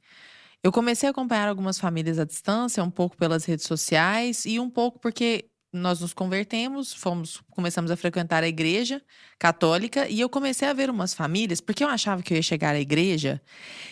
[0.63, 4.69] Eu comecei a acompanhar algumas famílias à distância, um pouco pelas redes sociais e um
[4.69, 9.01] pouco porque nós nos convertemos, fomos, começamos a frequentar a igreja
[9.39, 12.75] católica e eu comecei a ver umas famílias, porque eu achava que eu ia chegar
[12.75, 13.41] à igreja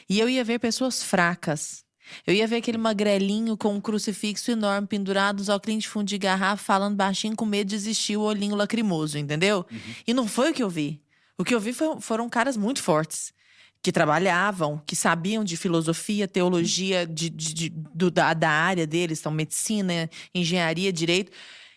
[0.07, 1.84] e eu ia ver pessoas fracas.
[2.26, 6.64] Eu ia ver aquele magrelinho com um crucifixo enorme pendurado, óculos de fundo de garrafa,
[6.64, 9.66] falando baixinho com medo de existir o olhinho lacrimoso, entendeu?
[10.08, 11.02] E não foi o que eu vi.
[11.38, 13.34] O que eu vi foi- foram caras muito fortes.
[13.84, 19.20] Que trabalhavam, que sabiam de filosofia, teologia, de, de- de- do- da, da área deles,
[19.20, 21.32] então medicina, engenharia, direito.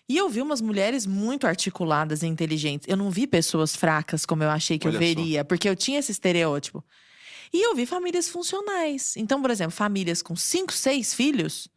[0.06, 2.86] E eu vi umas mulheres muito articuladas e inteligentes.
[2.86, 5.06] Eu não vi pessoas fracas como eu achei que Olha eu só.
[5.06, 6.84] veria, porque eu tinha esse estereótipo.
[7.54, 9.16] E eu vi famílias funcionais.
[9.16, 11.68] Então, por exemplo, famílias com cinco, seis filhos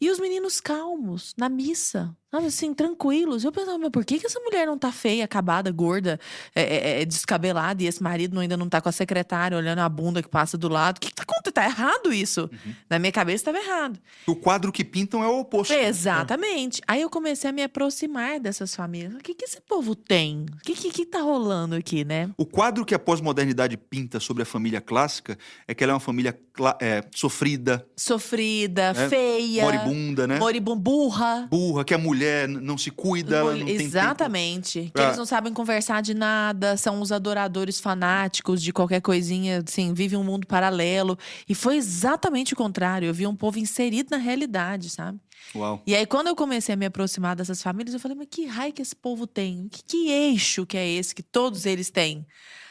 [0.00, 3.44] e os meninos calmos, na missa, sabe assim, tranquilos.
[3.44, 6.18] Eu pensava, mas por que, que essa mulher não tá feia, acabada, gorda,
[6.54, 9.88] é, é, é, descabelada e esse marido ainda não tá com a secretária olhando a
[9.90, 10.96] bunda que passa do lado?
[10.96, 12.48] O que, que tá puta, tá errado isso.
[12.88, 13.98] Na minha cabeça tava errado.
[14.26, 15.72] O quadro que pintam é o oposto.
[15.72, 16.80] Exatamente.
[16.88, 19.14] Aí eu comecei a me aproximar dessas famílias.
[19.14, 20.46] O que, que esse povo tem?
[20.54, 22.30] O que, que, que tá rolando aqui, né?
[22.38, 25.36] O quadro que a pós-modernidade pinta sobre a família clássica
[25.68, 26.38] é que ela é uma família
[26.80, 29.64] é, sofrida, Sofrida, É, feia.
[29.64, 30.38] moribunda, né?
[30.38, 31.48] Moribunda, burra.
[31.50, 33.68] Burra, que a mulher não se cuida, não.
[33.68, 34.90] Exatamente.
[34.94, 39.92] Que eles não sabem conversar de nada, são os adoradores fanáticos de qualquer coisinha, assim,
[39.92, 41.18] vivem um mundo paralelo.
[41.48, 43.06] E foi exatamente o contrário.
[43.06, 45.18] Eu vi um povo inserido na realidade, sabe?
[45.54, 45.82] Uau.
[45.86, 48.72] E aí, quando eu comecei a me aproximar dessas famílias, eu falei, mas que raio
[48.72, 49.68] que esse povo tem?
[49.68, 52.26] Que, que eixo que é esse que todos eles têm?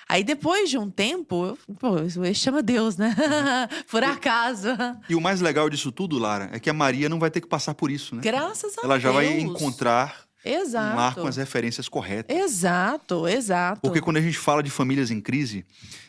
[0.07, 3.15] Aí, depois de um tempo, eu, pô, o eixo chama Deus, né?
[3.89, 4.67] Por acaso.
[5.07, 7.47] E o mais legal disso tudo, Lara, é que a Maria não vai ter que
[7.47, 8.21] passar por isso, né?
[8.21, 9.23] Graças a Ela já Deus.
[9.23, 10.93] vai encontrar Exato.
[10.93, 12.35] um lar com as referências corretas.
[12.35, 13.81] Exato, exato.
[13.81, 15.65] Porque quando a gente fala de famílias em crise,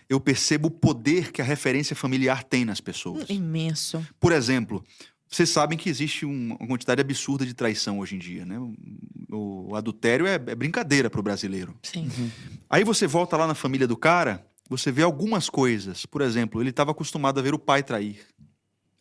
[0.09, 3.29] eu percebo o poder que a referência familiar tem nas pessoas.
[3.29, 4.07] Imenso.
[4.21, 4.85] Por exemplo,
[5.29, 8.59] vocês sabem que existe um- uma quantidade absurda de traição hoje em dia, né?
[9.31, 11.77] O, o adultério é, é brincadeira para o brasileiro.
[11.83, 12.09] Sim.
[12.71, 16.07] Aí você volta lá na família do cara, você vê algumas coisas.
[16.07, 18.21] Por exemplo, ele estava acostumado a ver o pai trair.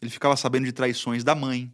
[0.01, 1.71] Ele ficava sabendo de traições da mãe.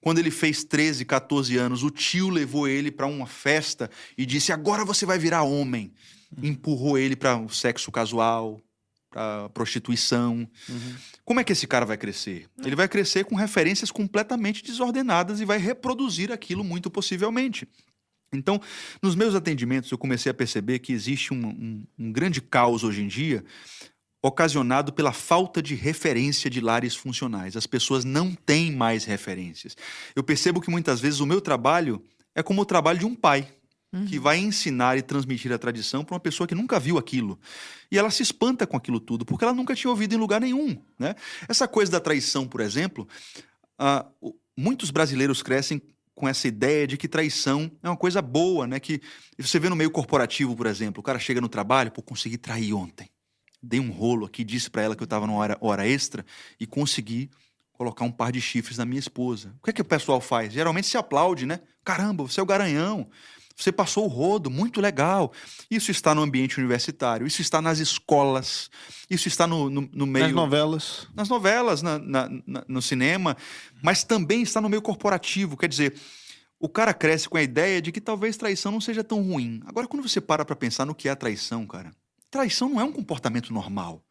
[0.00, 4.52] Quando ele fez 13, 14 anos, o tio levou ele para uma festa e disse:
[4.52, 5.92] Agora você vai virar homem.
[6.42, 8.60] Empurrou ele para o sexo casual,
[9.10, 10.48] para prostituição.
[11.24, 12.46] Como é que esse cara vai crescer?
[12.62, 17.66] Ele vai crescer com referências completamente desordenadas e vai reproduzir aquilo muito possivelmente.
[18.30, 18.60] Então,
[19.02, 23.00] nos meus atendimentos, eu comecei a perceber que existe um, um- um grande caos hoje
[23.02, 23.42] em dia,
[24.22, 27.56] ocasionado pela falta de referência de lares funcionais.
[27.56, 29.76] As pessoas não têm mais referências.
[30.14, 32.02] Eu percebo que muitas vezes o meu trabalho
[32.34, 33.48] é como o trabalho de um pai.
[34.06, 37.38] Que vai ensinar e transmitir a tradição para uma pessoa que nunca viu aquilo.
[37.90, 40.76] E ela se espanta com aquilo tudo, porque ela nunca tinha ouvido em lugar nenhum.
[40.98, 41.14] Né?
[41.48, 43.08] Essa coisa da traição, por exemplo,
[44.20, 45.80] o- muitos brasileiros crescem
[46.14, 48.80] com essa ideia de que traição é uma coisa boa, né?
[48.80, 49.00] Que
[49.38, 52.74] você vê no meio corporativo, por exemplo, o cara chega no trabalho, pô, consegui trair
[52.74, 53.08] ontem.
[53.62, 56.26] Dei um rolo aqui, disse pra ela que eu tava numa hora, hora extra
[56.58, 57.30] e consegui
[57.72, 59.54] colocar um par de chifres na minha esposa.
[59.60, 60.52] O que é que o pessoal faz?
[60.52, 61.60] Geralmente se aplaude, né?
[61.84, 63.08] Caramba, você é o garanhão.
[63.58, 65.32] Você passou o rodo, muito legal.
[65.68, 68.70] Isso está no ambiente universitário, isso está nas escolas,
[69.10, 71.08] isso está no, no, no meio Nas novelas.
[71.14, 73.36] nas novelas, na- na- na- no cinema,
[73.82, 75.56] mas também está no meio corporativo.
[75.56, 75.94] Quer dizer,
[76.60, 79.60] o cara cresce com a ideia de que talvez traição não seja tão ruim.
[79.66, 81.90] Agora, quando você para para pensar no que é traição, cara,
[82.30, 84.04] traição não é um comportamento normal.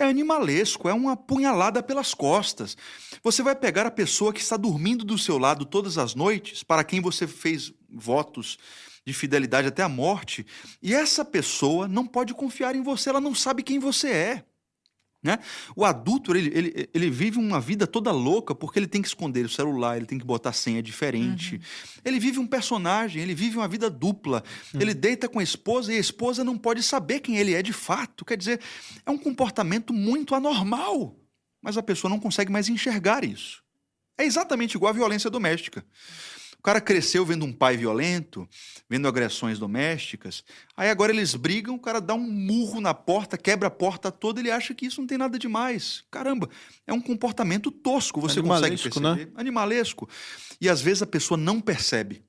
[0.00, 2.74] É animalesco, é uma punhalada pelas costas.
[3.22, 6.82] Você vai pegar a pessoa que está dormindo do seu lado todas as noites, para
[6.82, 8.56] quem você fez votos
[9.04, 10.46] de fidelidade até a morte,
[10.82, 14.44] e essa pessoa não pode confiar em você, ela não sabe quem você é.
[15.22, 15.38] Né?
[15.76, 19.44] O adulto, ele, ele, ele vive uma vida toda louca porque ele tem que esconder
[19.44, 21.60] o celular, ele tem que botar senha diferente.
[22.02, 24.42] Ele vive um personagem, ele vive uma vida dupla.
[24.72, 27.72] Ele deita com a esposa e a esposa não pode saber quem ele é de
[27.72, 28.24] fato.
[28.24, 28.60] Quer dizer,
[29.04, 31.16] é um comportamento muito anormal.
[31.62, 33.62] Mas a pessoa não consegue mais enxergar isso.
[34.16, 35.84] É exatamente igual à violência doméstica.
[36.60, 38.46] O cara cresceu vendo um pai violento,
[38.86, 40.44] vendo agressões domésticas.
[40.76, 44.40] Aí agora eles brigam, o cara dá um murro na porta, quebra a porta toda,
[44.40, 46.04] ele acha que isso não tem nada demais.
[46.10, 46.50] Caramba,
[46.86, 48.82] é um comportamento tosco, você consegue né?
[48.82, 49.32] perceber?
[49.34, 50.06] Animalesco.
[50.60, 52.22] E às vezes a pessoa não percebe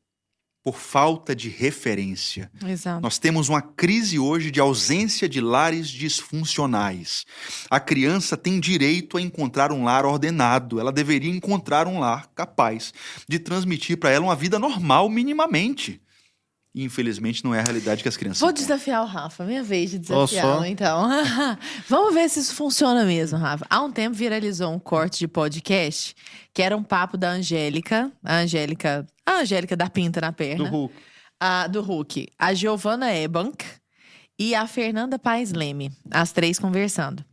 [0.64, 2.52] por falta de referência.
[2.66, 3.02] Exato.
[3.02, 7.26] Nós temos uma crise hoje de ausência de lares disfuncionais.
[7.70, 10.80] A criança tem direito a encontrar um lar ordenado.
[10.80, 12.94] Ela deveria encontrar um lar capaz
[13.28, 16.02] de transmitir para ela uma vida normal, minimamente.
[16.74, 18.64] E, infelizmente, não é a realidade que as crianças Vou têm.
[18.64, 21.10] desafiar o Rafa, minha vez de desafiá-lo, então.
[21.90, 23.66] Vamos ver se isso funciona mesmo, Rafa.
[23.70, 26.16] Há um tempo viralizou um corte de podcast
[26.54, 30.70] que era um papo da Angélica, a Angélica, a Angélica da pinta na Do perna,
[30.70, 30.94] Hulk.
[31.40, 33.66] a, do Hulk, a Giovanna Ebank
[34.40, 37.24] e a Fernanda Paes Leme, as três conversando.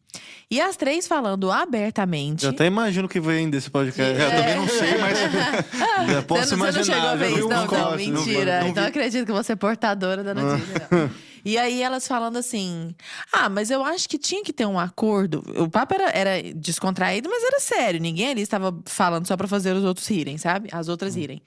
[0.50, 2.44] E as três falando abertamente.
[2.44, 4.18] Eu até imagino que vem desse podcast.
[4.18, 5.18] É, eu também não sei, mas
[6.10, 6.78] Já posso você, não, você imaginar.
[6.78, 8.60] não chegou a ver isso, não, não, não mentira.
[8.60, 10.88] não então eu acredito que você é portadora da notícia.
[10.90, 11.10] não.
[11.44, 12.94] E aí elas falando assim:
[13.30, 15.42] Ah, mas eu acho que tinha que ter um acordo.
[15.56, 18.00] O papo era, era descontraído, mas era sério.
[18.00, 20.68] Ninguém ali estava falando só pra fazer os outros rirem, sabe?
[20.72, 21.20] As outras Hum.
[21.20, 21.42] rirem.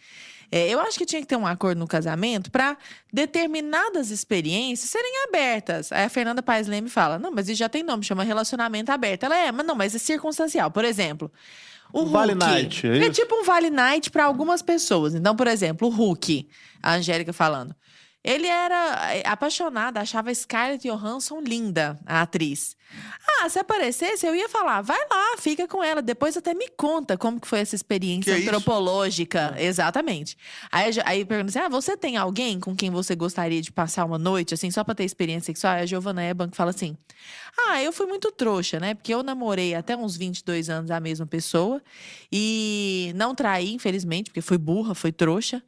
[0.52, 2.78] É, eu acho que tinha que ter um acordo no casamento pra
[3.11, 5.91] determinadas experiências serem abertas.
[5.91, 9.23] Aí a Fernanda Paes Leme fala: Não, mas isso já tem nome, chama relacionamento aberto.
[9.23, 10.69] Ela é, mas não, mas é circunstancial.
[10.69, 11.32] Por exemplo.
[11.94, 15.14] O Um Vale Hulk night, é é tipo um vale night pra algumas pessoas.
[15.14, 16.48] Então, por exemplo, o Hulk,
[16.82, 17.76] a Angélica falando.
[18.23, 22.76] Ele era eh, apaixonado, achava Scarlett Johansson linda, a atriz.
[23.39, 26.02] Ah, se aparecesse, eu ia falar, vai lá, fica com ela.
[26.02, 29.56] Depois até me conta como que foi essa experiência Que é antropológica.
[29.57, 30.38] Exatamente.
[30.72, 34.19] Aí, aí pergunta assim: ah, você tem alguém com quem você gostaria de passar uma
[34.19, 35.73] noite, assim, só pra ter experiência sexual?
[35.73, 36.95] Aí a Giovanna Eban fala assim:
[37.68, 38.93] ah, eu fui muito trouxa, né?
[38.93, 41.81] Porque eu namorei até uns 22 anos a mesma pessoa
[42.31, 45.64] e não traí, infelizmente, porque fui burra, fui trouxa.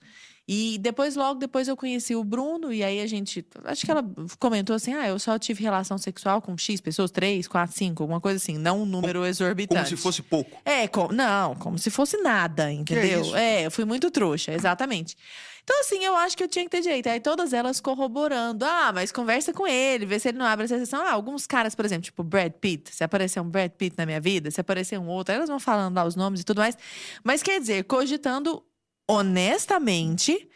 [0.46, 3.46] E depois, logo depois, eu conheci o Bruno, e aí a gente.
[3.64, 4.04] Acho que ela
[4.38, 8.20] comentou assim: ah, eu só tive relação sexual com X pessoas, três, quatro, cinco, alguma
[8.20, 9.86] coisa assim, não um número exorbitante.
[9.86, 10.52] Como se fosse pouco.
[10.66, 13.22] É, com- não, como se fosse nada, entendeu?
[13.22, 13.36] isso?
[13.36, 15.16] É, eu fui muito trouxa, exatamente.
[15.64, 17.08] Então, assim, eu acho que eu tinha que ter direito.
[17.08, 18.66] Aí todas elas corroborando.
[18.66, 21.02] Ah, mas conversa com ele, vê se ele não abre essa sessão.
[21.08, 22.94] Ah, alguns caras, por exemplo, tipo Brad Pitt.
[22.94, 25.96] Se aparecer um Brad Pitt na minha vida, se aparecer um outro, elas vão falando
[25.96, 26.78] lá os nomes e tudo mais.
[27.24, 28.62] Mas quer dizer, cogitando
[29.08, 30.50] honestamente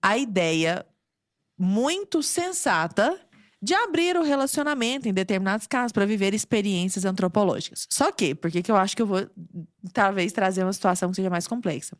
[0.00, 0.86] a ideia
[1.58, 3.18] muito sensata
[3.60, 7.86] de abrir o relacionamento em determinados casos para viver experiências antropológicas.
[7.90, 9.28] Só que, por que eu acho que eu vou
[9.92, 11.96] talvez trazer uma situação que seja mais complexa?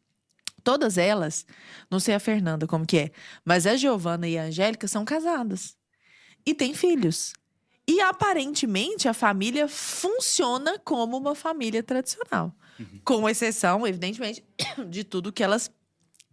[0.62, 1.46] Todas elas,
[1.90, 3.10] não sei a Fernanda como que é,
[3.44, 5.76] mas a Giovana e a Angélica são casadas
[6.46, 7.32] e têm filhos.
[7.86, 12.54] E aparentemente a família funciona como uma família tradicional,
[13.02, 14.44] com exceção, evidentemente,
[14.88, 15.70] de tudo que elas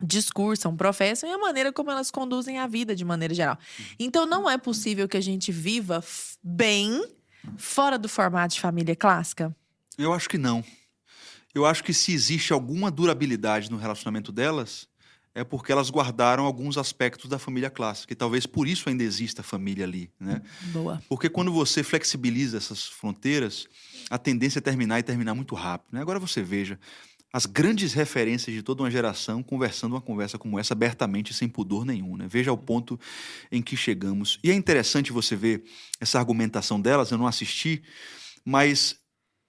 [0.02, 3.58] discursam, professam e a maneira como elas conduzem a vida de maneira geral.
[4.00, 6.04] Então não é possível que a gente viva
[6.44, 7.04] bem
[7.58, 9.56] fora do formato de família clássica.
[9.98, 10.64] Eu acho que não.
[11.54, 14.90] Eu acho que se existe alguma durabilidade no relacionamento delas,
[15.34, 18.12] é porque elas guardaram alguns aspectos da família clássica.
[18.12, 20.42] E talvez por isso ainda exista família ali, né?
[20.74, 21.02] Boa.
[21.08, 23.68] Porque quando você flexibiliza essas fronteiras,
[24.10, 25.94] a tendência é terminar e terminar muito rápido.
[25.94, 26.02] Né?
[26.02, 26.80] Agora você veja
[27.36, 31.84] as grandes referências de toda uma geração conversando uma conversa como essa abertamente, sem pudor
[31.84, 32.16] nenhum.
[32.16, 32.28] Né?
[32.30, 32.98] Veja o ponto
[33.52, 34.40] em que chegamos.
[34.42, 35.66] E é interessante você ver
[36.00, 37.84] essa argumentação delas, eu não assisti,
[38.46, 38.98] mas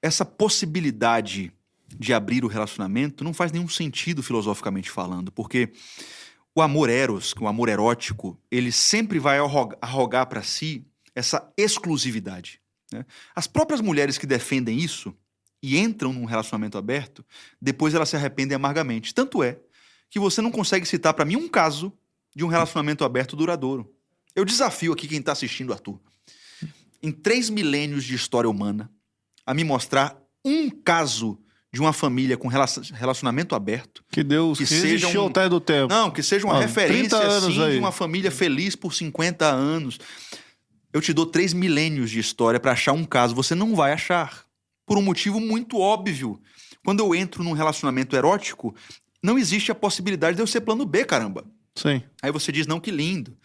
[0.03, 1.53] essa possibilidade
[1.97, 5.71] de abrir o relacionamento não faz nenhum sentido filosoficamente falando, porque
[6.57, 10.85] o amor eros, o amor erótico, ele sempre vai arroga- arrogar para si
[11.15, 12.61] essa exclusividade.
[12.93, 13.07] né?
[13.33, 15.17] As próprias mulheres que defendem isso
[15.63, 17.25] e entram num relacionamento aberto,
[17.61, 19.15] depois elas se arrependem amargamente.
[19.15, 19.59] Tanto é
[20.11, 21.93] que você não consegue citar para mim um caso
[22.35, 23.91] de um relacionamento aberto duradouro.
[24.35, 25.99] Eu desafio aqui quem está assistindo, Arthur,
[27.03, 28.91] em três milênios de história humana,
[29.45, 31.41] a me mostrar um caso
[31.73, 35.61] de uma família com relacion- relacionamento aberto Que Deus Que que, seja um- até do
[35.61, 35.93] tempo.
[35.93, 37.79] não, que seja uma Ó, referência 30 anos assim, de aí.
[37.79, 39.99] uma família feliz por 50 anos.
[40.93, 43.35] Eu te dou três milênios de história para achar um caso.
[43.35, 44.46] Você não vai achar.
[44.87, 46.41] Por um motivo muito óbvio.
[46.85, 48.75] Quando eu entro num relacionamento erótico,
[49.23, 51.45] não existe a possibilidade de eu ser plano B, caramba.
[51.75, 52.03] Sim.
[52.23, 53.37] Aí você diz, não, que lindo.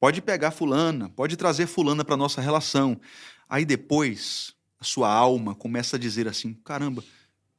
[0.00, 2.98] Pode pegar fulana, pode trazer fulana para nossa relação.
[3.48, 7.04] Aí depois, a sua alma começa a dizer assim, caramba,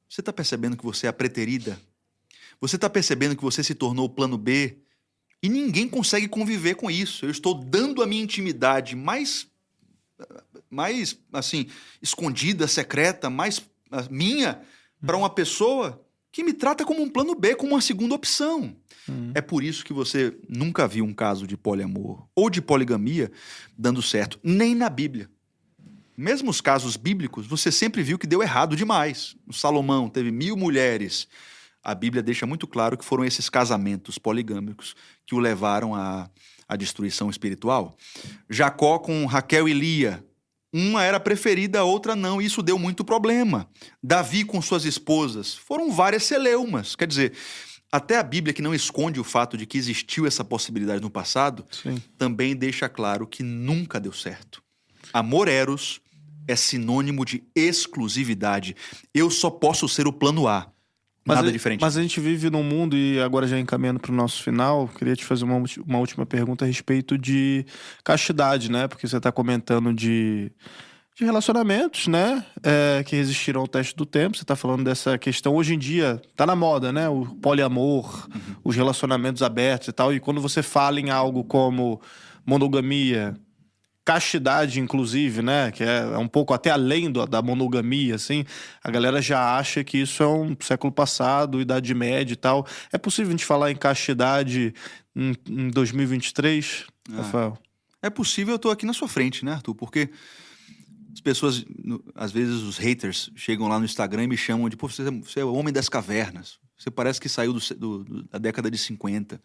[0.10, 1.80] você está percebendo que você é a preterida?
[2.60, 4.80] Você está percebendo que você se tornou o plano B?
[5.42, 7.26] E ninguém consegue conviver com isso.
[7.26, 9.48] Eu estou dando a minha intimidade mais,
[10.70, 11.68] mais assim,
[12.02, 13.62] escondida, secreta, mais
[13.92, 14.62] ah, minha,
[15.06, 18.76] para uma pessoa que me trata como um plano B, como uma segunda opção.
[19.34, 23.32] É por isso que você nunca viu um caso de poliamor ou de poligamia
[23.78, 25.30] dando certo, nem na Bíblia.
[26.16, 29.36] Mesmo os casos bíblicos, você sempre viu que deu errado demais.
[29.48, 31.28] O Salomão teve mil mulheres.
[31.84, 34.96] A Bíblia deixa muito claro que foram esses casamentos poligâmicos
[35.26, 36.30] que o levaram à,
[36.68, 37.96] à destruição espiritual.
[38.50, 40.26] Jacó com Raquel e Lia.
[40.74, 43.70] Uma era preferida, a outra não, e isso deu muito problema.
[44.04, 45.56] Davi com suas esposas.
[45.56, 46.96] Foram várias celeumas.
[46.96, 47.34] Quer dizer,
[47.92, 51.66] até a Bíblia, que não esconde o fato de que existiu essa possibilidade no passado,
[51.72, 52.02] Sim.
[52.18, 54.62] também deixa claro que nunca deu certo.
[55.14, 56.02] Amor eros
[56.48, 58.76] é sinônimo de exclusividade.
[59.14, 60.72] Eu só posso ser o plano A.
[61.36, 61.82] Nada a- diferente.
[61.82, 65.16] Mas a gente vive num mundo, e agora já encaminhando para o nosso final, queria
[65.16, 67.66] te fazer uma, uma última pergunta a respeito de
[68.04, 68.88] castidade, né?
[68.88, 70.52] Porque você está comentando de,
[71.18, 72.44] de relacionamentos, né?
[72.64, 74.38] É, que resistiram ao teste do tempo.
[74.38, 75.56] Você está falando dessa questão.
[75.56, 77.10] Hoje em dia, tá na moda, né?
[77.10, 78.28] O poliamor,
[78.64, 80.14] os relacionamentos abertos e tal.
[80.14, 82.00] E quando você fala em algo como
[82.46, 83.36] monogamia,
[84.12, 85.70] castidade, inclusive, né?
[85.70, 88.46] Que é, é um pouco até além do- da monogamia, assim.
[88.82, 92.66] A galera já acha que isso é um século passado, Idade Média e tal.
[92.94, 94.74] É possível a gente falar em castidade
[95.14, 97.18] em, em 2023, Ah.
[97.18, 97.58] Rafael?
[98.02, 99.76] É possível, eu tô aqui na sua frente, né, Arthur?
[99.76, 100.10] Porque
[101.14, 101.66] as pessoas,
[102.16, 105.12] às vezes os haters chegam lá no Instagram e me chamam de, pô, você, é-
[105.12, 106.60] você é o homem das cavernas.
[106.78, 109.42] Você parece que saiu do- do- da década de 50.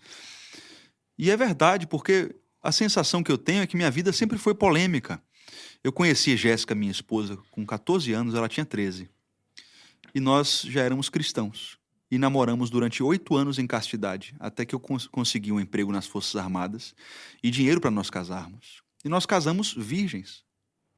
[1.19, 4.55] E é verdade, porque a sensação que eu tenho é que minha vida sempre foi
[4.55, 5.23] polêmica.
[5.83, 9.11] Eu conheci Jéssica, minha esposa, com 14 anos, ela tinha 13.
[10.15, 11.79] E nós já éramos cristãos.
[12.11, 16.07] E namoramos durante oito anos em castidade, até que eu cons consegui um emprego nas
[16.07, 16.95] Forças Armadas
[17.43, 18.83] e dinheiro para nós casarmos.
[19.05, 20.45] E nós casamos virgens.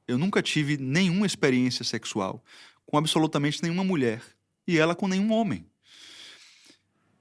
[0.07, 2.43] Eu nunca tive nenhuma experiência sexual
[2.85, 4.21] com absolutamente nenhuma mulher
[4.67, 5.65] e ela com nenhum homem.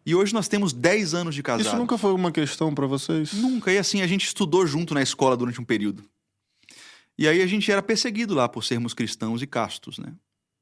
[0.06, 1.66] E hoje nós temos 10 anos de casado.
[1.66, 3.32] Isso nunca foi uma questão para vocês?
[3.32, 3.72] Nunca.
[3.72, 6.04] E assim, a gente estudou junto na escola durante um período.
[7.16, 10.12] E aí a gente era perseguido lá por sermos cristãos e castos, né?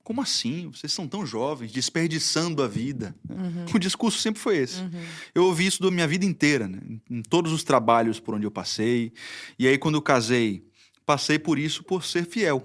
[0.04, 0.68] Como assim?
[0.68, 3.14] Vocês são tão jovens, desperdiçando a vida.
[3.28, 3.66] Uhum.
[3.72, 4.80] O discurso sempre foi esse.
[4.80, 4.90] Uhum.
[5.34, 6.80] Eu ouvi isso da minha vida inteira, né?
[7.08, 9.12] em todos os trabalhos por onde eu passei.
[9.58, 10.66] E aí, quando eu casei,
[11.06, 12.62] passei por isso por ser fiel.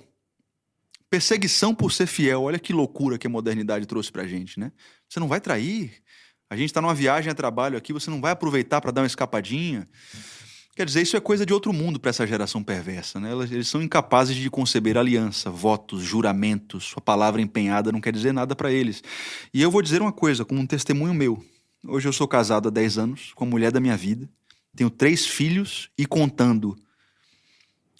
[1.10, 2.42] Perseguição por ser fiel.
[2.42, 4.72] Olha que loucura que a modernidade trouxe pra gente, né?
[5.08, 5.94] Você não vai trair.
[6.50, 9.08] A gente está numa viagem a trabalho aqui, você não vai aproveitar para dar uma
[9.08, 9.88] escapadinha.
[10.76, 13.32] Quer dizer, isso é coisa de outro mundo para essa geração perversa, né?
[13.52, 16.86] Eles são incapazes de conceber aliança, votos, juramentos.
[16.86, 19.04] Sua palavra empenhada não quer dizer nada para eles.
[19.54, 21.44] E eu vou dizer uma coisa, como um testemunho meu.
[21.86, 24.30] Hoje eu sou casado há 10 anos com a mulher da minha vida,
[24.76, 26.78] tenho três filhos e contando.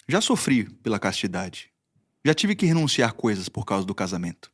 [0.06, 1.70] Já sofri pela castidade.
[2.24, 4.50] Já tive que renunciar coisas por causa do casamento.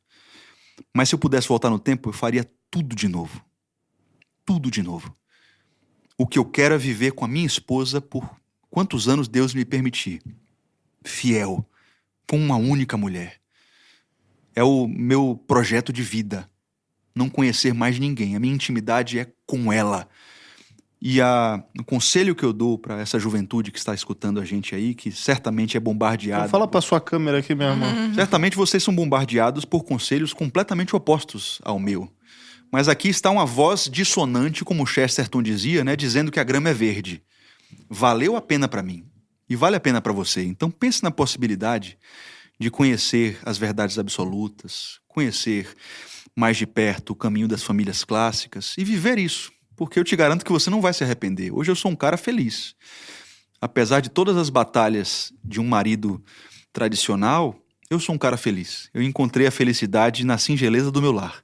[0.93, 3.41] Mas se eu pudesse voltar no tempo, eu faria tudo de novo
[4.45, 5.13] tudo de novo.
[6.17, 8.29] O que eu quero é viver com a minha esposa por
[8.69, 10.21] quantos anos Deus me permitir.
[11.03, 11.67] Fiel,
[12.29, 13.39] com uma única mulher.
[14.55, 16.49] É o meu projeto de vida.
[17.13, 18.35] Não conhecer mais ninguém.
[18.35, 20.07] A minha intimidade é com ela.
[21.01, 24.73] E a, o conselho que eu dou para essa juventude que está escutando a gente
[24.73, 26.47] aí, que certamente é bombardeada.
[26.47, 27.77] Fala para sua câmera aqui, irmão.
[27.77, 28.13] Uhum.
[28.15, 32.11] Certamente vocês são bombardeados por conselhos completamente opostos ao meu.
[32.71, 36.73] Mas aqui está uma voz dissonante, como Chesterton dizia, né, dizendo que a grama é
[36.73, 37.23] verde.
[37.89, 39.05] Valeu a pena para mim
[39.49, 40.43] e vale a pena para você.
[40.43, 41.97] Então pense na possibilidade
[42.59, 45.67] de conhecer as verdades absolutas, conhecer
[46.35, 50.43] mais de perto o caminho das famílias clássicas e viver isso, porque eu te garanto
[50.43, 51.53] que você não vai se arrepender.
[51.53, 52.75] Hoje eu sou um cara feliz.
[53.61, 56.23] Apesar de todas as batalhas de um marido
[56.73, 57.57] tradicional,
[57.89, 58.89] eu sou um cara feliz.
[58.93, 61.43] Eu encontrei a felicidade na singeleza do meu lar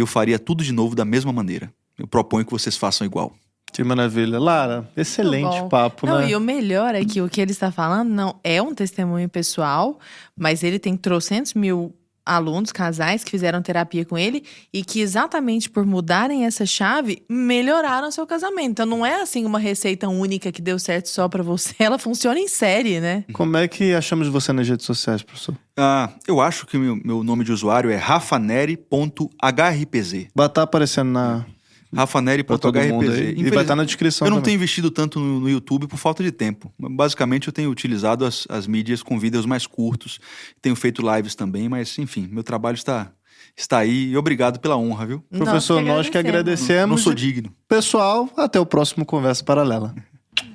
[0.00, 1.72] eu faria tudo de novo da mesma maneira.
[1.98, 3.32] Eu proponho que vocês façam igual.
[3.72, 4.38] Que maravilha.
[4.38, 6.30] Lara, excelente papo, não, né?
[6.30, 9.98] E o melhor é que o que ele está falando não é um testemunho pessoal,
[10.36, 11.94] mas ele tem trocentos mil
[12.28, 18.10] alunos, casais que fizeram terapia com ele e que exatamente por mudarem essa chave melhoraram
[18.10, 18.70] seu casamento.
[18.70, 22.38] Então não é assim uma receita única que deu certo só para você, ela funciona
[22.38, 23.24] em série, né?
[23.32, 25.56] Como é que achamos você nas redes sociais, professor?
[25.76, 30.12] Ah, eu acho que meu, meu nome de usuário é rafaneri.hrpz.
[30.34, 31.46] Vai estar tá aparecendo na
[31.94, 33.18] rafaneri.hrpz.
[33.36, 34.44] E vai estar tá na descrição Eu não também.
[34.44, 36.72] tenho investido tanto no, no, YouTube por falta de tempo.
[36.78, 40.18] Basicamente, eu tenho utilizado as, as mídias com vídeos mais curtos.
[40.60, 43.10] Tenho feito lives também, mas enfim, meu trabalho está,
[43.56, 44.10] está aí.
[44.10, 45.24] E obrigado pela honra, viu?
[45.30, 46.82] Nós Professor, que nós que agradecemos.
[46.82, 47.52] Não, não sou digno.
[47.66, 49.94] Pessoal, até o próximo Conversa Paralela.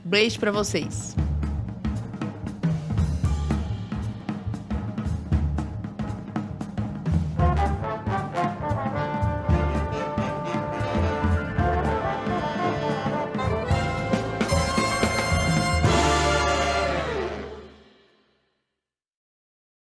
[0.05, 1.15] Beijo para vocês.